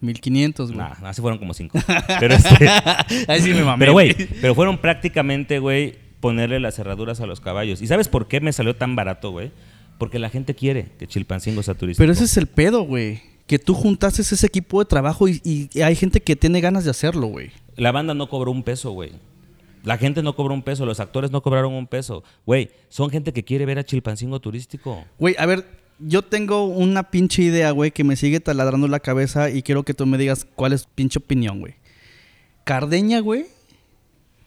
1500, 0.00 0.72
güey. 0.72 0.78
Nah, 0.78 0.94
así 1.08 1.20
fueron 1.20 1.38
como 1.38 1.54
cinco. 1.54 1.78
Pero, 2.20 2.34
este, 2.34 2.68
Ahí 3.28 3.40
sí 3.40 3.50
me 3.50 3.62
mamé. 3.64 3.80
pero 3.80 3.92
güey, 3.92 4.14
pero 4.40 4.54
fueron 4.54 4.78
prácticamente, 4.78 5.58
güey, 5.58 5.94
ponerle 6.20 6.60
las 6.60 6.74
cerraduras 6.76 7.20
a 7.20 7.26
los 7.26 7.40
caballos. 7.40 7.82
¿Y 7.82 7.86
sabes 7.86 8.08
por 8.08 8.28
qué 8.28 8.40
me 8.40 8.52
salió 8.52 8.74
tan 8.76 8.96
barato, 8.96 9.30
güey? 9.30 9.50
Porque 9.98 10.18
la 10.18 10.30
gente 10.30 10.54
quiere 10.54 10.88
que 10.98 11.06
Chilpancingo 11.06 11.62
sea 11.62 11.74
turístico. 11.74 12.02
Pero 12.02 12.12
ese 12.12 12.24
es 12.24 12.36
el 12.36 12.46
pedo, 12.46 12.82
güey. 12.82 13.20
Que 13.46 13.58
tú 13.58 13.74
juntaste 13.74 14.22
ese 14.22 14.46
equipo 14.46 14.78
de 14.78 14.86
trabajo 14.86 15.28
y, 15.28 15.40
y 15.44 15.80
hay 15.82 15.94
gente 15.96 16.20
que 16.20 16.36
tiene 16.36 16.60
ganas 16.60 16.84
de 16.84 16.90
hacerlo, 16.90 17.26
güey. 17.26 17.50
La 17.76 17.92
banda 17.92 18.14
no 18.14 18.28
cobró 18.28 18.50
un 18.52 18.62
peso, 18.62 18.92
güey. 18.92 19.12
La 19.82 19.96
gente 19.96 20.22
no 20.22 20.34
cobró 20.36 20.52
un 20.54 20.62
peso, 20.62 20.84
los 20.84 21.00
actores 21.00 21.30
no 21.30 21.42
cobraron 21.42 21.72
un 21.72 21.86
peso. 21.86 22.22
Güey, 22.46 22.70
son 22.90 23.10
gente 23.10 23.32
que 23.32 23.44
quiere 23.44 23.64
ver 23.66 23.78
a 23.78 23.84
Chilpancingo 23.84 24.38
turístico. 24.40 25.04
Güey, 25.18 25.34
a 25.38 25.46
ver, 25.46 25.64
yo 26.00 26.22
tengo 26.22 26.64
una 26.66 27.10
pinche 27.10 27.42
idea, 27.42 27.70
güey, 27.70 27.90
que 27.90 28.04
me 28.04 28.16
sigue 28.16 28.40
taladrando 28.40 28.88
la 28.88 29.00
cabeza 29.00 29.50
y 29.50 29.62
quiero 29.62 29.82
que 29.84 29.94
tú 29.94 30.06
me 30.06 30.18
digas 30.18 30.46
cuál 30.54 30.72
es 30.72 30.84
tu 30.84 30.90
pinche 30.94 31.18
opinión, 31.18 31.60
güey. 31.60 31.74
Cardeña, 32.64 33.20
güey. 33.20 33.46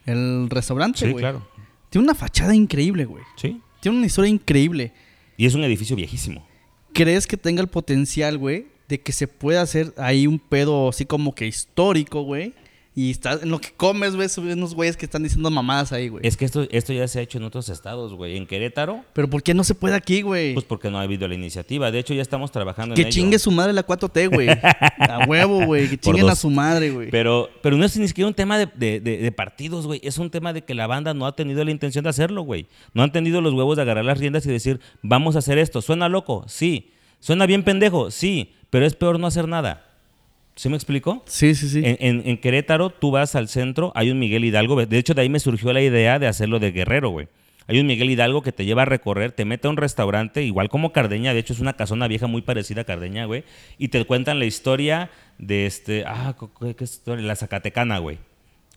El 0.06 0.50
restaurante, 0.50 1.00
Sí, 1.00 1.12
güey. 1.12 1.22
claro. 1.22 1.48
Tiene 1.90 2.04
una 2.06 2.16
fachada 2.16 2.56
increíble, 2.56 3.06
güey. 3.06 3.24
Sí. 3.38 3.62
Tiene 3.82 3.98
una 3.98 4.08
historia 4.08 4.30
increíble. 4.30 4.92
Y 5.38 5.46
es 5.46 5.54
un 5.56 5.64
edificio 5.64 5.96
viejísimo. 5.96 6.46
¿Crees 6.94 7.28
que 7.28 7.38
tenga 7.38 7.62
el 7.62 7.68
potencial, 7.68 8.38
güey, 8.38 8.68
de 8.88 9.00
que 9.02 9.12
se 9.12 9.28
pueda 9.28 9.62
hacer 9.62 9.94
ahí 9.98 10.28
un 10.28 10.40
pedo 10.40 10.90
así 10.90 11.06
como 11.06 11.34
que 11.34 11.48
histórico, 11.48 12.22
güey? 12.24 12.54
Y 12.96 13.10
estás 13.10 13.42
en 13.42 13.50
lo 13.50 13.60
que 13.60 13.72
comes, 13.76 14.16
güey, 14.16 14.28
unos 14.54 14.76
güeyes 14.76 14.98
que 14.98 15.06
están 15.06 15.24
diciendo 15.24 15.50
mamadas 15.50 15.92
ahí, 15.92 16.10
güey. 16.10 16.28
Es 16.28 16.38
que 16.38 16.46
esto, 16.46 16.68
esto 16.70 16.94
ya 16.94 17.08
se 17.08 17.18
ha 17.18 17.22
hecho 17.24 17.40
en 17.40 17.44
otros 17.44 17.68
estados, 17.70 18.14
güey. 18.14 18.38
En 18.38 18.46
Querétaro, 18.46 19.04
Pero 19.14 19.28
¿por 19.28 19.42
qué 19.42 19.56
no 19.56 19.64
se 19.64 19.74
puede 19.74 19.96
aquí, 19.96 20.22
güey? 20.22 20.54
pues 20.54 20.64
porque 20.66 20.92
no 20.92 21.00
ha 21.00 21.02
habido 21.02 21.28
la 21.28 21.34
iniciativa. 21.34 21.90
De 21.90 21.98
hecho, 21.98 22.14
ya 22.14 22.22
estamos 22.22 22.52
trabajando 22.52 22.94
que 22.94 23.02
en 23.02 23.08
ello. 23.08 23.14
chingue 23.16 23.40
su 23.40 23.50
madre 23.50 23.74
la 23.74 23.84
4T, 23.84 24.30
güey. 24.32 24.48
A 24.50 25.26
huevo, 25.28 25.66
güey. 25.66 25.90
Que 25.90 25.98
chinguen 25.98 26.30
a 26.30 26.36
su 26.36 26.52
madre, 26.52 26.92
güey. 26.92 27.10
Pero, 27.10 27.50
pero 27.64 27.78
no 27.78 27.84
es 27.86 27.98
ni 27.98 28.08
siquiera 28.08 28.28
un 28.28 28.36
tema 28.36 28.60
de, 28.60 28.68
de- 28.76 29.00
de- 29.00 29.18
de 29.18 29.32
partidos, 29.32 29.88
güey. 29.88 30.00
Es 30.04 30.20
un 30.20 30.30
tema 30.30 30.54
de 30.54 30.62
que 30.64 30.76
la 30.76 30.86
banda 30.86 31.16
no 31.16 31.26
ha 31.26 31.36
tenido 31.36 31.66
la 31.66 31.72
intención 31.72 32.04
de 32.04 32.12
hacerlo, 32.12 32.44
güey. 32.44 32.68
No 32.94 33.02
han 33.02 33.12
tenido 33.12 33.42
los 33.42 33.54
huevos 33.56 33.76
de 33.78 33.82
agarrar 33.82 34.06
las 34.06 34.20
riendas 34.20 34.46
y 34.46 34.50
decir, 34.52 34.80
vamos 35.02 35.36
a 35.36 35.40
hacer 35.40 35.58
esto. 35.58 35.82
¿Suena 35.82 36.10
loco? 36.10 36.46
Sí. 36.48 36.92
¿Suena 37.20 37.48
bien 37.48 37.64
pendejo? 37.64 38.12
Sí. 38.12 38.54
Pero 38.70 38.86
es 38.86 38.96
peor 38.96 39.20
no 39.20 39.26
hacer 39.26 39.48
nada. 39.48 39.84
¿Sí 40.56 40.70
me 40.70 40.76
explico? 40.76 41.24
Sí, 41.26 41.56
sí, 41.56 41.68
sí. 41.68 41.82
En, 41.84 41.98
en- 42.00 42.22
en 42.28 42.38
Querétaro, 42.38 42.90
tú 42.92 43.12
vas 43.12 43.36
al 43.36 43.48
centro, 43.48 43.92
hay 43.96 44.12
un 44.12 44.20
Miguel 44.20 44.46
Hidalgo. 44.46 44.86
De 44.86 44.98
hecho, 44.98 45.14
de 45.14 45.22
ahí 45.24 45.30
me 45.30 45.40
surgió 45.40 45.74
la 45.74 45.82
idea 45.82 46.20
de 46.20 46.28
hacerlo 46.28 46.60
de 46.60 46.72
Guerrero, 46.72 47.10
güey. 47.10 47.28
Hay 47.66 47.80
un 47.80 47.88
Miguel 47.88 48.10
Hidalgo 48.12 48.42
que 48.42 48.52
te 48.52 48.66
lleva 48.66 48.82
a 48.82 48.86
recorrer, 48.86 49.32
te 49.32 49.46
mete 49.46 49.68
a 49.68 49.70
un 49.72 49.78
restaurante, 49.78 50.44
igual 50.44 50.68
como 50.70 50.92
Cardeña, 50.92 51.34
de 51.34 51.40
hecho 51.40 51.54
es 51.54 51.60
una 51.62 51.74
casona 51.74 52.10
vieja 52.10 52.28
muy 52.28 52.42
parecida 52.42 52.82
a 52.82 52.84
Cardeña, 52.84 53.24
güey, 53.26 53.46
y 53.78 53.88
te 53.88 54.04
cuentan 54.04 54.38
la 54.38 54.44
historia 54.46 55.10
de 55.38 55.66
este, 55.66 56.04
ah, 56.06 56.36
¿qué 56.78 56.84
historia? 56.84 57.26
La 57.26 57.38
Zacatecana, 57.38 58.00
güey. 58.00 58.18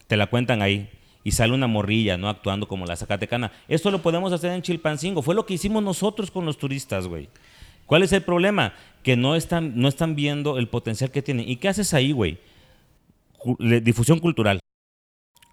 Te 0.07 0.17
la 0.17 0.29
cuentan 0.29 0.63
ahí. 0.63 0.89
Y 1.25 1.33
sale 1.33 1.53
una 1.53 1.67
morrilla, 1.67 2.17
¿no? 2.17 2.29
Actuando 2.29 2.69
como 2.69 2.87
la 2.87 2.95
Zacatecana. 2.95 3.51
Esto 3.67 3.91
lo 3.91 4.01
podemos 4.01 4.33
hacer 4.33 4.53
en 4.53 4.63
Chilpancingo. 4.63 5.23
Fue 5.23 5.35
lo 5.35 5.45
que 5.45 5.55
hicimos 5.55 5.83
nosotros 5.83 6.31
con 6.31 6.47
los 6.47 6.57
turistas, 6.57 7.09
güey. 7.09 7.29
¿Cuál 7.87 8.03
es 8.03 8.13
el 8.13 8.23
problema? 8.23 8.75
Que 9.03 9.17
no 9.17 9.37
están, 9.37 9.81
no 9.81 9.89
están 9.89 10.15
viendo 10.15 10.59
el 10.59 10.69
potencial 10.69 11.11
que 11.11 11.23
tienen. 11.23 11.49
¿Y 11.49 11.57
qué 11.57 11.69
haces 11.69 11.95
ahí, 11.95 12.13
güey? 12.13 12.39
Difusión 13.59 14.19
cultural. 14.19 14.61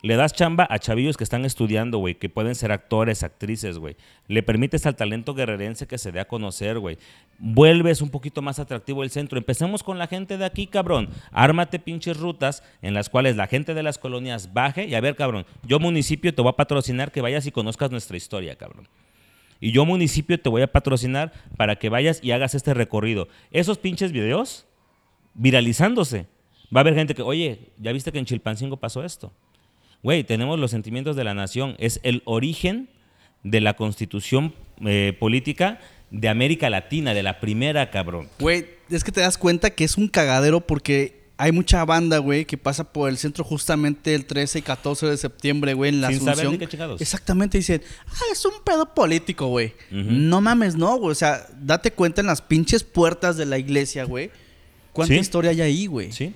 Le 0.04 0.18
das 0.18 0.34
chamba 0.34 0.68
a 0.70 0.80
chavillos 0.80 1.16
que 1.16 1.24
están 1.24 1.46
estudiando, 1.46 1.98
güey, 1.98 2.16
que 2.16 2.28
pueden 2.28 2.56
ser 2.56 2.74
actores, 2.74 3.24
actrices, 3.24 3.78
güey. 3.78 3.96
Le 4.28 4.44
permites 4.44 4.86
al 4.86 4.98
talento 4.98 5.34
guerrerense 5.34 5.88
que 5.88 5.98
se 5.98 6.12
dé 6.12 6.20
a 6.20 6.28
conocer, 6.28 6.78
güey. 6.78 6.98
Vuelves 7.40 8.02
un 8.02 8.10
poquito 8.10 8.42
más 8.42 8.60
atractivo 8.60 9.04
el 9.04 9.12
centro. 9.12 9.38
Empecemos 9.38 9.82
con 9.82 9.98
la 9.98 10.08
gente 10.08 10.38
de 10.38 10.44
aquí, 10.44 10.68
cabrón. 10.68 11.08
Ármate 11.32 11.80
pinches 11.80 12.18
rutas 12.18 12.64
en 12.82 12.94
las 12.94 13.10
cuales 13.10 13.38
la 13.38 13.48
gente 13.48 13.74
de 13.74 13.82
las 13.82 13.98
colonias 13.98 14.52
baje 14.52 14.88
y 14.88 14.96
a 14.96 15.00
ver, 15.00 15.16
cabrón, 15.16 15.46
yo 15.66 15.80
municipio 15.80 16.36
te 16.36 16.42
voy 16.42 16.50
a 16.50 16.58
patrocinar 16.58 17.14
que 17.14 17.22
vayas 17.22 17.46
y 17.46 17.54
conozcas 17.54 17.90
nuestra 17.90 18.18
historia, 18.18 18.58
cabrón. 18.58 18.90
Y 19.64 19.72
yo 19.72 19.86
municipio 19.86 20.38
te 20.38 20.50
voy 20.50 20.62
a 20.62 20.70
patrocinar 20.70 21.32
para 21.56 21.78
que 21.78 21.88
vayas 21.88 22.20
y 22.22 22.32
hagas 22.32 22.54
este 22.54 22.74
recorrido. 22.74 23.30
Esos 23.50 23.78
pinches 23.78 24.12
videos 24.12 24.66
viralizándose. 25.36 26.26
Va 26.64 26.80
a 26.80 26.82
haber 26.82 26.96
gente 26.96 27.16
que, 27.16 27.22
oye, 27.22 27.72
¿ya 27.78 27.94
viste 27.94 28.12
que 28.12 28.20
en 28.20 28.26
Chilpancingo 28.26 28.76
pasó 28.76 29.06
esto? 29.06 29.32
Güey, 30.02 30.26
tenemos 30.26 30.60
los 30.60 30.70
sentimientos 30.70 31.16
de 31.16 31.24
la 31.24 31.34
nación. 31.34 31.78
Es 31.80 32.02
el 32.04 32.24
origen 32.26 32.90
de 33.44 33.62
la 33.62 33.76
constitución 33.76 34.54
eh, 34.86 35.16
política 35.18 35.80
de 36.12 36.28
América 36.28 36.70
Latina, 36.70 37.14
de 37.14 37.24
la 37.24 37.40
primera, 37.40 37.90
cabrón. 37.90 38.28
Güey, 38.40 38.66
es 38.90 39.06
que 39.06 39.14
te 39.14 39.22
das 39.22 39.38
cuenta 39.38 39.70
que 39.70 39.86
es 39.86 39.98
un 39.98 40.10
cagadero 40.10 40.60
porque 40.60 41.23
hay 41.38 41.52
mucha 41.52 41.84
banda, 41.86 42.20
güey, 42.20 42.46
que 42.46 42.58
pasa 42.58 42.84
por 42.94 43.10
el 43.10 43.18
centro 43.18 43.44
justamente 43.44 44.14
el 44.16 44.26
13 44.26 44.60
y 44.60 44.62
14 44.62 45.08
de 45.08 45.18
septiembre, 45.18 45.74
güey, 45.74 45.90
en 45.90 46.02
la 46.02 46.10
Sin 46.10 46.20
saber 46.20 46.32
Asunción. 46.34 46.52
ni 46.54 46.58
qué 46.60 46.68
chingados. 46.68 47.02
Exactamente, 47.02 47.58
dicen, 47.58 47.82
ah, 48.08 48.20
es 48.32 48.46
un 48.46 48.54
pedo 48.64 48.94
político, 48.94 49.48
güey. 49.48 49.74
No 49.92 50.42
mames, 50.42 50.76
no, 50.76 50.98
güey. 50.98 51.12
O 51.12 51.16
sea, 51.16 51.48
date 51.60 51.92
cuenta 51.92 52.22
en 52.22 52.28
las 52.28 52.42
pinches 52.42 52.84
puertas 52.84 53.36
de 53.38 53.46
la 53.46 53.58
iglesia, 53.58 54.04
güey. 54.06 54.30
¿Cuánta 54.94 55.16
Sí. 55.16 55.20
historia 55.20 55.52
hay 55.52 55.62
ahí, 55.62 55.86
güey? 55.88 56.12
¿Sí? 56.12 56.34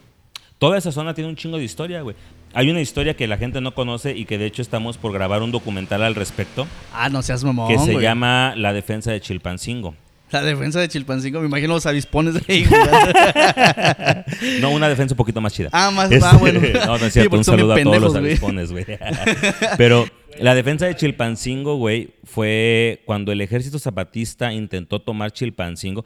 Toda 0.58 0.78
esa 0.80 0.92
zona 0.92 1.14
tiene 1.14 1.30
un 1.30 1.36
chingo 1.36 1.58
de 1.58 1.64
historia, 1.64 2.02
güey. 2.02 2.16
Hay 2.54 2.70
una 2.72 2.82
historia 2.82 3.16
que 3.16 3.28
la 3.28 3.38
gente 3.38 3.62
no 3.62 3.76
conoce 3.76 4.18
y 4.18 4.26
que 4.26 4.40
de 4.40 4.48
hecho 4.48 4.64
estamos 4.64 4.98
por 4.98 5.14
grabar 5.14 5.44
un 5.44 5.52
documental 5.52 6.02
al 6.02 6.16
respecto 6.16 6.66
Ah, 6.92 7.08
no 7.10 7.22
seas 7.22 7.44
mamón, 7.44 7.68
que 7.68 7.78
se 7.78 7.94
llama 8.02 8.56
La 8.56 8.74
defensa 8.74 9.12
de 9.12 9.22
Chilpancingo. 9.22 9.94
La 10.32 10.42
defensa 10.42 10.80
de 10.82 10.90
Chilpancingo, 10.90 11.40
me 11.40 11.46
imagino 11.48 11.74
los 11.74 11.86
avispones 11.86 12.34
de 12.34 12.42
ahí. 12.54 12.66
No, 14.62 14.72
una 14.72 14.90
defensa 14.90 15.14
un 15.14 15.18
poquito 15.18 15.40
más 15.42 15.54
chida. 15.54 15.70
Ah, 15.72 15.90
más- 15.92 16.12
Este, 16.12 16.26
ah, 16.26 16.38
bueno. 16.38 16.60
No, 16.86 16.98
no 16.98 17.06
es 17.06 17.14
cierto. 17.14 17.36
un 17.38 17.44
saludo 17.44 17.74
a 17.74 17.82
todos 17.82 18.02
los 18.02 18.16
avispones, 18.16 18.72
güey. 18.72 18.86
Pero 19.78 20.06
la 20.40 20.54
defensa 20.56 20.86
de 20.86 20.96
Chilpancingo, 20.96 21.78
güey, 21.78 22.14
fue 22.24 23.02
cuando 23.06 23.32
el 23.32 23.42
ejército 23.42 23.80
zapatista 23.80 24.52
intentó 24.54 25.02
tomar 25.02 25.32
Chilpancingo. 25.32 26.06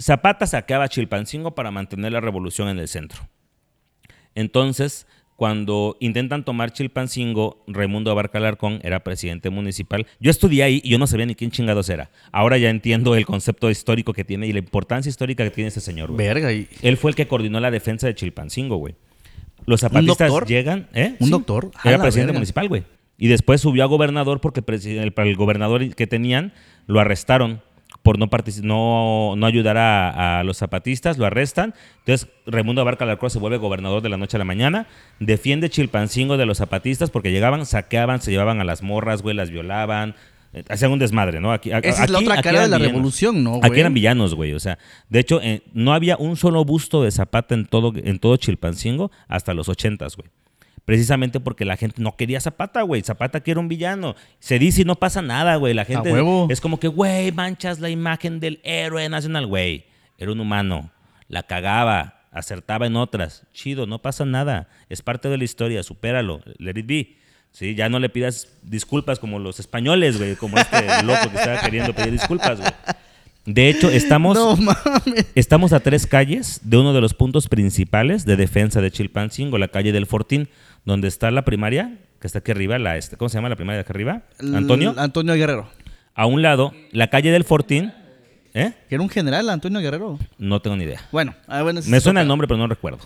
Zapata 0.00 0.46
saqueaba 0.46 0.88
Chilpancingo 0.88 1.54
para 1.54 1.70
mantener 1.70 2.12
la 2.12 2.20
revolución 2.20 2.68
en 2.68 2.78
el 2.78 2.88
centro. 2.88 3.28
Entonces, 4.34 5.06
cuando 5.36 5.96
intentan 6.00 6.44
tomar 6.44 6.72
Chilpancingo, 6.72 7.64
Raimundo 7.66 8.10
Abarca 8.10 8.38
Alarcón 8.38 8.80
era 8.84 9.00
presidente 9.02 9.50
municipal. 9.50 10.06
Yo 10.20 10.30
estudié 10.30 10.62
ahí 10.62 10.80
y 10.84 10.90
yo 10.90 10.98
no 10.98 11.06
sabía 11.06 11.26
ni 11.26 11.34
quién 11.34 11.50
chingados 11.50 11.88
era. 11.88 12.10
Ahora 12.30 12.56
ya 12.58 12.70
entiendo 12.70 13.14
el 13.16 13.26
concepto 13.26 13.70
histórico 13.70 14.12
que 14.12 14.24
tiene 14.24 14.46
y 14.46 14.52
la 14.52 14.60
importancia 14.60 15.10
histórica 15.10 15.42
que 15.44 15.50
tiene 15.50 15.68
ese 15.68 15.80
señor, 15.80 16.12
güey. 16.12 16.26
Verga. 16.26 16.52
Y... 16.52 16.68
Él 16.82 16.96
fue 16.96 17.10
el 17.10 17.16
que 17.16 17.26
coordinó 17.26 17.58
la 17.60 17.70
defensa 17.70 18.06
de 18.06 18.14
Chilpancingo, 18.14 18.76
güey. 18.76 18.94
Los 19.66 19.80
zapatistas 19.80 20.28
doctor? 20.28 20.46
llegan, 20.46 20.88
¿eh? 20.92 21.16
¿Un 21.20 21.30
doctor? 21.30 21.70
Era 21.84 21.98
presidente 21.98 22.26
verga. 22.28 22.38
municipal, 22.38 22.68
güey. 22.68 22.84
Y 23.16 23.28
después 23.28 23.60
subió 23.60 23.82
a 23.84 23.86
gobernador 23.86 24.40
porque 24.40 24.62
el- 24.66 25.14
el 25.16 25.36
gobernador 25.36 25.94
que 25.94 26.06
tenían 26.06 26.52
lo 26.86 27.00
arrestaron 27.00 27.62
por 28.04 28.18
no, 28.18 28.28
no, 28.62 29.34
no 29.34 29.46
ayudar 29.46 29.78
a, 29.78 30.38
a 30.40 30.44
los 30.44 30.58
zapatistas, 30.58 31.16
lo 31.16 31.24
arrestan. 31.24 31.74
Entonces 32.00 32.28
Raimundo 32.46 32.82
Abarca 32.82 33.04
Alarcón 33.04 33.30
se 33.30 33.38
vuelve 33.38 33.56
gobernador 33.56 34.02
de 34.02 34.10
la 34.10 34.18
noche 34.18 34.36
a 34.36 34.38
la 34.38 34.44
mañana, 34.44 34.86
defiende 35.20 35.70
Chilpancingo 35.70 36.36
de 36.36 36.44
los 36.44 36.58
zapatistas 36.58 37.10
porque 37.10 37.32
llegaban, 37.32 37.64
saqueaban, 37.64 38.20
se 38.20 38.30
llevaban 38.30 38.60
a 38.60 38.64
las 38.64 38.82
morras, 38.82 39.22
güey, 39.22 39.34
las 39.34 39.50
violaban, 39.50 40.14
eh, 40.52 40.64
hacían 40.68 40.92
un 40.92 40.98
desmadre, 40.98 41.40
¿no? 41.40 41.50
Aquí, 41.50 41.70
Esa 41.70 42.04
es 42.04 42.10
la 42.10 42.18
otra 42.18 42.42
cara 42.42 42.60
de 42.60 42.68
la 42.68 42.76
villanos. 42.76 42.92
revolución, 42.94 43.42
¿no, 43.42 43.60
Aquí 43.62 43.80
eran 43.80 43.94
villanos, 43.94 44.34
güey. 44.34 44.52
O 44.52 44.60
sea, 44.60 44.78
de 45.08 45.20
hecho, 45.20 45.40
eh, 45.42 45.62
no 45.72 45.94
había 45.94 46.18
un 46.18 46.36
solo 46.36 46.62
busto 46.66 47.02
de 47.02 47.10
Zapata 47.10 47.54
en 47.54 47.64
todo, 47.64 47.94
en 47.96 48.18
todo 48.18 48.36
Chilpancingo 48.36 49.10
hasta 49.28 49.54
los 49.54 49.70
ochentas, 49.70 50.14
güey. 50.14 50.28
Precisamente 50.84 51.40
porque 51.40 51.64
la 51.64 51.76
gente 51.76 52.02
no 52.02 52.16
quería 52.16 52.40
Zapata, 52.40 52.82
güey. 52.82 53.02
Zapata 53.02 53.40
que 53.40 53.50
era 53.50 53.60
un 53.60 53.68
villano. 53.68 54.14
Se 54.38 54.58
dice 54.58 54.82
y 54.82 54.84
no 54.84 54.96
pasa 54.96 55.22
nada, 55.22 55.56
güey. 55.56 55.72
La 55.72 55.84
gente 55.84 56.12
es 56.50 56.60
como 56.60 56.78
que, 56.78 56.88
güey, 56.88 57.32
manchas 57.32 57.80
la 57.80 57.88
imagen 57.88 58.38
del 58.38 58.60
héroe 58.64 59.08
nacional, 59.08 59.46
güey. 59.46 59.86
Era 60.18 60.32
un 60.32 60.40
humano. 60.40 60.90
La 61.28 61.42
cagaba, 61.44 62.22
acertaba 62.30 62.86
en 62.86 62.96
otras. 62.96 63.46
Chido, 63.54 63.86
no 63.86 64.02
pasa 64.02 64.26
nada. 64.26 64.68
Es 64.90 65.00
parte 65.00 65.28
de 65.28 65.38
la 65.38 65.44
historia, 65.44 65.82
supéralo. 65.82 66.40
Let 66.58 66.78
it 66.78 66.86
be. 66.86 67.16
Sí, 67.50 67.74
ya 67.74 67.88
no 67.88 67.98
le 68.00 68.08
pidas 68.08 68.48
disculpas 68.62 69.20
como 69.20 69.38
los 69.38 69.60
españoles, 69.60 70.18
güey, 70.18 70.34
como 70.34 70.58
este 70.58 70.84
loco 71.04 71.30
que 71.30 71.36
estaba 71.36 71.60
queriendo 71.60 71.94
pedir 71.94 72.12
disculpas, 72.12 72.58
güey. 72.58 72.72
De 73.46 73.68
hecho, 73.68 73.90
estamos 73.90 74.36
No. 74.36 74.56
Estamos 75.34 75.72
a 75.72 75.80
tres 75.80 76.06
calles 76.06 76.60
de 76.64 76.78
uno 76.78 76.92
de 76.92 77.00
los 77.00 77.14
puntos 77.14 77.48
principales 77.48 78.24
de 78.24 78.36
defensa 78.36 78.80
de 78.80 78.90
Chilpancingo, 78.90 79.58
la 79.58 79.68
calle 79.68 79.92
del 79.92 80.06
Fortín, 80.06 80.48
donde 80.84 81.08
está 81.08 81.30
la 81.30 81.44
primaria, 81.44 81.98
que 82.20 82.26
está 82.26 82.40
aquí 82.40 82.50
arriba, 82.52 82.78
la, 82.78 82.96
este, 82.96 83.16
¿cómo 83.16 83.28
se 83.28 83.36
llama 83.38 83.48
la 83.48 83.56
primaria 83.56 83.76
de 83.78 83.80
acá 83.82 83.92
arriba? 83.92 84.22
Antonio. 84.38 84.92
L- 84.92 85.00
Antonio 85.00 85.34
Guerrero. 85.34 85.68
A 86.14 86.26
un 86.26 86.42
lado, 86.42 86.72
la 86.92 87.08
calle 87.08 87.30
del 87.30 87.44
Fortín, 87.44 87.92
¿eh? 88.54 88.72
Que 88.88 88.94
era 88.94 89.02
un 89.02 89.08
general, 89.10 89.48
Antonio 89.50 89.80
Guerrero. 89.80 90.18
No 90.38 90.60
tengo 90.62 90.76
ni 90.76 90.84
idea. 90.84 91.00
Bueno, 91.10 91.34
ah, 91.48 91.62
bueno, 91.62 91.80
Me 91.88 92.00
suena 92.00 92.20
el 92.22 92.28
nombre, 92.28 92.46
pero 92.46 92.58
no 92.58 92.66
recuerdo. 92.66 93.00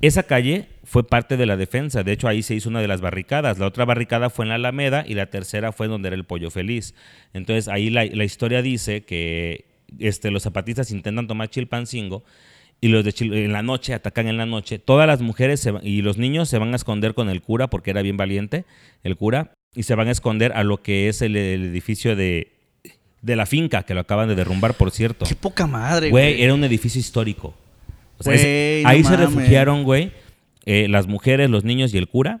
Esa 0.00 0.22
calle 0.24 0.68
fue 0.84 1.06
parte 1.06 1.36
de 1.36 1.46
la 1.46 1.56
defensa. 1.56 2.02
De 2.02 2.12
hecho, 2.12 2.26
ahí 2.28 2.42
se 2.42 2.54
hizo 2.54 2.68
una 2.68 2.80
de 2.80 2.88
las 2.88 3.00
barricadas. 3.00 3.58
La 3.58 3.66
otra 3.66 3.84
barricada 3.84 4.30
fue 4.30 4.44
en 4.44 4.48
la 4.50 4.54
Alameda 4.56 5.04
y 5.06 5.14
la 5.14 5.26
tercera 5.26 5.70
fue 5.72 5.86
donde 5.86 6.08
era 6.08 6.16
el 6.16 6.24
Pollo 6.24 6.50
Feliz. 6.50 6.94
Entonces, 7.34 7.68
ahí 7.68 7.88
la, 7.90 8.04
la 8.06 8.24
historia 8.24 8.62
dice 8.62 9.04
que 9.04 9.66
este, 9.98 10.30
los 10.30 10.42
zapatistas 10.42 10.90
intentan 10.90 11.26
tomar 11.26 11.50
Chilpancingo 11.50 12.24
y 12.82 12.88
los 12.88 13.02
de 13.04 13.12
Chil- 13.14 13.34
en 13.34 13.52
la 13.52 13.62
noche 13.62 13.94
atacan 13.94 14.28
en 14.28 14.36
la 14.36 14.44
noche. 14.44 14.78
Todas 14.78 15.06
las 15.06 15.22
mujeres 15.22 15.60
se 15.60 15.72
y 15.82 16.02
los 16.02 16.18
niños 16.18 16.50
se 16.50 16.58
van 16.58 16.74
a 16.74 16.76
esconder 16.76 17.14
con 17.14 17.30
el 17.30 17.40
cura 17.40 17.68
porque 17.68 17.90
era 17.92 18.02
bien 18.02 18.18
valiente, 18.18 18.66
el 19.04 19.16
cura, 19.16 19.52
y 19.74 19.84
se 19.84 19.94
van 19.94 20.08
a 20.08 20.10
esconder 20.10 20.52
a 20.52 20.64
lo 20.64 20.82
que 20.82 21.08
es 21.08 21.22
el, 21.22 21.34
el 21.36 21.64
edificio 21.64 22.14
de, 22.16 22.52
de 23.22 23.36
la 23.36 23.46
finca, 23.46 23.84
que 23.84 23.94
lo 23.94 24.00
acaban 24.00 24.28
de 24.28 24.34
derrumbar, 24.34 24.74
por 24.74 24.90
cierto. 24.90 25.24
Qué 25.24 25.34
poca 25.36 25.66
madre, 25.66 26.10
Güey, 26.10 26.32
güey. 26.34 26.42
era 26.42 26.52
un 26.52 26.62
edificio 26.64 27.00
histórico. 27.00 27.54
O 28.18 28.22
sea, 28.24 28.34
es- 28.34 28.42
Güey, 28.42 28.82
no 28.82 28.88
ahí 28.90 29.04
se 29.04 29.16
refugiaron, 29.16 29.84
güey, 29.84 30.12
eh, 30.66 30.88
las 30.90 31.06
mujeres, 31.06 31.48
los 31.48 31.64
niños 31.64 31.94
y 31.94 31.98
el 31.98 32.08
cura, 32.08 32.40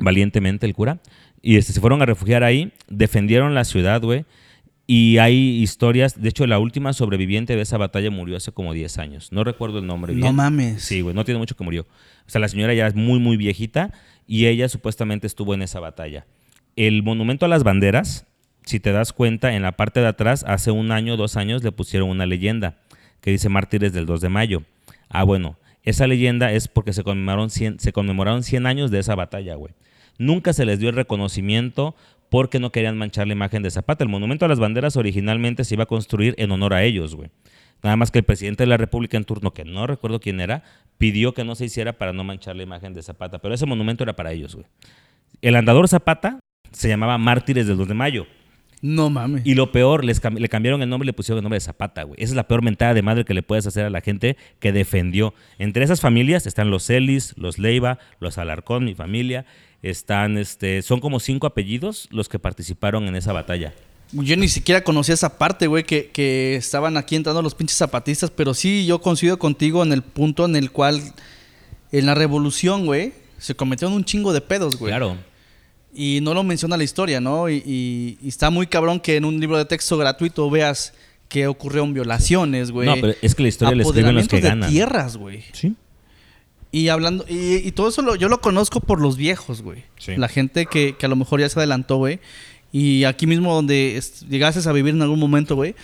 valientemente 0.00 0.66
el 0.66 0.74
cura, 0.74 0.98
y 1.42 1.56
este, 1.56 1.72
se 1.72 1.80
fueron 1.80 2.02
a 2.02 2.06
refugiar 2.06 2.42
ahí, 2.44 2.72
defendieron 2.88 3.54
la 3.54 3.64
ciudad, 3.64 4.00
güey, 4.02 4.24
y 4.86 5.18
hay 5.18 5.34
historias, 5.62 6.20
de 6.20 6.28
hecho 6.28 6.46
la 6.46 6.58
última 6.58 6.92
sobreviviente 6.92 7.56
de 7.56 7.62
esa 7.62 7.76
batalla 7.76 8.10
murió 8.10 8.36
hace 8.36 8.52
como 8.52 8.72
10 8.72 8.98
años, 8.98 9.32
no 9.32 9.42
recuerdo 9.44 9.78
el 9.80 9.86
nombre 9.86 10.12
No 10.14 10.20
bien. 10.22 10.34
mames. 10.36 10.82
Sí, 10.82 11.00
güey, 11.00 11.14
no 11.14 11.24
tiene 11.24 11.38
mucho 11.38 11.56
que 11.56 11.64
murió. 11.64 11.82
O 11.82 12.30
sea, 12.30 12.40
la 12.40 12.48
señora 12.48 12.74
ya 12.74 12.86
es 12.86 12.94
muy, 12.94 13.18
muy 13.18 13.36
viejita 13.36 13.92
y 14.26 14.46
ella 14.46 14.68
supuestamente 14.68 15.26
estuvo 15.26 15.54
en 15.54 15.62
esa 15.62 15.80
batalla. 15.80 16.26
El 16.76 17.02
monumento 17.02 17.46
a 17.46 17.48
las 17.48 17.64
banderas, 17.64 18.26
si 18.64 18.80
te 18.80 18.92
das 18.92 19.12
cuenta, 19.12 19.54
en 19.54 19.62
la 19.62 19.72
parte 19.72 20.00
de 20.00 20.08
atrás, 20.08 20.44
hace 20.46 20.70
un 20.70 20.90
año, 20.92 21.16
dos 21.16 21.36
años, 21.36 21.62
le 21.64 21.72
pusieron 21.72 22.08
una 22.10 22.26
leyenda 22.26 22.76
que 23.20 23.30
dice 23.30 23.48
Mártires 23.48 23.92
del 23.92 24.06
2 24.06 24.20
de 24.20 24.28
mayo. 24.28 24.62
Ah, 25.08 25.22
bueno, 25.24 25.56
esa 25.84 26.06
leyenda 26.06 26.52
es 26.52 26.66
porque 26.68 26.92
se 26.92 27.02
conmemoraron 27.04 27.48
100, 27.50 27.78
se 27.80 27.92
conmemoraron 27.92 28.42
100 28.42 28.66
años 28.66 28.90
de 28.90 28.98
esa 28.98 29.14
batalla, 29.14 29.54
güey. 29.54 29.72
Nunca 30.18 30.52
se 30.52 30.64
les 30.64 30.78
dio 30.80 30.88
el 30.88 30.96
reconocimiento 30.96 31.94
porque 32.30 32.58
no 32.60 32.70
querían 32.72 32.96
manchar 32.98 33.26
la 33.26 33.32
imagen 33.32 33.62
de 33.62 33.70
Zapata. 33.70 34.04
El 34.04 34.10
monumento 34.10 34.44
a 34.44 34.48
las 34.48 34.58
banderas 34.58 34.96
originalmente 34.96 35.64
se 35.64 35.74
iba 35.74 35.84
a 35.84 35.86
construir 35.86 36.34
en 36.38 36.50
honor 36.52 36.74
a 36.74 36.82
ellos, 36.84 37.14
güey. 37.14 37.30
Nada 37.82 37.96
más 37.96 38.10
que 38.10 38.18
el 38.18 38.24
presidente 38.24 38.62
de 38.62 38.68
la 38.68 38.78
República 38.78 39.16
en 39.16 39.24
turno, 39.24 39.52
que 39.52 39.64
no 39.64 39.86
recuerdo 39.86 40.18
quién 40.18 40.40
era, 40.40 40.62
pidió 40.98 41.34
que 41.34 41.44
no 41.44 41.54
se 41.54 41.66
hiciera 41.66 41.92
para 41.92 42.12
no 42.12 42.24
manchar 42.24 42.56
la 42.56 42.62
imagen 42.62 42.94
de 42.94 43.02
Zapata. 43.02 43.38
Pero 43.38 43.54
ese 43.54 43.66
monumento 43.66 44.02
era 44.02 44.16
para 44.16 44.32
ellos, 44.32 44.54
güey. 44.54 44.66
El 45.42 45.56
andador 45.56 45.86
Zapata 45.88 46.40
se 46.72 46.88
llamaba 46.88 47.18
Mártires 47.18 47.66
del 47.66 47.76
2 47.76 47.88
de 47.88 47.94
mayo. 47.94 48.26
No 48.82 49.08
mames. 49.08 49.44
Y 49.46 49.54
lo 49.54 49.72
peor, 49.72 50.04
les 50.04 50.22
cam- 50.22 50.38
le 50.38 50.48
cambiaron 50.48 50.82
el 50.82 50.88
nombre 50.88 51.06
y 51.06 51.08
le 51.08 51.12
pusieron 51.14 51.38
el 51.38 51.42
nombre 51.44 51.56
de 51.56 51.60
Zapata, 51.62 52.02
güey. 52.02 52.22
Esa 52.22 52.32
es 52.32 52.36
la 52.36 52.46
peor 52.46 52.62
mentada 52.62 52.92
de 52.94 53.02
madre 53.02 53.24
que 53.24 53.32
le 53.34 53.42
puedes 53.42 53.66
hacer 53.66 53.84
a 53.86 53.90
la 53.90 54.00
gente 54.02 54.36
que 54.60 54.72
defendió. 54.72 55.34
Entre 55.58 55.82
esas 55.84 56.00
familias 56.00 56.46
están 56.46 56.70
los 56.70 56.84
Celis, 56.86 57.34
los 57.38 57.58
Leiva, 57.58 57.98
los 58.20 58.36
Alarcón, 58.38 58.84
mi 58.84 58.94
familia. 58.94 59.46
Están, 59.90 60.38
este, 60.38 60.82
son 60.82 61.00
como 61.00 61.20
cinco 61.20 61.46
apellidos 61.46 62.08
los 62.10 62.28
que 62.28 62.38
participaron 62.38 63.06
en 63.08 63.16
esa 63.16 63.32
batalla. 63.32 63.72
Yo 64.12 64.36
ni 64.36 64.48
siquiera 64.48 64.82
conocía 64.84 65.14
esa 65.14 65.36
parte, 65.38 65.66
güey, 65.66 65.84
que, 65.84 66.10
que 66.10 66.54
estaban 66.56 66.96
aquí 66.96 67.16
entrando 67.16 67.42
los 67.42 67.54
pinches 67.54 67.76
zapatistas, 67.76 68.30
pero 68.30 68.54
sí, 68.54 68.86
yo 68.86 69.00
coincido 69.00 69.38
contigo 69.38 69.82
en 69.82 69.92
el 69.92 70.02
punto 70.02 70.44
en 70.44 70.54
el 70.56 70.70
cual 70.70 71.02
en 71.92 72.06
la 72.06 72.14
revolución, 72.14 72.86
güey, 72.86 73.12
se 73.38 73.54
cometieron 73.54 73.94
un 73.94 74.04
chingo 74.04 74.32
de 74.32 74.40
pedos, 74.40 74.76
güey. 74.78 74.90
Claro. 74.90 75.16
Y 75.94 76.20
no 76.22 76.34
lo 76.34 76.44
menciona 76.44 76.76
la 76.76 76.84
historia, 76.84 77.20
¿no? 77.20 77.48
Y, 77.48 77.62
y- 77.66 78.18
y 78.22 78.28
está 78.28 78.50
muy 78.50 78.66
cabrón 78.66 79.00
que 79.00 79.16
en 79.16 79.24
un 79.24 79.40
libro 79.40 79.56
de 79.58 79.64
texto 79.64 79.96
gratuito 79.96 80.48
veas 80.50 80.92
que 81.28 81.46
ocurrieron 81.48 81.92
violaciones, 81.92 82.70
güey. 82.70 82.88
No, 82.88 82.94
pero 83.00 83.14
es 83.20 83.34
que 83.34 83.42
la 83.42 83.48
historia 83.48 83.74
la 83.74 83.82
escriben 83.82 84.14
los 84.14 84.28
que 84.28 84.36
de 84.36 84.42
ganan. 84.48 84.70
tierras, 84.70 85.16
güey. 85.16 85.42
Sí. 85.52 85.74
Y 86.76 86.88
hablando, 86.90 87.24
y, 87.28 87.56
y 87.66 87.72
todo 87.72 87.88
eso 87.88 88.02
lo- 88.02 88.16
yo 88.16 88.28
lo 88.28 88.40
conozco 88.40 88.80
por 88.80 89.00
los 89.00 89.16
viejos, 89.16 89.62
güey. 89.62 89.84
Sí. 89.98 90.16
La 90.16 90.28
gente 90.28 90.66
que, 90.66 90.94
que 90.98 91.06
a 91.06 91.08
lo 91.08 91.16
mejor 91.16 91.40
ya 91.40 91.48
se 91.48 91.58
adelantó, 91.58 91.96
güey. 91.96 92.20
Y 92.72 93.04
aquí 93.04 93.26
mismo 93.26 93.54
donde 93.54 93.98
llegases 94.28 94.66
a 94.66 94.72
vivir 94.72 94.94
en 94.94 95.00
algún 95.00 95.18
momento, 95.18 95.54
güey, 95.56 95.74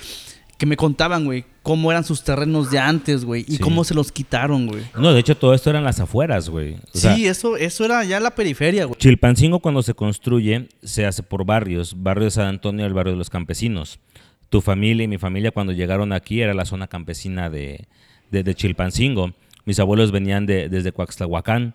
que 0.58 0.66
me 0.66 0.76
contaban, 0.76 1.24
güey, 1.24 1.44
cómo 1.62 1.90
eran 1.90 2.04
sus 2.04 2.22
terrenos 2.24 2.70
de 2.70 2.78
antes, 2.78 3.24
güey, 3.24 3.44
y 3.48 3.52
Sí. 3.56 3.58
cómo 3.58 3.84
se 3.84 3.94
los 3.94 4.12
quitaron, 4.12 4.66
güey. 4.66 4.82
No, 4.98 5.12
de 5.14 5.20
hecho 5.20 5.36
todo 5.36 5.54
esto 5.54 5.70
eran 5.70 5.82
las 5.84 5.98
afueras, 5.98 6.50
güey. 6.50 6.74
O 6.92 6.98
sea, 6.98 7.16
sí, 7.16 7.26
eso, 7.26 7.56
eso 7.56 7.84
era 7.86 8.04
ya 8.04 8.20
la 8.20 8.34
periferia, 8.34 8.84
güey. 8.84 8.98
Chilpancingo 8.98 9.60
cuando 9.60 9.82
se 9.82 9.94
construye 9.94 10.68
se 10.82 11.06
hace 11.06 11.22
por 11.22 11.46
barrios. 11.46 11.94
Barrio 12.02 12.24
de 12.24 12.30
San 12.32 12.46
Antonio, 12.48 12.84
el 12.84 12.92
barrio 12.92 13.12
de 13.12 13.18
los 13.18 13.30
campesinos. 13.30 13.98
Tu 14.50 14.60
familia 14.60 15.04
y 15.04 15.08
mi 15.08 15.16
familia 15.18 15.50
cuando 15.52 15.72
llegaron 15.72 16.12
aquí 16.12 16.42
era 16.42 16.52
la 16.52 16.66
zona 16.66 16.86
campesina 16.86 17.48
de, 17.48 17.86
de, 18.30 18.42
de 18.42 18.54
Chilpancingo. 18.54 19.32
Mis 19.64 19.78
abuelos 19.78 20.10
venían 20.12 20.46
de, 20.46 20.68
desde 20.68 20.92
Coaxtlahuacán 20.92 21.74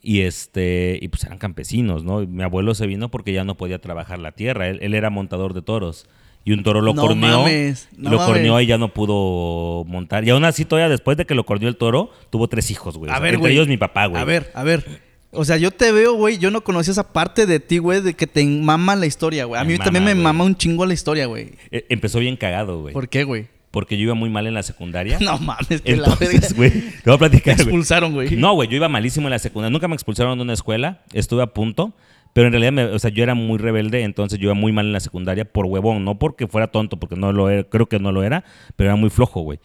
y 0.00 0.20
este 0.20 0.98
y 1.02 1.08
pues 1.08 1.24
eran 1.24 1.38
campesinos, 1.38 2.04
¿no? 2.04 2.20
Mi 2.26 2.42
abuelo 2.42 2.74
se 2.74 2.86
vino 2.86 3.10
porque 3.10 3.32
ya 3.32 3.44
no 3.44 3.56
podía 3.56 3.80
trabajar 3.80 4.18
la 4.18 4.32
tierra. 4.32 4.68
Él, 4.68 4.78
él 4.82 4.94
era 4.94 5.10
montador 5.10 5.54
de 5.54 5.62
toros. 5.62 6.06
Y 6.44 6.52
un 6.52 6.62
toro 6.62 6.80
lo 6.80 6.94
No 6.94 7.02
corneó. 7.02 7.40
mames, 7.42 7.88
no 7.96 8.10
lo 8.10 8.16
mames. 8.16 8.32
corneó 8.34 8.60
y 8.60 8.66
ya 8.66 8.78
no 8.78 8.94
pudo 8.94 9.84
montar. 9.84 10.24
Y 10.24 10.30
aún 10.30 10.44
así, 10.44 10.64
todavía 10.64 10.88
después 10.88 11.16
de 11.18 11.26
que 11.26 11.34
lo 11.34 11.44
corneó 11.44 11.68
el 11.68 11.76
toro, 11.76 12.10
tuvo 12.30 12.48
tres 12.48 12.70
hijos, 12.70 12.96
güey. 12.96 13.10
O 13.10 13.12
A 13.12 13.16
sea, 13.16 13.22
ver, 13.22 13.34
entre 13.34 13.40
güey. 13.50 13.52
ellos 13.54 13.68
mi 13.68 13.76
papá, 13.76 14.06
güey. 14.06 14.22
A 14.22 14.24
ver, 14.24 14.50
a 14.54 14.62
ver. 14.62 15.02
O 15.30 15.44
sea, 15.44 15.58
yo 15.58 15.70
te 15.72 15.92
veo, 15.92 16.14
güey, 16.14 16.38
yo 16.38 16.50
no 16.50 16.62
conocía 16.62 16.92
esa 16.92 17.12
parte 17.12 17.44
de 17.44 17.60
ti, 17.60 17.76
güey, 17.78 18.00
de 18.00 18.14
que 18.14 18.26
te 18.26 18.42
mama 18.46 18.96
la 18.96 19.04
historia, 19.04 19.44
güey. 19.44 19.60
A 19.60 19.64
Me 19.64 19.72
mí 19.72 19.78
también 19.78 20.04
mama, 20.04 20.14
me 20.14 20.14
güey. 20.14 20.24
mama 20.24 20.44
un 20.44 20.56
chingo 20.56 20.86
la 20.86 20.94
historia, 20.94 21.26
güey. 21.26 21.50
Eh, 21.70 21.84
Empezó 21.90 22.18
bien 22.18 22.36
cagado, 22.36 22.80
güey. 22.80 22.94
¿Por 22.94 23.10
qué, 23.10 23.24
güey? 23.24 23.48
Porque 23.70 23.96
yo 23.98 24.04
iba 24.04 24.14
muy 24.14 24.30
mal 24.30 24.46
en 24.46 24.54
la 24.54 24.62
secundaria. 24.62 25.18
No 25.20 25.38
mames, 25.38 25.82
que. 25.82 25.92
Entonces, 25.92 26.54
güey, 26.54 26.70
te 26.70 26.80
voy 27.04 27.12
a 27.12 27.12
Me 27.12 27.18
platicar. 27.18 27.54
expulsaron, 27.54 28.14
güey. 28.14 28.36
No, 28.36 28.54
güey, 28.54 28.68
yo 28.68 28.76
iba 28.76 28.88
malísimo 28.88 29.26
en 29.26 29.32
la 29.32 29.38
secundaria. 29.38 29.72
Nunca 29.72 29.88
me 29.88 29.94
expulsaron 29.94 30.38
de 30.38 30.42
una 30.42 30.52
escuela. 30.54 31.02
Estuve 31.12 31.42
a 31.42 31.48
punto. 31.48 31.92
Pero 32.34 32.46
en 32.48 32.52
realidad, 32.52 32.72
me- 32.72 32.84
o 32.84 32.98
sea, 32.98 33.10
yo 33.10 33.22
era 33.22 33.34
muy 33.34 33.58
rebelde, 33.58 34.02
entonces 34.02 34.38
yo 34.38 34.44
iba 34.46 34.54
muy 34.54 34.70
mal 34.70 34.86
en 34.86 34.92
la 34.92 35.00
secundaria 35.00 35.44
por 35.46 35.66
huevón. 35.66 36.04
No 36.04 36.18
porque 36.18 36.46
fuera 36.46 36.68
tonto, 36.68 36.98
porque 36.98 37.16
no 37.16 37.32
lo 37.32 37.48
era, 37.50 37.64
creo 37.64 37.86
que 37.86 37.98
no 37.98 38.12
lo 38.12 38.22
era, 38.22 38.44
pero 38.76 38.90
era 38.90 38.96
muy 38.96 39.10
flojo, 39.10 39.40
güey. 39.40 39.58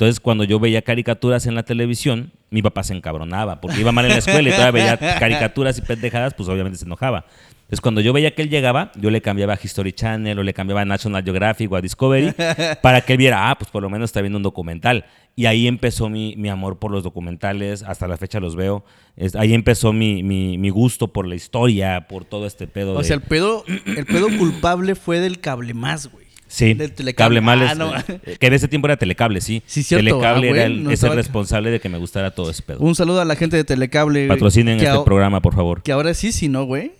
Entonces, 0.00 0.18
cuando 0.18 0.44
yo 0.44 0.58
veía 0.58 0.80
caricaturas 0.80 1.44
en 1.44 1.54
la 1.54 1.62
televisión, 1.62 2.32
mi 2.48 2.62
papá 2.62 2.82
se 2.84 2.94
encabronaba 2.94 3.60
porque 3.60 3.78
iba 3.80 3.92
mal 3.92 4.06
en 4.06 4.12
la 4.12 4.16
escuela 4.16 4.48
y 4.48 4.52
todavía 4.52 4.96
veía 4.96 4.96
caricaturas 5.18 5.76
y 5.76 5.82
pendejadas, 5.82 6.32
pues 6.32 6.48
obviamente 6.48 6.78
se 6.78 6.86
enojaba. 6.86 7.26
Entonces, 7.64 7.82
cuando 7.82 8.00
yo 8.00 8.14
veía 8.14 8.34
que 8.34 8.40
él 8.40 8.48
llegaba, 8.48 8.92
yo 8.96 9.10
le 9.10 9.20
cambiaba 9.20 9.52
a 9.52 9.58
History 9.62 9.92
Channel 9.92 10.38
o 10.38 10.42
le 10.42 10.54
cambiaba 10.54 10.80
a 10.80 10.84
National 10.86 11.22
Geographic 11.22 11.70
o 11.70 11.76
a 11.76 11.82
Discovery 11.82 12.32
para 12.82 13.02
que 13.02 13.12
él 13.12 13.18
viera, 13.18 13.50
ah, 13.50 13.58
pues 13.58 13.70
por 13.70 13.82
lo 13.82 13.90
menos 13.90 14.08
está 14.08 14.22
viendo 14.22 14.38
un 14.38 14.42
documental. 14.42 15.04
Y 15.36 15.44
ahí 15.44 15.66
empezó 15.68 16.08
mi, 16.08 16.34
mi 16.34 16.48
amor 16.48 16.78
por 16.78 16.90
los 16.90 17.04
documentales, 17.04 17.82
hasta 17.82 18.08
la 18.08 18.16
fecha 18.16 18.40
los 18.40 18.56
veo. 18.56 18.82
Es- 19.16 19.36
ahí 19.36 19.52
empezó 19.52 19.92
mi, 19.92 20.22
mi, 20.22 20.56
mi 20.56 20.70
gusto 20.70 21.08
por 21.12 21.26
la 21.28 21.34
historia, 21.34 22.06
por 22.08 22.24
todo 22.24 22.46
este 22.46 22.66
pedo. 22.66 22.94
O 22.94 22.98
de- 23.00 23.04
sea, 23.04 23.16
el 23.16 23.22
pedo, 23.22 23.64
el 23.66 24.06
pedo 24.06 24.28
culpable 24.38 24.94
fue 24.94 25.20
del 25.20 25.40
cable 25.40 25.74
más, 25.74 26.06
güey. 26.10 26.19
Sí, 26.50 26.74
del 26.74 26.90
telecable. 26.92 27.36
Cable 27.36 27.40
Mal 27.40 27.62
Ah, 27.62 27.74
no. 27.76 27.96
eh, 27.96 28.36
que 28.40 28.46
en 28.48 28.52
ese 28.54 28.66
tiempo 28.66 28.88
era 28.88 28.96
Telecable, 28.96 29.40
sí. 29.40 29.62
Sí, 29.66 29.84
cierto, 29.84 30.04
Telecable 30.04 30.48
ah, 30.48 30.50
era 30.50 30.64
el, 30.64 30.82
no 30.82 30.90
es 30.90 31.00
el 31.04 31.14
responsable 31.14 31.70
de 31.70 31.78
que 31.78 31.88
me 31.88 31.96
gustara 31.96 32.32
todo 32.32 32.50
ese 32.50 32.62
pedo. 32.62 32.80
Un 32.80 32.96
saludo 32.96 33.20
a 33.20 33.24
la 33.24 33.36
gente 33.36 33.56
de 33.56 33.62
Telecable. 33.62 34.26
Patrocinen 34.26 34.80
este 34.80 34.98
programa, 35.04 35.40
por 35.40 35.54
favor. 35.54 35.80
Que 35.82 35.92
ahora 35.92 36.12
sí, 36.12 36.32
sí, 36.32 36.48
¿no, 36.48 36.64
güey? 36.64 36.90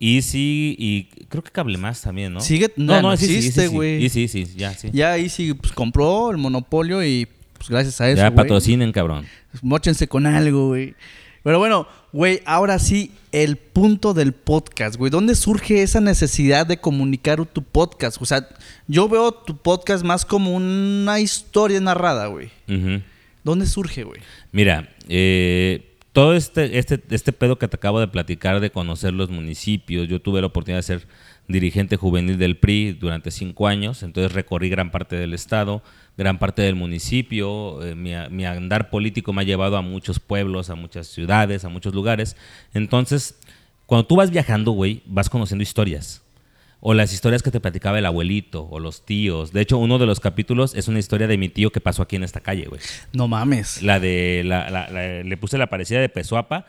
Y 0.00 0.22
sí, 0.22 0.74
y 0.78 1.04
creo 1.28 1.44
que 1.44 1.50
Cable 1.52 1.78
Más 1.78 2.02
también, 2.02 2.32
¿no? 2.32 2.40
Sigue- 2.40 2.72
no, 2.76 3.00
no, 3.00 3.10
no, 3.10 3.16
sí, 3.16 3.26
sí, 3.26 3.32
sí, 3.32 3.38
existe, 3.38 3.68
sí. 3.68 3.74
güey. 3.74 4.04
Y 4.04 4.08
sí, 4.08 4.26
sí, 4.26 4.46
ya, 4.56 4.74
sí. 4.74 4.90
Ya 4.92 5.16
sí, 5.28 5.54
pues 5.54 5.72
compró 5.72 6.30
el 6.32 6.36
monopolio 6.36 7.04
y 7.04 7.28
pues 7.56 7.68
gracias 7.70 8.00
a 8.00 8.08
eso, 8.08 8.16
ya 8.18 8.28
güey, 8.30 8.36
patrocinen, 8.36 8.90
cabrón. 8.90 9.26
Móchense 9.62 10.08
con 10.08 10.26
algo, 10.26 10.68
güey. 10.68 10.94
Pero 11.48 11.60
bueno, 11.60 11.88
güey, 12.12 12.42
ahora 12.44 12.78
sí, 12.78 13.10
el 13.32 13.56
punto 13.56 14.12
del 14.12 14.34
podcast, 14.34 14.96
güey. 14.96 15.10
¿Dónde 15.10 15.34
surge 15.34 15.82
esa 15.82 15.98
necesidad 15.98 16.66
de 16.66 16.76
comunicar 16.76 17.42
tu 17.46 17.62
podcast? 17.62 18.20
O 18.20 18.26
sea, 18.26 18.46
yo 18.86 19.08
veo 19.08 19.32
tu 19.32 19.56
podcast 19.56 20.04
más 20.04 20.26
como 20.26 20.54
una 20.54 21.20
historia 21.20 21.80
narrada, 21.80 22.26
güey. 22.26 22.50
¿Dónde 23.44 23.64
surge, 23.64 24.04
güey? 24.04 24.20
Mira, 24.52 24.90
eh, 25.08 25.96
todo 26.12 26.34
este, 26.34 26.78
este, 26.78 27.02
este 27.08 27.32
pedo 27.32 27.58
que 27.58 27.66
te 27.66 27.76
acabo 27.76 27.98
de 27.98 28.08
platicar 28.08 28.60
de 28.60 28.70
conocer 28.70 29.14
los 29.14 29.30
municipios, 29.30 30.06
yo 30.06 30.20
tuve 30.20 30.42
la 30.42 30.48
oportunidad 30.48 30.80
de 30.80 30.82
ser 30.82 31.06
dirigente 31.46 31.96
juvenil 31.96 32.36
del 32.36 32.58
PRI 32.58 32.92
durante 32.92 33.30
cinco 33.30 33.68
años, 33.68 34.02
entonces 34.02 34.32
recorrí 34.32 34.68
gran 34.68 34.90
parte 34.90 35.16
del 35.16 35.32
estado, 35.32 35.82
gran 36.18 36.38
parte 36.38 36.60
del 36.60 36.74
municipio, 36.74 37.82
eh, 37.82 37.94
mi, 37.94 38.10
mi 38.30 38.44
andar 38.44 38.90
político 38.90 39.32
me 39.32 39.40
ha 39.42 39.44
llevado 39.44 39.76
a 39.78 39.82
muchos 39.82 40.20
pueblos, 40.20 40.68
a 40.68 40.74
muchas 40.74 41.06
ciudades, 41.06 41.64
a 41.64 41.70
muchos 41.70 41.94
lugares, 41.94 42.36
entonces 42.74 43.38
cuando 43.86 44.06
tú 44.06 44.16
vas 44.16 44.30
viajando, 44.30 44.72
güey, 44.72 45.00
vas 45.06 45.30
conociendo 45.30 45.62
historias. 45.62 46.22
O 46.80 46.94
las 46.94 47.12
historias 47.12 47.42
que 47.42 47.50
te 47.50 47.58
platicaba 47.58 47.98
el 47.98 48.06
abuelito 48.06 48.68
o 48.70 48.78
los 48.78 49.04
tíos. 49.04 49.52
De 49.52 49.60
hecho, 49.62 49.78
uno 49.78 49.98
de 49.98 50.06
los 50.06 50.20
capítulos 50.20 50.76
es 50.76 50.86
una 50.86 51.00
historia 51.00 51.26
de 51.26 51.36
mi 51.36 51.48
tío 51.48 51.70
que 51.72 51.80
pasó 51.80 52.02
aquí 52.02 52.14
en 52.14 52.22
esta 52.22 52.38
calle, 52.38 52.66
güey. 52.66 52.80
No 53.12 53.26
mames. 53.26 53.82
La 53.82 53.98
de. 53.98 54.42
La, 54.44 54.70
la- 54.70 54.88
la- 54.88 55.22
le 55.24 55.36
puse 55.38 55.58
la 55.58 55.66
parecida 55.66 56.00
de 56.00 56.08
Pesuapa. 56.08 56.66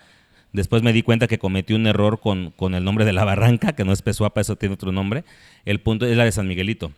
Después 0.52 0.82
me 0.82 0.94
di 0.94 1.04
cuenta 1.04 1.28
que 1.28 1.38
cometí 1.38 1.74
un 1.76 1.86
error 1.86 2.20
con, 2.22 2.50
con 2.58 2.74
el 2.74 2.84
nombre 2.84 3.06
de 3.06 3.14
la 3.14 3.24
barranca, 3.24 3.74
que 3.74 3.86
no 3.86 3.92
es 3.92 4.02
Pesuapa, 4.02 4.42
eso 4.42 4.56
tiene 4.56 4.74
otro 4.74 4.92
nombre. 4.92 5.26
El 5.64 5.80
punto 5.80 6.08
es 6.08 6.18
la 6.18 6.26
de 6.26 6.32
San 6.32 6.48
Miguelito. 6.48 6.92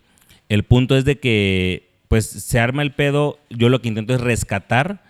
El 0.47 0.63
punto 0.63 0.95
es 0.95 1.03
de 1.03 1.19
que, 1.19 1.89
pues, 2.11 2.25
se 2.25 2.59
arma 2.59 2.81
el 2.81 2.91
pedo. 2.91 3.39
Yo 3.49 3.69
lo 3.69 3.81
que 3.81 3.87
intento 3.87 4.13
es 4.13 4.19
rescatar 4.19 5.01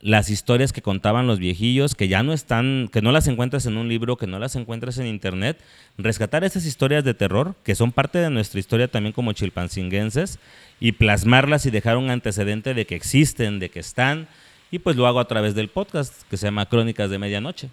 las 0.00 0.30
historias 0.30 0.72
que 0.72 0.82
contaban 0.82 1.28
los 1.28 1.38
viejillos, 1.38 1.94
que 1.94 2.08
ya 2.08 2.24
no 2.24 2.32
están, 2.32 2.88
que 2.92 3.02
no 3.02 3.12
las 3.12 3.28
encuentras 3.28 3.66
en 3.66 3.76
un 3.76 3.88
libro, 3.88 4.16
que 4.16 4.26
no 4.26 4.40
las 4.40 4.56
encuentras 4.56 4.98
en 4.98 5.06
internet, 5.06 5.62
rescatar 5.96 6.42
esas 6.42 6.66
historias 6.66 7.04
de 7.04 7.14
terror, 7.14 7.54
que 7.62 7.76
son 7.76 7.92
parte 7.92 8.18
de 8.18 8.30
nuestra 8.30 8.58
historia 8.58 8.88
también 8.88 9.12
como 9.12 9.32
chilpancinguenses, 9.32 10.40
y 10.80 10.90
plasmarlas 10.90 11.66
y 11.66 11.70
dejar 11.70 11.96
un 11.98 12.10
antecedente 12.10 12.74
de 12.74 12.84
que 12.84 12.96
existen, 12.96 13.60
de 13.60 13.68
que 13.68 13.78
están, 13.78 14.26
y 14.72 14.80
pues 14.80 14.96
lo 14.96 15.06
hago 15.06 15.20
a 15.20 15.28
través 15.28 15.54
del 15.54 15.68
podcast 15.68 16.24
que 16.28 16.36
se 16.36 16.48
llama 16.48 16.66
Crónicas 16.66 17.10
de 17.10 17.20
Medianoche. 17.20 17.68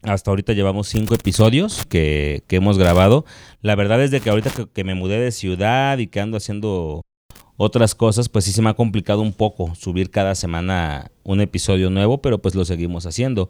Hasta 0.00 0.30
ahorita 0.30 0.54
llevamos 0.54 0.88
cinco 0.88 1.14
episodios 1.14 1.84
que, 1.84 2.42
que 2.46 2.56
hemos 2.56 2.78
grabado. 2.78 3.26
La 3.60 3.74
verdad 3.74 4.02
es 4.02 4.10
de 4.10 4.20
que 4.20 4.30
ahorita 4.30 4.48
que, 4.48 4.66
que 4.66 4.82
me 4.82 4.94
mudé 4.94 5.20
de 5.20 5.30
ciudad 5.30 5.98
y 5.98 6.06
que 6.06 6.20
ando 6.20 6.38
haciendo 6.38 7.02
otras 7.56 7.94
cosas, 7.94 8.28
pues 8.28 8.44
sí 8.44 8.52
se 8.52 8.62
me 8.62 8.70
ha 8.70 8.74
complicado 8.74 9.20
un 9.20 9.32
poco 9.32 9.74
subir 9.74 10.10
cada 10.10 10.34
semana 10.34 11.10
un 11.22 11.40
episodio 11.40 11.90
nuevo, 11.90 12.20
pero 12.20 12.38
pues 12.38 12.54
lo 12.54 12.64
seguimos 12.64 13.06
haciendo. 13.06 13.48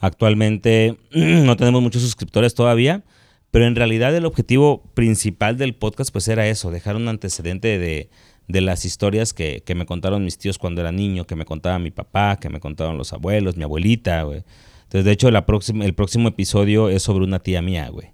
Actualmente 0.00 0.96
no 1.12 1.56
tenemos 1.56 1.82
muchos 1.82 2.02
suscriptores 2.02 2.54
todavía, 2.54 3.04
pero 3.50 3.66
en 3.66 3.76
realidad 3.76 4.16
el 4.16 4.24
objetivo 4.24 4.82
principal 4.94 5.58
del 5.58 5.74
podcast 5.74 6.10
pues 6.12 6.28
era 6.28 6.46
eso, 6.48 6.70
dejar 6.70 6.96
un 6.96 7.08
antecedente 7.08 7.78
de, 7.78 8.08
de 8.48 8.60
las 8.60 8.84
historias 8.84 9.34
que, 9.34 9.62
que 9.64 9.74
me 9.74 9.86
contaron 9.86 10.24
mis 10.24 10.38
tíos 10.38 10.58
cuando 10.58 10.80
era 10.80 10.92
niño, 10.92 11.26
que 11.26 11.36
me 11.36 11.44
contaba 11.44 11.78
mi 11.78 11.90
papá, 11.90 12.38
que 12.40 12.48
me 12.48 12.60
contaron 12.60 12.96
los 12.96 13.12
abuelos, 13.12 13.56
mi 13.56 13.64
abuelita, 13.64 14.22
güey. 14.22 14.44
Entonces, 14.84 15.04
de 15.04 15.12
hecho, 15.12 15.28
el 15.28 15.94
próximo 15.94 16.28
episodio 16.28 16.90
es 16.90 17.02
sobre 17.02 17.24
una 17.24 17.38
tía 17.38 17.62
mía, 17.62 17.88
güey. 17.88 18.12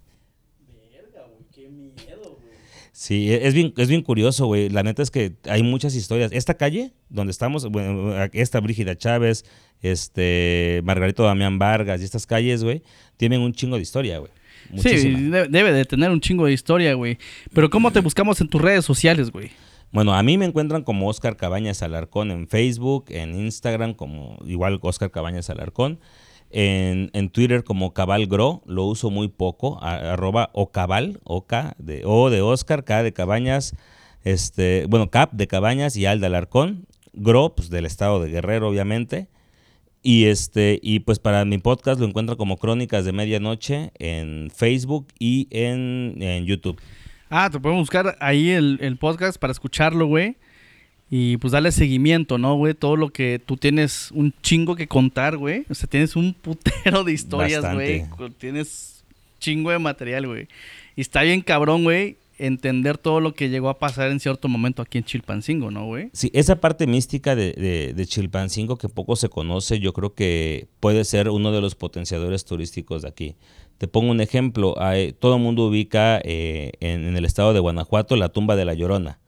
Sí, 2.99 3.33
e- 3.33 3.47
es 3.47 3.55
bien, 3.55 3.73
es 3.77 3.89
bien 3.89 4.03
curioso, 4.03 4.47
güey. 4.47 4.71
La 4.71 4.83
neta 4.83 5.05
es 5.05 5.13
que 5.13 5.35
hay 5.45 5.63
muchas 5.63 5.95
historias. 5.95 6.33
Esta 6.33 6.55
calle, 6.55 6.91
donde 7.09 7.31
estamos, 7.31 7.65
bueno, 7.71 8.13
esta 8.33 8.59
Brígida 8.59 8.97
Chávez, 8.97 9.45
este, 9.81 10.81
Margarito 10.83 11.23
Damián 11.23 11.61
Vargas 11.61 12.01
y 12.01 12.05
estas 12.05 12.27
calles, 12.27 12.65
güey, 12.65 12.83
tienen 13.17 13.41
un 13.41 13.53
chingo 13.53 13.77
de 13.77 13.83
historia, 13.83 14.19
güey. 14.19 14.33
Sí, 14.79 15.15
debe 15.49 15.73
de 15.73 15.85
tener 15.85 16.11
un 16.11 16.21
chingo 16.21 16.47
de 16.47 16.53
historia, 16.53 16.93
güey. 16.95 17.19
Pero 17.53 17.71
¿cómo 17.71 17.93
te 17.93 18.01
buscamos 18.01 18.41
en 18.41 18.49
tus 18.49 18.61
redes 18.61 18.85
sociales, 18.85 19.31
güey? 19.31 19.53
Bueno, 19.93 20.13
a 20.13 20.23
mí 20.25 20.37
me 20.37 20.47
encuentran 20.47 20.83
como 20.83 21.09
Oscar 21.09 21.37
Cabañas 21.37 21.85
Alarcón 21.85 22.33
en 22.33 22.49
Facebook, 22.49 23.05
en 23.11 23.39
Instagram 23.39 23.95
como 23.95 24.39
igual 24.45 24.81
Oscar 24.83 25.13
Cabañas 25.13 25.51
Alarcón, 25.51 26.01
en, 26.51 27.11
en 27.13 27.31
Twitter 27.31 27.65
como 27.65 27.93
Cabal 27.93 28.27
Gro, 28.27 28.63
lo 28.67 28.85
uso 28.85 29.11
muy 29.11 29.29
poco, 29.29 29.83
arroba 29.83 30.51
o 30.53 30.71
Cabal, 30.71 31.21
o 31.25 31.47
K 31.47 31.75
de 31.79 32.03
O 32.05 32.31
de 32.31 32.41
Oscar, 32.41 32.85
K 32.85 33.03
de 33.03 33.13
Cabañas, 33.13 33.75
este, 34.25 34.87
bueno, 34.89 35.11
Cap 35.11 35.33
de 35.33 35.47
Cabañas 35.47 35.97
y 35.97 36.07
Al 36.07 36.21
de 36.21 36.27
Alarcón, 36.27 36.87
Gro, 37.13 37.55
pues 37.55 37.71
del 37.71 37.87
estado 37.87 38.23
de 38.23 38.31
Guerrero, 38.31 38.69
obviamente. 38.69 39.29
Y 40.03 40.27
este, 40.27 40.79
y 40.83 41.01
pues 41.01 41.19
para 41.19 41.45
mi 41.45 41.59
podcast 41.59 42.01
lo 42.01 42.07
encuentro 42.07 42.37
como 42.37 42.57
Crónicas 42.57 43.05
de 43.05 43.13
Medianoche 43.13 43.91
en 43.99 44.51
Facebook 44.55 45.09
y 45.19 45.49
en, 45.51 46.15
en 46.21 46.47
YouTube. 46.47 46.81
Ah, 47.31 47.51
te 47.51 47.59
podemos 47.61 47.83
buscar 47.83 48.17
ahí 48.21 48.51
el, 48.51 48.79
el 48.81 48.97
podcast 48.97 49.39
para 49.39 49.51
escucharlo, 49.51 50.07
güey. 50.07 50.37
Y 51.11 51.39
pues 51.39 51.53
darle 51.53 51.73
seguimiento, 51.73 52.37
¿no, 52.37 52.57
güey? 52.57 52.75
Todo 52.75 52.97
lo 52.97 53.09
que 53.11 53.41
tú 53.45 53.57
tienes 53.57 54.11
un 54.13 54.35
chingo 54.43 54.77
que 54.77 54.87
contar, 54.89 55.37
güey. 55.39 55.65
O 55.71 55.75
sea, 55.75 55.89
tienes 55.89 56.17
un 56.17 56.35
putero 56.35 57.03
de 57.05 57.13
historias, 57.13 57.65
güey. 57.75 58.05
Tienes 58.39 59.05
chingo 59.39 59.71
de 59.71 59.79
material, 59.79 60.27
güey. 60.27 60.49
Y 60.97 61.01
está 61.01 61.23
bien 61.23 61.41
cabrón, 61.41 61.85
güey, 61.85 62.17
entender 62.39 62.99
todo 62.99 63.21
lo 63.21 63.35
que 63.35 63.49
llegó 63.49 63.69
a 63.69 63.79
pasar 63.79 64.11
en 64.11 64.21
cierto 64.21 64.49
momento 64.49 64.83
aquí 64.83 64.99
en 64.99 65.05
Chilpancingo, 65.05 65.71
¿no, 65.71 65.87
güey? 65.87 66.11
Sí, 66.13 66.31
esa 66.35 66.61
parte 66.61 66.87
mística 66.87 67.35
de, 67.35 67.53
de, 67.53 67.95
de 67.95 68.07
Chilpancingo 68.07 68.77
que 68.77 68.89
poco 68.89 69.17
se 69.17 69.29
conoce, 69.29 69.79
yo 69.81 69.93
creo 69.93 70.13
que 70.15 70.67
puede 70.81 71.05
ser 71.05 71.31
uno 71.31 71.53
de 71.53 71.61
los 71.61 71.75
potenciadores 71.75 72.45
turísticos 72.45 73.03
de 73.03 73.09
aquí. 73.09 73.35
Te 73.79 73.89
pongo 73.89 74.11
un 74.11 74.21
ejemplo, 74.21 74.75
hay- 74.81 75.13
todo 75.13 75.37
el 75.37 75.43
mundo 75.43 75.67
ubica 75.67 76.21
eh, 76.25 76.73
en, 76.81 77.07
en 77.07 77.17
el 77.17 77.25
estado 77.25 77.55
de 77.55 77.61
Guanajuato 77.61 78.15
la 78.17 78.29
tumba 78.29 78.57
de 78.57 78.65
la 78.65 78.75
Llorona, 78.75 79.21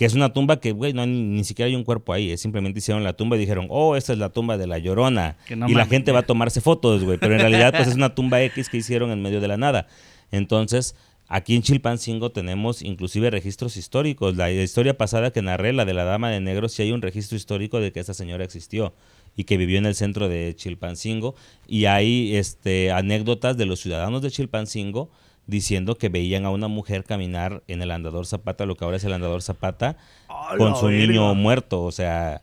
que 0.00 0.06
es 0.06 0.14
una 0.14 0.32
tumba 0.32 0.60
que, 0.60 0.72
güey, 0.72 0.94
no, 0.94 1.04
ni, 1.04 1.20
ni 1.20 1.44
siquiera 1.44 1.66
hay 1.66 1.74
un 1.74 1.84
cuerpo 1.84 2.14
ahí, 2.14 2.30
es 2.30 2.40
simplemente 2.40 2.78
hicieron 2.78 3.04
la 3.04 3.12
tumba 3.12 3.36
y 3.36 3.40
dijeron, 3.40 3.66
oh, 3.68 3.96
esta 3.96 4.14
es 4.14 4.18
la 4.18 4.30
tumba 4.30 4.56
de 4.56 4.66
la 4.66 4.78
Llorona, 4.78 5.36
no 5.54 5.68
y 5.68 5.74
la 5.74 5.84
gente 5.84 6.10
va 6.10 6.20
a 6.20 6.22
tomarse 6.22 6.62
fotos, 6.62 7.04
güey, 7.04 7.18
pero 7.18 7.34
en 7.34 7.40
realidad 7.40 7.74
pues 7.76 7.86
es 7.88 7.96
una 7.96 8.14
tumba 8.14 8.40
X 8.44 8.70
que 8.70 8.78
hicieron 8.78 9.10
en 9.10 9.20
medio 9.20 9.42
de 9.42 9.48
la 9.48 9.58
nada. 9.58 9.88
Entonces, 10.30 10.96
aquí 11.28 11.54
en 11.54 11.60
Chilpancingo 11.60 12.32
tenemos 12.32 12.80
inclusive 12.80 13.28
registros 13.28 13.76
históricos. 13.76 14.38
La 14.38 14.50
historia 14.50 14.96
pasada 14.96 15.32
que 15.32 15.42
narré, 15.42 15.74
la 15.74 15.84
de 15.84 15.92
la 15.92 16.04
Dama 16.04 16.30
de 16.30 16.40
Negro, 16.40 16.70
sí 16.70 16.80
hay 16.80 16.92
un 16.92 17.02
registro 17.02 17.36
histórico 17.36 17.78
de 17.78 17.92
que 17.92 18.00
esta 18.00 18.14
señora 18.14 18.42
existió 18.42 18.94
y 19.36 19.44
que 19.44 19.58
vivió 19.58 19.76
en 19.76 19.84
el 19.84 19.94
centro 19.94 20.30
de 20.30 20.56
Chilpancingo. 20.56 21.34
Y 21.66 21.84
hay 21.84 22.36
este, 22.36 22.90
anécdotas 22.90 23.58
de 23.58 23.66
los 23.66 23.80
ciudadanos 23.80 24.22
de 24.22 24.30
Chilpancingo 24.30 25.10
diciendo 25.50 25.96
que 25.96 26.08
veían 26.08 26.46
a 26.46 26.50
una 26.50 26.68
mujer 26.68 27.04
caminar 27.04 27.62
en 27.68 27.82
el 27.82 27.90
andador 27.90 28.24
Zapata, 28.26 28.64
lo 28.64 28.76
que 28.76 28.84
ahora 28.84 28.96
es 28.96 29.04
el 29.04 29.12
andador 29.12 29.42
Zapata, 29.42 29.96
¡A 30.28 30.56
con 30.56 30.74
su 30.76 30.86
verga! 30.86 31.06
niño 31.06 31.34
muerto. 31.34 31.82
O 31.82 31.92
sea, 31.92 32.42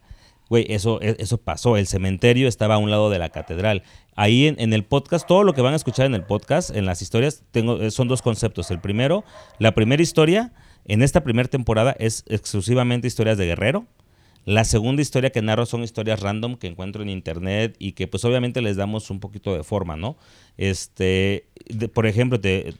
güey, 0.49 0.65
eso, 0.69 1.01
e- 1.01 1.15
eso 1.19 1.37
pasó. 1.39 1.77
El 1.77 1.87
cementerio 1.87 2.47
estaba 2.47 2.75
a 2.75 2.77
un 2.77 2.91
lado 2.91 3.09
de 3.09 3.17
la 3.19 3.29
catedral. 3.29 3.83
Ahí 4.15 4.47
en, 4.47 4.59
en 4.59 4.73
el 4.73 4.83
podcast, 4.83 5.27
todo 5.27 5.43
lo 5.43 5.53
que 5.53 5.61
van 5.61 5.73
a 5.73 5.77
escuchar 5.77 6.05
en 6.05 6.13
el 6.15 6.23
podcast, 6.23 6.75
en 6.75 6.85
las 6.85 7.01
historias, 7.01 7.43
tengo, 7.51 7.81
eh, 7.81 7.89
son 7.91 8.07
dos 8.07 8.21
conceptos. 8.21 8.69
El 8.71 8.79
primero, 8.79 9.23
la 9.59 9.73
primera 9.73 10.01
historia, 10.03 10.53
en 10.85 11.01
esta 11.01 11.23
primera 11.23 11.49
temporada, 11.49 11.95
es 11.99 12.23
exclusivamente 12.27 13.07
historias 13.07 13.37
de 13.37 13.45
guerrero. 13.45 13.85
La 14.47 14.63
segunda 14.63 15.01
historia 15.01 15.29
que 15.29 15.41
narro 15.41 15.65
son 15.65 15.83
historias 15.83 16.21
random 16.21 16.55
que 16.55 16.67
encuentro 16.67 17.03
en 17.03 17.09
internet 17.09 17.75
y 17.79 17.91
que 17.91 18.07
pues 18.07 18.23
obviamente 18.23 18.61
les 18.61 18.77
damos 18.77 19.09
un 19.09 19.19
poquito 19.19 19.53
de 19.53 19.61
forma, 19.61 19.97
¿no? 19.97 20.15
Este, 20.55 21.49
por 21.93 22.07
ejemplo, 22.07 22.39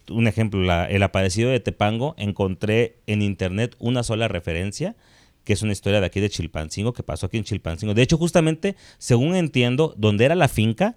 un 0.10 0.28
ejemplo, 0.28 0.62
el 0.86 1.04
aparecido 1.04 1.50
de 1.50 1.60
Tepango, 1.60 2.16
encontré 2.18 3.02
en 3.06 3.22
internet 3.22 3.76
una 3.80 4.04
sola 4.04 4.30
referencia 4.30 4.96
que 5.44 5.52
es 5.52 5.62
una 5.62 5.74
historia 5.74 6.00
de 6.00 6.06
aquí 6.06 6.22
de 6.22 6.30
Chilpancingo, 6.30 6.94
que 6.94 7.04
pasó 7.04 7.26
aquí 7.26 7.36
en 7.36 7.44
Chilpancingo. 7.44 7.94
De 7.94 8.02
hecho, 8.02 8.18
justamente, 8.18 8.78
según 8.98 9.36
entiendo, 9.36 9.94
donde 9.98 10.24
era 10.24 10.36
la 10.36 10.48
finca, 10.48 10.96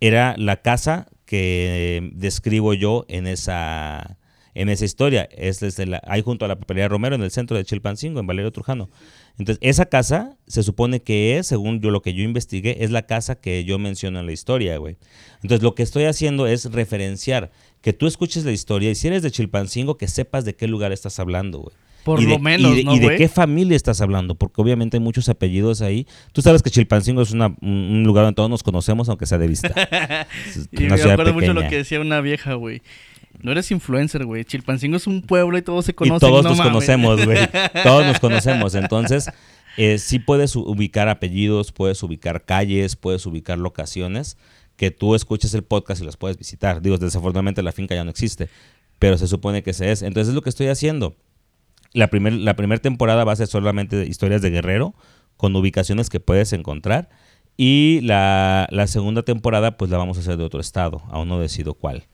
era 0.00 0.34
la 0.36 0.60
casa 0.60 1.06
que 1.24 2.10
describo 2.14 2.74
yo 2.74 3.06
en 3.08 3.28
esa, 3.28 4.18
en 4.54 4.68
esa 4.68 4.84
historia. 4.84 5.28
Es 5.36 5.60
desde 5.60 5.86
la, 5.86 6.00
ahí 6.06 6.22
junto 6.22 6.44
a 6.44 6.48
la 6.48 6.56
papelería 6.58 6.88
Romero, 6.88 7.14
en 7.14 7.22
el 7.22 7.30
centro 7.30 7.56
de 7.56 7.64
Chilpancingo, 7.64 8.20
en 8.20 8.26
Valerio 8.26 8.50
Trujano. 8.52 8.90
Entonces, 9.38 9.58
esa 9.62 9.86
casa 9.86 10.36
se 10.46 10.62
supone 10.62 11.00
que 11.00 11.38
es, 11.38 11.46
según 11.46 11.80
yo 11.80 11.90
lo 11.90 12.02
que 12.02 12.12
yo 12.12 12.22
investigué, 12.22 12.84
es 12.84 12.90
la 12.90 13.02
casa 13.06 13.36
que 13.36 13.64
yo 13.64 13.78
menciono 13.78 14.20
en 14.20 14.26
la 14.26 14.32
historia, 14.32 14.76
güey. 14.76 14.96
Entonces, 15.42 15.62
lo 15.62 15.74
que 15.74 15.82
estoy 15.82 16.04
haciendo 16.04 16.46
es 16.46 16.66
referenciar 16.72 17.50
que 17.80 17.92
tú 17.92 18.06
escuches 18.06 18.44
la 18.44 18.52
historia 18.52 18.90
y 18.90 18.94
si 18.94 19.06
eres 19.08 19.22
de 19.22 19.30
Chilpancingo, 19.30 19.96
que 19.96 20.08
sepas 20.08 20.44
de 20.44 20.54
qué 20.54 20.66
lugar 20.68 20.92
estás 20.92 21.18
hablando, 21.18 21.60
güey. 21.60 21.74
Por 22.04 22.18
y 22.18 22.24
de, 22.24 22.30
lo 22.30 22.38
menos, 22.38 22.72
y 22.72 22.76
de, 22.76 22.84
¿no, 22.84 22.96
y 22.96 22.98
de 22.98 23.16
qué 23.16 23.28
familia 23.28 23.76
estás 23.76 24.00
hablando, 24.00 24.34
porque 24.34 24.60
obviamente 24.62 24.96
hay 24.96 25.02
muchos 25.02 25.28
apellidos 25.28 25.82
ahí. 25.82 26.06
Tú 26.32 26.40
sabes 26.40 26.62
que 26.62 26.70
Chilpancingo 26.70 27.20
es 27.20 27.30
una- 27.32 27.54
un 27.60 28.04
lugar 28.04 28.24
donde 28.24 28.36
todos 28.36 28.48
nos 28.48 28.62
conocemos, 28.62 29.08
aunque 29.10 29.26
sea 29.26 29.36
de 29.36 29.46
vista. 29.46 29.68
Y 30.72 30.84
me 30.84 30.94
acuerdo 30.94 31.34
mucho 31.34 31.52
lo 31.52 31.60
que 31.68 31.76
decía 31.76 32.00
una 32.00 32.20
vieja, 32.22 32.54
güey. 32.54 32.80
No 33.42 33.52
eres 33.52 33.70
influencer, 33.70 34.24
güey. 34.24 34.44
Chilpancingo 34.44 34.96
es 34.96 35.06
un 35.06 35.22
pueblo 35.22 35.56
y 35.58 35.62
todos 35.62 35.84
se 35.84 35.92
Y 35.92 35.94
conocen. 35.94 36.20
todos 36.28 36.42
no 36.44 36.50
nos 36.50 36.58
mames. 36.58 36.72
conocemos, 36.72 37.24
güey. 37.24 37.38
Todos 37.82 38.06
nos 38.06 38.18
conocemos. 38.20 38.74
Entonces, 38.74 39.30
eh, 39.76 39.98
sí 39.98 40.18
puedes 40.18 40.56
ubicar 40.56 41.08
apellidos, 41.08 41.72
puedes 41.72 42.02
ubicar 42.02 42.44
calles, 42.44 42.96
puedes 42.96 43.24
ubicar 43.26 43.58
locaciones 43.58 44.36
que 44.76 44.90
tú 44.90 45.14
escuches 45.14 45.52
el 45.54 45.62
podcast 45.62 46.00
y 46.02 46.06
las 46.06 46.16
puedes 46.16 46.36
visitar. 46.38 46.80
Digo, 46.82 46.96
desafortunadamente 46.98 47.62
la 47.62 47.72
finca 47.72 47.94
ya 47.94 48.02
no 48.04 48.10
existe, 48.10 48.48
pero 48.98 49.18
se 49.18 49.26
supone 49.28 49.62
que 49.62 49.72
se 49.72 49.90
es. 49.92 50.02
Entonces, 50.02 50.28
es 50.30 50.34
lo 50.34 50.42
que 50.42 50.48
estoy 50.50 50.68
haciendo. 50.68 51.16
La 51.92 52.08
primera 52.08 52.36
la 52.36 52.54
primer 52.56 52.80
temporada 52.80 53.24
va 53.24 53.32
a 53.32 53.36
ser 53.36 53.46
solamente 53.48 53.96
de 53.96 54.06
historias 54.06 54.42
de 54.42 54.50
Guerrero, 54.50 54.94
con 55.36 55.54
ubicaciones 55.56 56.08
que 56.08 56.20
puedes 56.20 56.52
encontrar. 56.52 57.08
Y 57.56 58.00
la, 58.02 58.66
la 58.70 58.86
segunda 58.86 59.22
temporada, 59.22 59.76
pues 59.76 59.90
la 59.90 59.98
vamos 59.98 60.16
a 60.16 60.20
hacer 60.20 60.36
de 60.38 60.44
otro 60.44 60.60
estado. 60.60 61.02
Aún 61.10 61.28
no 61.28 61.38
decido 61.40 61.74
cuál. 61.74 62.04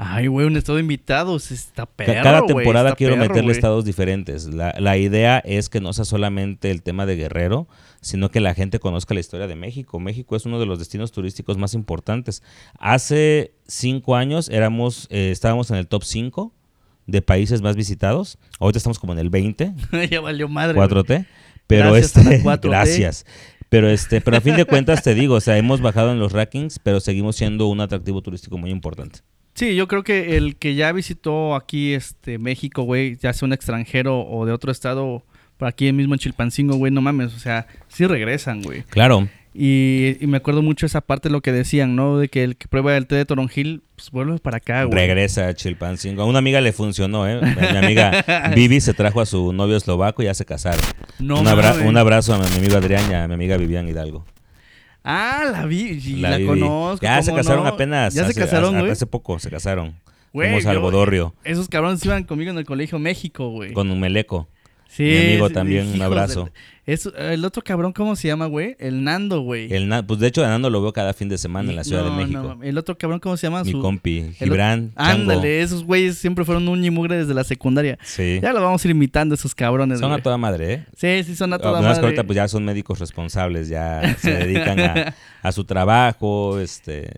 Ay, 0.00 0.28
güey, 0.28 0.46
un 0.46 0.56
estado 0.56 0.76
de 0.76 0.82
invitados. 0.82 1.50
Está 1.50 1.84
perro, 1.84 2.22
Cada 2.22 2.46
temporada 2.46 2.94
quiero 2.94 3.16
perro, 3.16 3.28
meterle 3.28 3.50
estados 3.50 3.84
diferentes. 3.84 4.46
La, 4.46 4.72
la 4.78 4.96
idea 4.96 5.38
es 5.40 5.68
que 5.68 5.80
no 5.80 5.92
sea 5.92 6.04
solamente 6.04 6.70
el 6.70 6.82
tema 6.82 7.04
de 7.04 7.16
Guerrero, 7.16 7.66
sino 8.00 8.30
que 8.30 8.38
la 8.38 8.54
gente 8.54 8.78
conozca 8.78 9.12
la 9.14 9.18
historia 9.18 9.48
de 9.48 9.56
México. 9.56 9.98
México 9.98 10.36
es 10.36 10.46
uno 10.46 10.60
de 10.60 10.66
los 10.66 10.78
destinos 10.78 11.10
turísticos 11.10 11.58
más 11.58 11.74
importantes. 11.74 12.44
Hace 12.78 13.54
cinco 13.66 14.14
años 14.14 14.48
éramos, 14.50 15.08
eh, 15.10 15.30
estábamos 15.32 15.68
en 15.72 15.78
el 15.78 15.88
top 15.88 16.04
5 16.04 16.52
de 17.08 17.20
países 17.20 17.60
más 17.60 17.74
visitados. 17.74 18.38
Ahorita 18.60 18.78
estamos 18.78 19.00
como 19.00 19.14
en 19.14 19.18
el 19.18 19.30
20, 19.30 19.74
ya 20.10 20.20
valió 20.20 20.48
madre. 20.48 20.74
güey. 20.74 20.88
4T. 20.88 21.26
Pero 21.66 21.92
Gracias 21.92 22.16
este, 22.24 22.44
4T. 22.44 22.60
gracias. 22.62 23.26
Pero 23.68 23.90
este, 23.90 24.20
pero 24.20 24.36
a 24.36 24.40
fin 24.40 24.54
de 24.54 24.64
cuentas 24.64 25.02
te 25.02 25.14
digo, 25.14 25.34
o 25.34 25.40
sea, 25.40 25.58
hemos 25.58 25.80
bajado 25.80 26.12
en 26.12 26.20
los 26.20 26.30
rankings, 26.30 26.78
pero 26.78 27.00
seguimos 27.00 27.34
siendo 27.34 27.66
un 27.66 27.80
atractivo 27.80 28.22
turístico 28.22 28.56
muy 28.58 28.70
importante. 28.70 29.20
Sí, 29.58 29.74
yo 29.74 29.88
creo 29.88 30.04
que 30.04 30.36
el 30.36 30.54
que 30.56 30.74
ya 30.76 30.92
visitó 30.92 31.54
aquí 31.56 31.92
este 31.92 32.38
México, 32.38 32.82
güey, 32.82 33.16
ya 33.16 33.32
sea 33.32 33.46
un 33.46 33.52
extranjero 33.52 34.20
o 34.20 34.46
de 34.46 34.52
otro 34.52 34.70
estado, 34.70 35.24
por 35.56 35.66
aquí 35.66 35.92
mismo 35.92 36.14
en 36.14 36.20
Chilpancingo, 36.20 36.76
güey, 36.76 36.92
no 36.92 37.00
mames, 37.00 37.34
o 37.34 37.38
sea, 37.40 37.66
sí 37.88 38.06
regresan, 38.06 38.62
güey. 38.62 38.82
Claro. 38.84 39.28
Y, 39.54 40.16
y 40.20 40.26
me 40.28 40.36
acuerdo 40.36 40.62
mucho 40.62 40.86
esa 40.86 41.00
parte 41.00 41.28
de 41.28 41.32
lo 41.32 41.40
que 41.40 41.50
decían, 41.50 41.96
¿no? 41.96 42.18
De 42.18 42.28
que 42.28 42.44
el 42.44 42.54
que 42.56 42.68
prueba 42.68 42.96
el 42.96 43.08
té 43.08 43.16
de 43.16 43.24
toronjil, 43.24 43.82
pues 43.96 44.12
vuelve 44.12 44.38
para 44.38 44.58
acá, 44.58 44.84
güey. 44.84 44.96
Regresa 44.96 45.48
a 45.48 45.54
Chilpancingo. 45.54 46.22
A 46.22 46.26
una 46.26 46.38
amiga 46.38 46.60
le 46.60 46.72
funcionó, 46.72 47.26
¿eh? 47.28 47.40
Mi 47.42 47.76
amiga 47.76 48.52
Vivi 48.54 48.80
se 48.80 48.94
trajo 48.94 49.20
a 49.20 49.26
su 49.26 49.52
novio 49.52 49.76
eslovaco 49.76 50.22
y 50.22 50.26
ya 50.26 50.34
se 50.34 50.44
casaron. 50.44 50.80
No 51.18 51.40
un, 51.40 51.48
abra- 51.48 51.74
un 51.84 51.96
abrazo 51.96 52.34
a 52.34 52.38
mi 52.38 52.56
amigo 52.56 52.76
Adrián 52.76 53.10
y 53.10 53.14
a 53.14 53.26
mi 53.26 53.34
amiga 53.34 53.56
Vivian 53.56 53.88
Hidalgo. 53.88 54.24
Ah, 55.10 55.44
la 55.50 55.64
vi, 55.64 55.98
la, 56.16 56.38
conozco. 56.44 57.02
Ya 57.02 57.22
se 57.22 57.30
¿cómo 57.30 57.38
casaron 57.42 57.64
no? 57.64 57.70
apenas. 57.70 58.12
Ya 58.12 58.24
se 58.24 58.30
hace- 58.32 58.40
casaron, 58.40 58.74
hace, 58.74 58.80
güey. 58.80 58.92
hace 58.92 59.06
poco 59.06 59.38
se 59.38 59.48
casaron. 59.50 59.94
Güey, 60.34 60.60
yo- 60.62 60.80
Bodorrio 60.82 61.34
Esos 61.44 61.66
cabrones 61.68 62.04
iban 62.04 62.24
conmigo 62.24 62.50
en 62.50 62.58
el 62.58 62.66
colegio 62.66 62.98
México, 62.98 63.48
güey. 63.48 63.72
con 63.72 63.90
un 63.90 63.98
meleco. 64.00 64.48
Sí, 64.88 65.02
mi 65.04 65.16
amigo 65.18 65.48
sí, 65.48 65.54
también, 65.54 65.86
un 65.94 66.02
abrazo. 66.02 66.44
del- 66.44 66.52
es- 66.86 67.08
el 67.18 67.44
otro 67.44 67.62
cabrón, 67.62 67.92
¿cómo 67.92 68.16
se 68.16 68.26
llama, 68.26 68.46
güey? 68.46 68.74
El 68.78 69.04
Nando, 69.04 69.42
güey. 69.42 69.70
El 69.72 69.86
na- 69.88 70.04
pues 70.06 70.18
de 70.18 70.26
hecho, 70.28 70.40
Nando 70.42 70.70
lo 70.70 70.80
veo 70.80 70.92
cada 70.94 71.12
fin 71.12 71.28
de 71.28 71.36
semana 71.36 71.68
en 71.68 71.76
la 71.76 71.84
Ciudad 71.84 72.04
No, 72.04 72.10
de 72.16 72.24
México. 72.24 72.56
no, 72.56 72.62
el 72.64 72.78
otro 72.78 72.96
cabrón, 72.96 73.20
¿cómo 73.20 73.36
se 73.36 73.46
llama? 73.46 73.62
Mi 73.64 73.72
Su- 73.72 73.80
compi, 73.82 74.32
Gibran. 74.38 74.92
Ándale, 74.96 75.60
esos 75.60 75.84
güeyes 75.84 76.16
siempre 76.16 76.44
fueron 76.46 76.66
un 76.68 76.80
mugre 76.94 77.18
desde 77.18 77.34
la 77.34 77.44
secundaria. 77.44 77.98
Sí. 78.02 78.40
Ya 78.42 78.52
lo 78.54 78.62
vamos 78.62 78.82
a 78.82 78.88
ir 78.88 78.92
imitando 78.92 79.34
esos 79.34 79.54
cabrones, 79.54 80.00
Son 80.00 80.10
a 80.12 80.22
toda 80.22 80.38
madre, 80.38 80.72
¿eh? 80.72 80.86
Sí, 80.96 81.22
sí, 81.24 81.36
son 81.36 81.52
a 81.52 81.58
toda 81.58 81.72
Nada 81.72 81.82
más 81.82 81.98
que 81.98 82.02
madre. 82.02 82.06
ahorita 82.16 82.24
pues 82.24 82.36
ya 82.36 82.48
son 82.48 82.64
médicos 82.64 82.98
responsables, 82.98 83.68
ya 83.68 84.16
se 84.18 84.32
dedican 84.32 84.80
a, 84.80 85.14
a 85.42 85.52
su 85.52 85.64
trabajo, 85.64 86.58
este, 86.58 87.10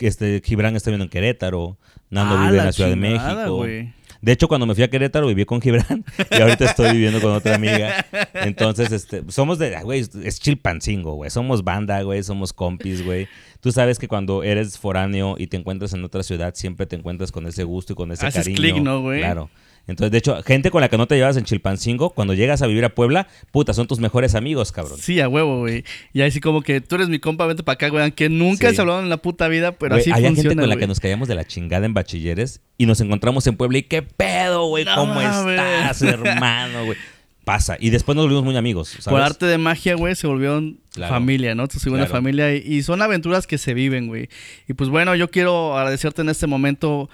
este 0.00 0.42
Gibran 0.44 0.74
está 0.76 0.90
viviendo 0.90 1.04
en 1.04 1.10
Querétaro, 1.10 1.78
Nando 2.10 2.36
Ah, 2.36 2.46
vive 2.46 2.58
en 2.58 2.64
la 2.66 2.72
Ciudad 2.72 2.90
de 2.90 2.96
México. 2.96 3.56
güey. 3.56 3.92
De 4.26 4.32
hecho, 4.32 4.48
cuando 4.48 4.66
me 4.66 4.74
fui 4.74 4.82
a 4.82 4.90
Querétaro 4.90 5.28
viví 5.28 5.44
con 5.44 5.62
Gibran 5.62 6.04
y 6.32 6.40
ahorita 6.40 6.64
estoy 6.64 6.90
viviendo 6.90 7.20
con 7.20 7.30
otra 7.30 7.54
amiga. 7.54 8.04
Entonces, 8.34 8.90
este, 8.90 9.22
somos 9.28 9.60
de, 9.60 9.80
güey, 9.84 10.00
es 10.00 10.40
Chilpancingo, 10.40 11.14
güey. 11.14 11.30
Somos 11.30 11.62
banda, 11.62 12.02
güey, 12.02 12.24
somos 12.24 12.52
compis, 12.52 13.04
güey. 13.04 13.28
Tú 13.60 13.70
sabes 13.70 14.00
que 14.00 14.08
cuando 14.08 14.42
eres 14.42 14.78
foráneo 14.78 15.36
y 15.38 15.46
te 15.46 15.56
encuentras 15.56 15.92
en 15.92 16.02
otra 16.02 16.24
ciudad, 16.24 16.56
siempre 16.56 16.86
te 16.86 16.96
encuentras 16.96 17.30
con 17.30 17.46
ese 17.46 17.62
gusto 17.62 17.92
y 17.92 17.96
con 17.96 18.10
ese 18.10 18.26
Haces 18.26 18.46
cariño. 18.46 18.56
clic, 18.56 18.82
¿no, 18.82 19.00
güey? 19.00 19.20
Claro. 19.20 19.48
Entonces, 19.88 20.10
de 20.10 20.18
hecho, 20.18 20.42
gente 20.42 20.70
con 20.72 20.80
la 20.80 20.88
que 20.88 20.96
no 20.98 21.06
te 21.06 21.14
llevas 21.14 21.36
en 21.36 21.44
Chilpancingo, 21.44 22.10
cuando 22.10 22.34
llegas 22.34 22.60
a 22.62 22.66
vivir 22.66 22.84
a 22.84 22.88
Puebla, 22.94 23.28
puta, 23.52 23.72
son 23.72 23.86
tus 23.86 24.00
mejores 24.00 24.34
amigos, 24.34 24.72
cabrón. 24.72 24.98
Sí, 25.00 25.20
a 25.20 25.28
huevo, 25.28 25.60
güey. 25.60 25.84
Y 26.12 26.22
así 26.22 26.40
como 26.40 26.62
que 26.62 26.80
tú 26.80 26.96
eres 26.96 27.08
mi 27.08 27.20
compa, 27.20 27.46
vete 27.46 27.62
para 27.62 27.74
acá, 27.74 27.88
güey. 27.88 28.02
Aunque 28.02 28.28
nunca 28.28 28.68
Sí. 28.70 28.74
se 28.76 28.80
hablaron 28.80 29.04
en 29.04 29.10
la 29.10 29.18
puta 29.18 29.46
vida, 29.46 29.72
pero 29.72 29.94
Güey, 29.94 30.00
así 30.00 30.10
había 30.10 30.28
funciona, 30.28 30.50
gente 30.50 30.62
con 30.62 30.68
la 30.70 30.76
que 30.76 30.86
nos 30.88 30.98
caíamos 30.98 31.28
de 31.28 31.36
la 31.36 31.44
chingada 31.44 31.86
en 31.86 31.94
bachilleres 31.94 32.60
y 32.78 32.86
nos 32.86 33.00
encontramos 33.00 33.46
en 33.46 33.56
Puebla 33.56 33.78
y 33.78 33.82
qué 33.84 34.02
pedo, 34.02 34.66
güey, 34.66 34.84
No 34.84 34.94
¿cómo 34.96 35.14
mames. 35.14 35.60
estás, 35.60 36.02
hermano, 36.02 36.84
güey? 36.86 36.98
Pasa. 37.44 37.76
Y 37.78 37.90
después 37.90 38.16
nos 38.16 38.24
volvimos 38.24 38.42
muy 38.44 38.56
amigos, 38.56 38.88
¿sabes? 38.88 39.04
Por 39.06 39.20
arte 39.20 39.46
de 39.46 39.56
magia, 39.56 39.94
güey, 39.94 40.16
se 40.16 40.26
volvieron 40.26 40.80
Claro. 40.94 41.14
familia, 41.14 41.54
¿no? 41.54 41.68
Tu 41.68 41.78
segunda 41.78 42.06
Claro. 42.06 42.18
familia. 42.18 42.52
Y, 42.56 42.58
y 42.66 42.82
son 42.82 43.02
aventuras 43.02 43.46
que 43.46 43.56
se 43.56 43.72
viven, 43.72 44.08
güey. 44.08 44.28
Y 44.66 44.72
pues 44.72 44.90
bueno, 44.90 45.14
yo 45.14 45.30
quiero 45.30 45.78
agradecerte 45.78 46.22
en 46.22 46.28
este 46.28 46.48
momento 46.48 47.08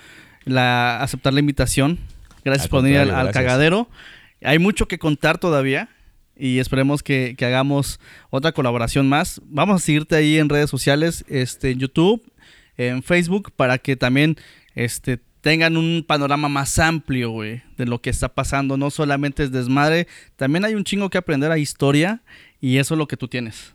la 0.46 1.02
aceptar 1.02 1.34
la 1.34 1.40
invitación. 1.40 1.98
Gracias 2.44 2.64
Al 2.64 2.70
por 2.70 2.82
venir 2.82 2.98
al, 2.98 3.30
cagadero. 3.30 3.88
Hay 4.42 4.58
mucho 4.58 4.86
que 4.86 4.98
contar 4.98 5.38
todavía. 5.38 5.88
Y 6.34 6.58
esperemos 6.58 7.02
que, 7.02 7.34
que 7.36 7.44
hagamos 7.44 8.00
otra 8.30 8.52
colaboración 8.52 9.08
más. 9.08 9.40
Vamos 9.44 9.76
a 9.82 9.84
seguirte 9.84 10.16
ahí 10.16 10.38
en 10.38 10.48
redes 10.48 10.70
sociales, 10.70 11.24
este, 11.28 11.70
en 11.70 11.78
YouTube, 11.78 12.22
en 12.76 13.02
Facebook, 13.02 13.52
para 13.54 13.78
que 13.78 13.96
también 13.96 14.36
este, 14.74 15.20
tengan 15.42 15.76
un 15.76 16.04
panorama 16.06 16.48
más 16.48 16.78
amplio, 16.78 17.30
güey, 17.30 17.62
de 17.76 17.84
lo 17.84 18.00
que 18.00 18.08
está 18.10 18.30
pasando. 18.30 18.78
No 18.78 18.90
solamente 18.90 19.42
es 19.42 19.52
desmadre, 19.52 20.06
también 20.36 20.64
hay 20.64 20.74
un 20.74 20.84
chingo 20.84 21.10
que 21.10 21.18
aprender 21.18 21.50
a 21.50 21.58
historia 21.58 22.22
y 22.60 22.78
eso 22.78 22.94
es 22.94 22.98
lo 22.98 23.06
que 23.06 23.18
tú 23.18 23.28
tienes. 23.28 23.74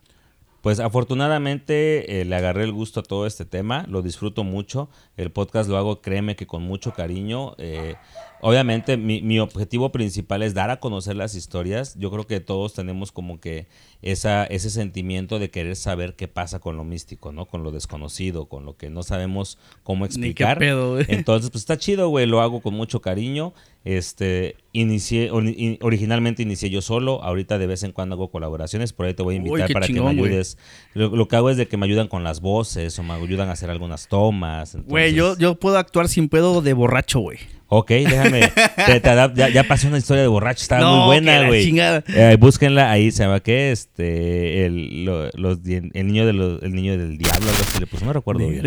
Pues 0.61 0.80
afortunadamente 0.80 2.20
eh, 2.20 2.26
le 2.26 2.36
agarré 2.36 2.63
el 2.63 2.72
gusto 2.72 3.01
a 3.01 3.03
todo 3.03 3.28
este 3.28 3.45
tema, 3.45 3.86
lo 3.88 4.01
disfruto 4.01 4.43
mucho, 4.43 4.89
el 5.15 5.32
podcast 5.32 5.70
lo 5.70 5.78
hago, 5.78 6.01
créeme 6.01 6.36
que 6.36 6.47
con 6.47 6.63
mucho 6.63 6.93
cariño. 6.93 7.53
eh, 7.59 7.95
obviamente 8.41 8.97
mi, 8.97 9.21
mi 9.21 9.39
objetivo 9.39 9.91
principal 9.91 10.43
es 10.43 10.53
dar 10.53 10.69
a 10.69 10.79
conocer 10.79 11.15
las 11.15 11.35
historias, 11.35 11.95
yo 11.97 12.11
creo 12.11 12.27
que 12.27 12.39
todos 12.39 12.73
tenemos 12.73 13.11
como 13.11 13.39
que 13.39 13.67
esa, 14.01 14.45
ese 14.45 14.69
sentimiento 14.69 15.39
de 15.39 15.49
querer 15.49 15.75
saber 15.75 16.15
qué 16.15 16.27
pasa 16.27 16.59
con 16.59 16.77
lo 16.77 16.83
místico, 16.83 17.31
¿no? 17.31 17.45
Con 17.45 17.63
lo 17.63 17.71
desconocido, 17.71 18.45
con 18.47 18.65
lo 18.65 18.77
que 18.77 18.89
no 18.89 19.03
sabemos 19.03 19.57
cómo 19.83 20.05
Ni 20.05 20.09
qué 20.09 20.13
explicar. 20.15 20.59
pedo. 20.59 20.99
Entonces, 21.07 21.49
pues 21.49 21.61
está 21.63 21.77
chido, 21.77 22.09
güey, 22.09 22.25
lo 22.27 22.41
hago 22.41 22.61
con 22.61 22.73
mucho 22.73 23.01
cariño. 23.01 23.53
Este, 23.83 24.55
inicié, 24.73 25.31
ori- 25.31 25.55
in- 25.57 25.77
originalmente 25.81 26.43
inicié 26.43 26.69
yo 26.69 26.81
solo, 26.81 27.23
ahorita 27.23 27.57
de 27.57 27.67
vez 27.67 27.83
en 27.83 27.93
cuando 27.93 28.15
hago 28.15 28.29
colaboraciones, 28.29 28.91
por 28.93 29.05
ahí 29.05 29.13
te 29.13 29.23
voy 29.23 29.35
a 29.35 29.38
invitar 29.38 29.71
para 29.71 29.88
que 29.88 29.93
me 29.93 30.09
ayudes. 30.09 30.57
Lo, 30.93 31.07
lo 31.15 31.27
que 31.27 31.35
hago 31.38 31.49
es 31.49 31.57
de 31.57 31.67
que 31.67 31.77
me 31.77 31.85
ayudan 31.85 32.07
con 32.09 32.23
las 32.23 32.41
voces 32.41 32.99
o 32.99 33.03
me 33.03 33.13
ayudan 33.13 33.47
a 33.49 33.53
hacer 33.53 33.69
algunas 33.69 34.07
tomas. 34.09 34.75
Güey, 34.85 35.13
yo, 35.13 35.38
yo 35.38 35.55
puedo 35.55 35.77
actuar 35.77 36.09
sin 36.09 36.27
pedo 36.29 36.61
de 36.61 36.73
borracho, 36.73 37.19
güey. 37.21 37.38
Ok, 37.70 37.89
déjame. 37.89 38.41
te- 38.86 38.99
te 39.01 39.09
adap- 39.09 39.34
ya, 39.36 39.49
ya 39.49 39.63
pasó 39.63 39.88
una 39.89 39.97
historia 39.97 40.22
de 40.22 40.28
borracho, 40.30 40.61
estaba 40.61 40.82
No, 40.82 40.89
muy 40.91 40.99
que 41.01 41.05
buena, 41.26 41.47
güey. 41.47 41.63
Eh, 42.07 42.38
búsquenla, 42.39 42.89
ahí 42.89 43.11
se 43.11 43.24
llama 43.24 43.41
¿qué? 43.41 43.72
Este, 43.72 44.65
el, 44.65 45.03
lo- 45.03 45.30
los, 45.34 45.61
di- 45.63 45.89
el 45.93 46.07
niño 46.07 46.26
de 46.26 46.34
los- 46.34 46.63
el 46.63 46.74
niño 46.74 46.97
del 46.97 47.18
diablo, 47.18 47.49
algo 47.49 47.61
así 47.61 47.80
le 47.80 47.88
puso, 47.88 48.05
no 48.05 48.13
recuerdo 48.13 48.39
bien. 48.51 48.61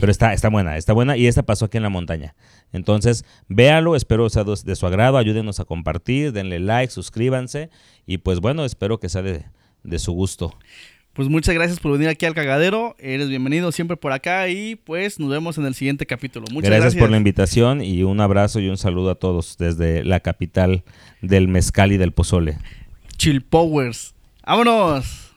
Pero 0.00 0.10
está, 0.10 0.32
está 0.32 0.48
buena, 0.48 0.76
está 0.76 0.92
buena 0.92 1.16
y 1.16 1.26
esta 1.28 1.42
pasó 1.44 1.66
aquí 1.66 1.76
en 1.76 1.84
la 1.84 1.90
montaña. 1.90 2.34
Entonces, 2.72 3.24
véalo, 3.48 3.94
espero 3.94 4.28
sea 4.30 4.42
de, 4.44 4.54
de 4.64 4.74
su 4.76 4.86
agrado, 4.86 5.16
ayúdenos 5.18 5.60
a 5.60 5.64
compartir, 5.64 6.32
denle 6.32 6.58
like, 6.58 6.92
suscríbanse 6.92 7.70
y 8.06 8.18
pues 8.18 8.40
bueno, 8.40 8.64
espero 8.64 8.98
que 8.98 9.08
sea 9.08 9.22
de, 9.22 9.44
de 9.84 9.98
su 10.00 10.12
gusto. 10.12 10.56
Pues 11.20 11.28
muchas 11.28 11.54
gracias 11.54 11.78
por 11.78 11.92
venir 11.92 12.08
aquí 12.08 12.24
al 12.24 12.32
cagadero. 12.32 12.96
Eres 12.98 13.28
bienvenido 13.28 13.72
siempre 13.72 13.98
por 13.98 14.12
acá 14.12 14.48
y 14.48 14.76
pues 14.76 15.20
nos 15.20 15.28
vemos 15.28 15.58
en 15.58 15.66
el 15.66 15.74
siguiente 15.74 16.06
capítulo. 16.06 16.46
Muchas 16.50 16.70
gracias, 16.70 16.84
gracias. 16.84 17.02
por 17.02 17.10
la 17.10 17.18
invitación 17.18 17.84
y 17.84 18.04
un 18.04 18.22
abrazo 18.22 18.58
y 18.58 18.70
un 18.70 18.78
saludo 18.78 19.10
a 19.10 19.16
todos 19.16 19.58
desde 19.58 20.02
la 20.02 20.20
capital 20.20 20.82
del 21.20 21.46
mezcal 21.46 21.92
y 21.92 21.98
del 21.98 22.12
pozole. 22.12 22.56
Chill 23.18 23.42
Powers. 23.42 24.14
¡Vámonos! 24.46 25.29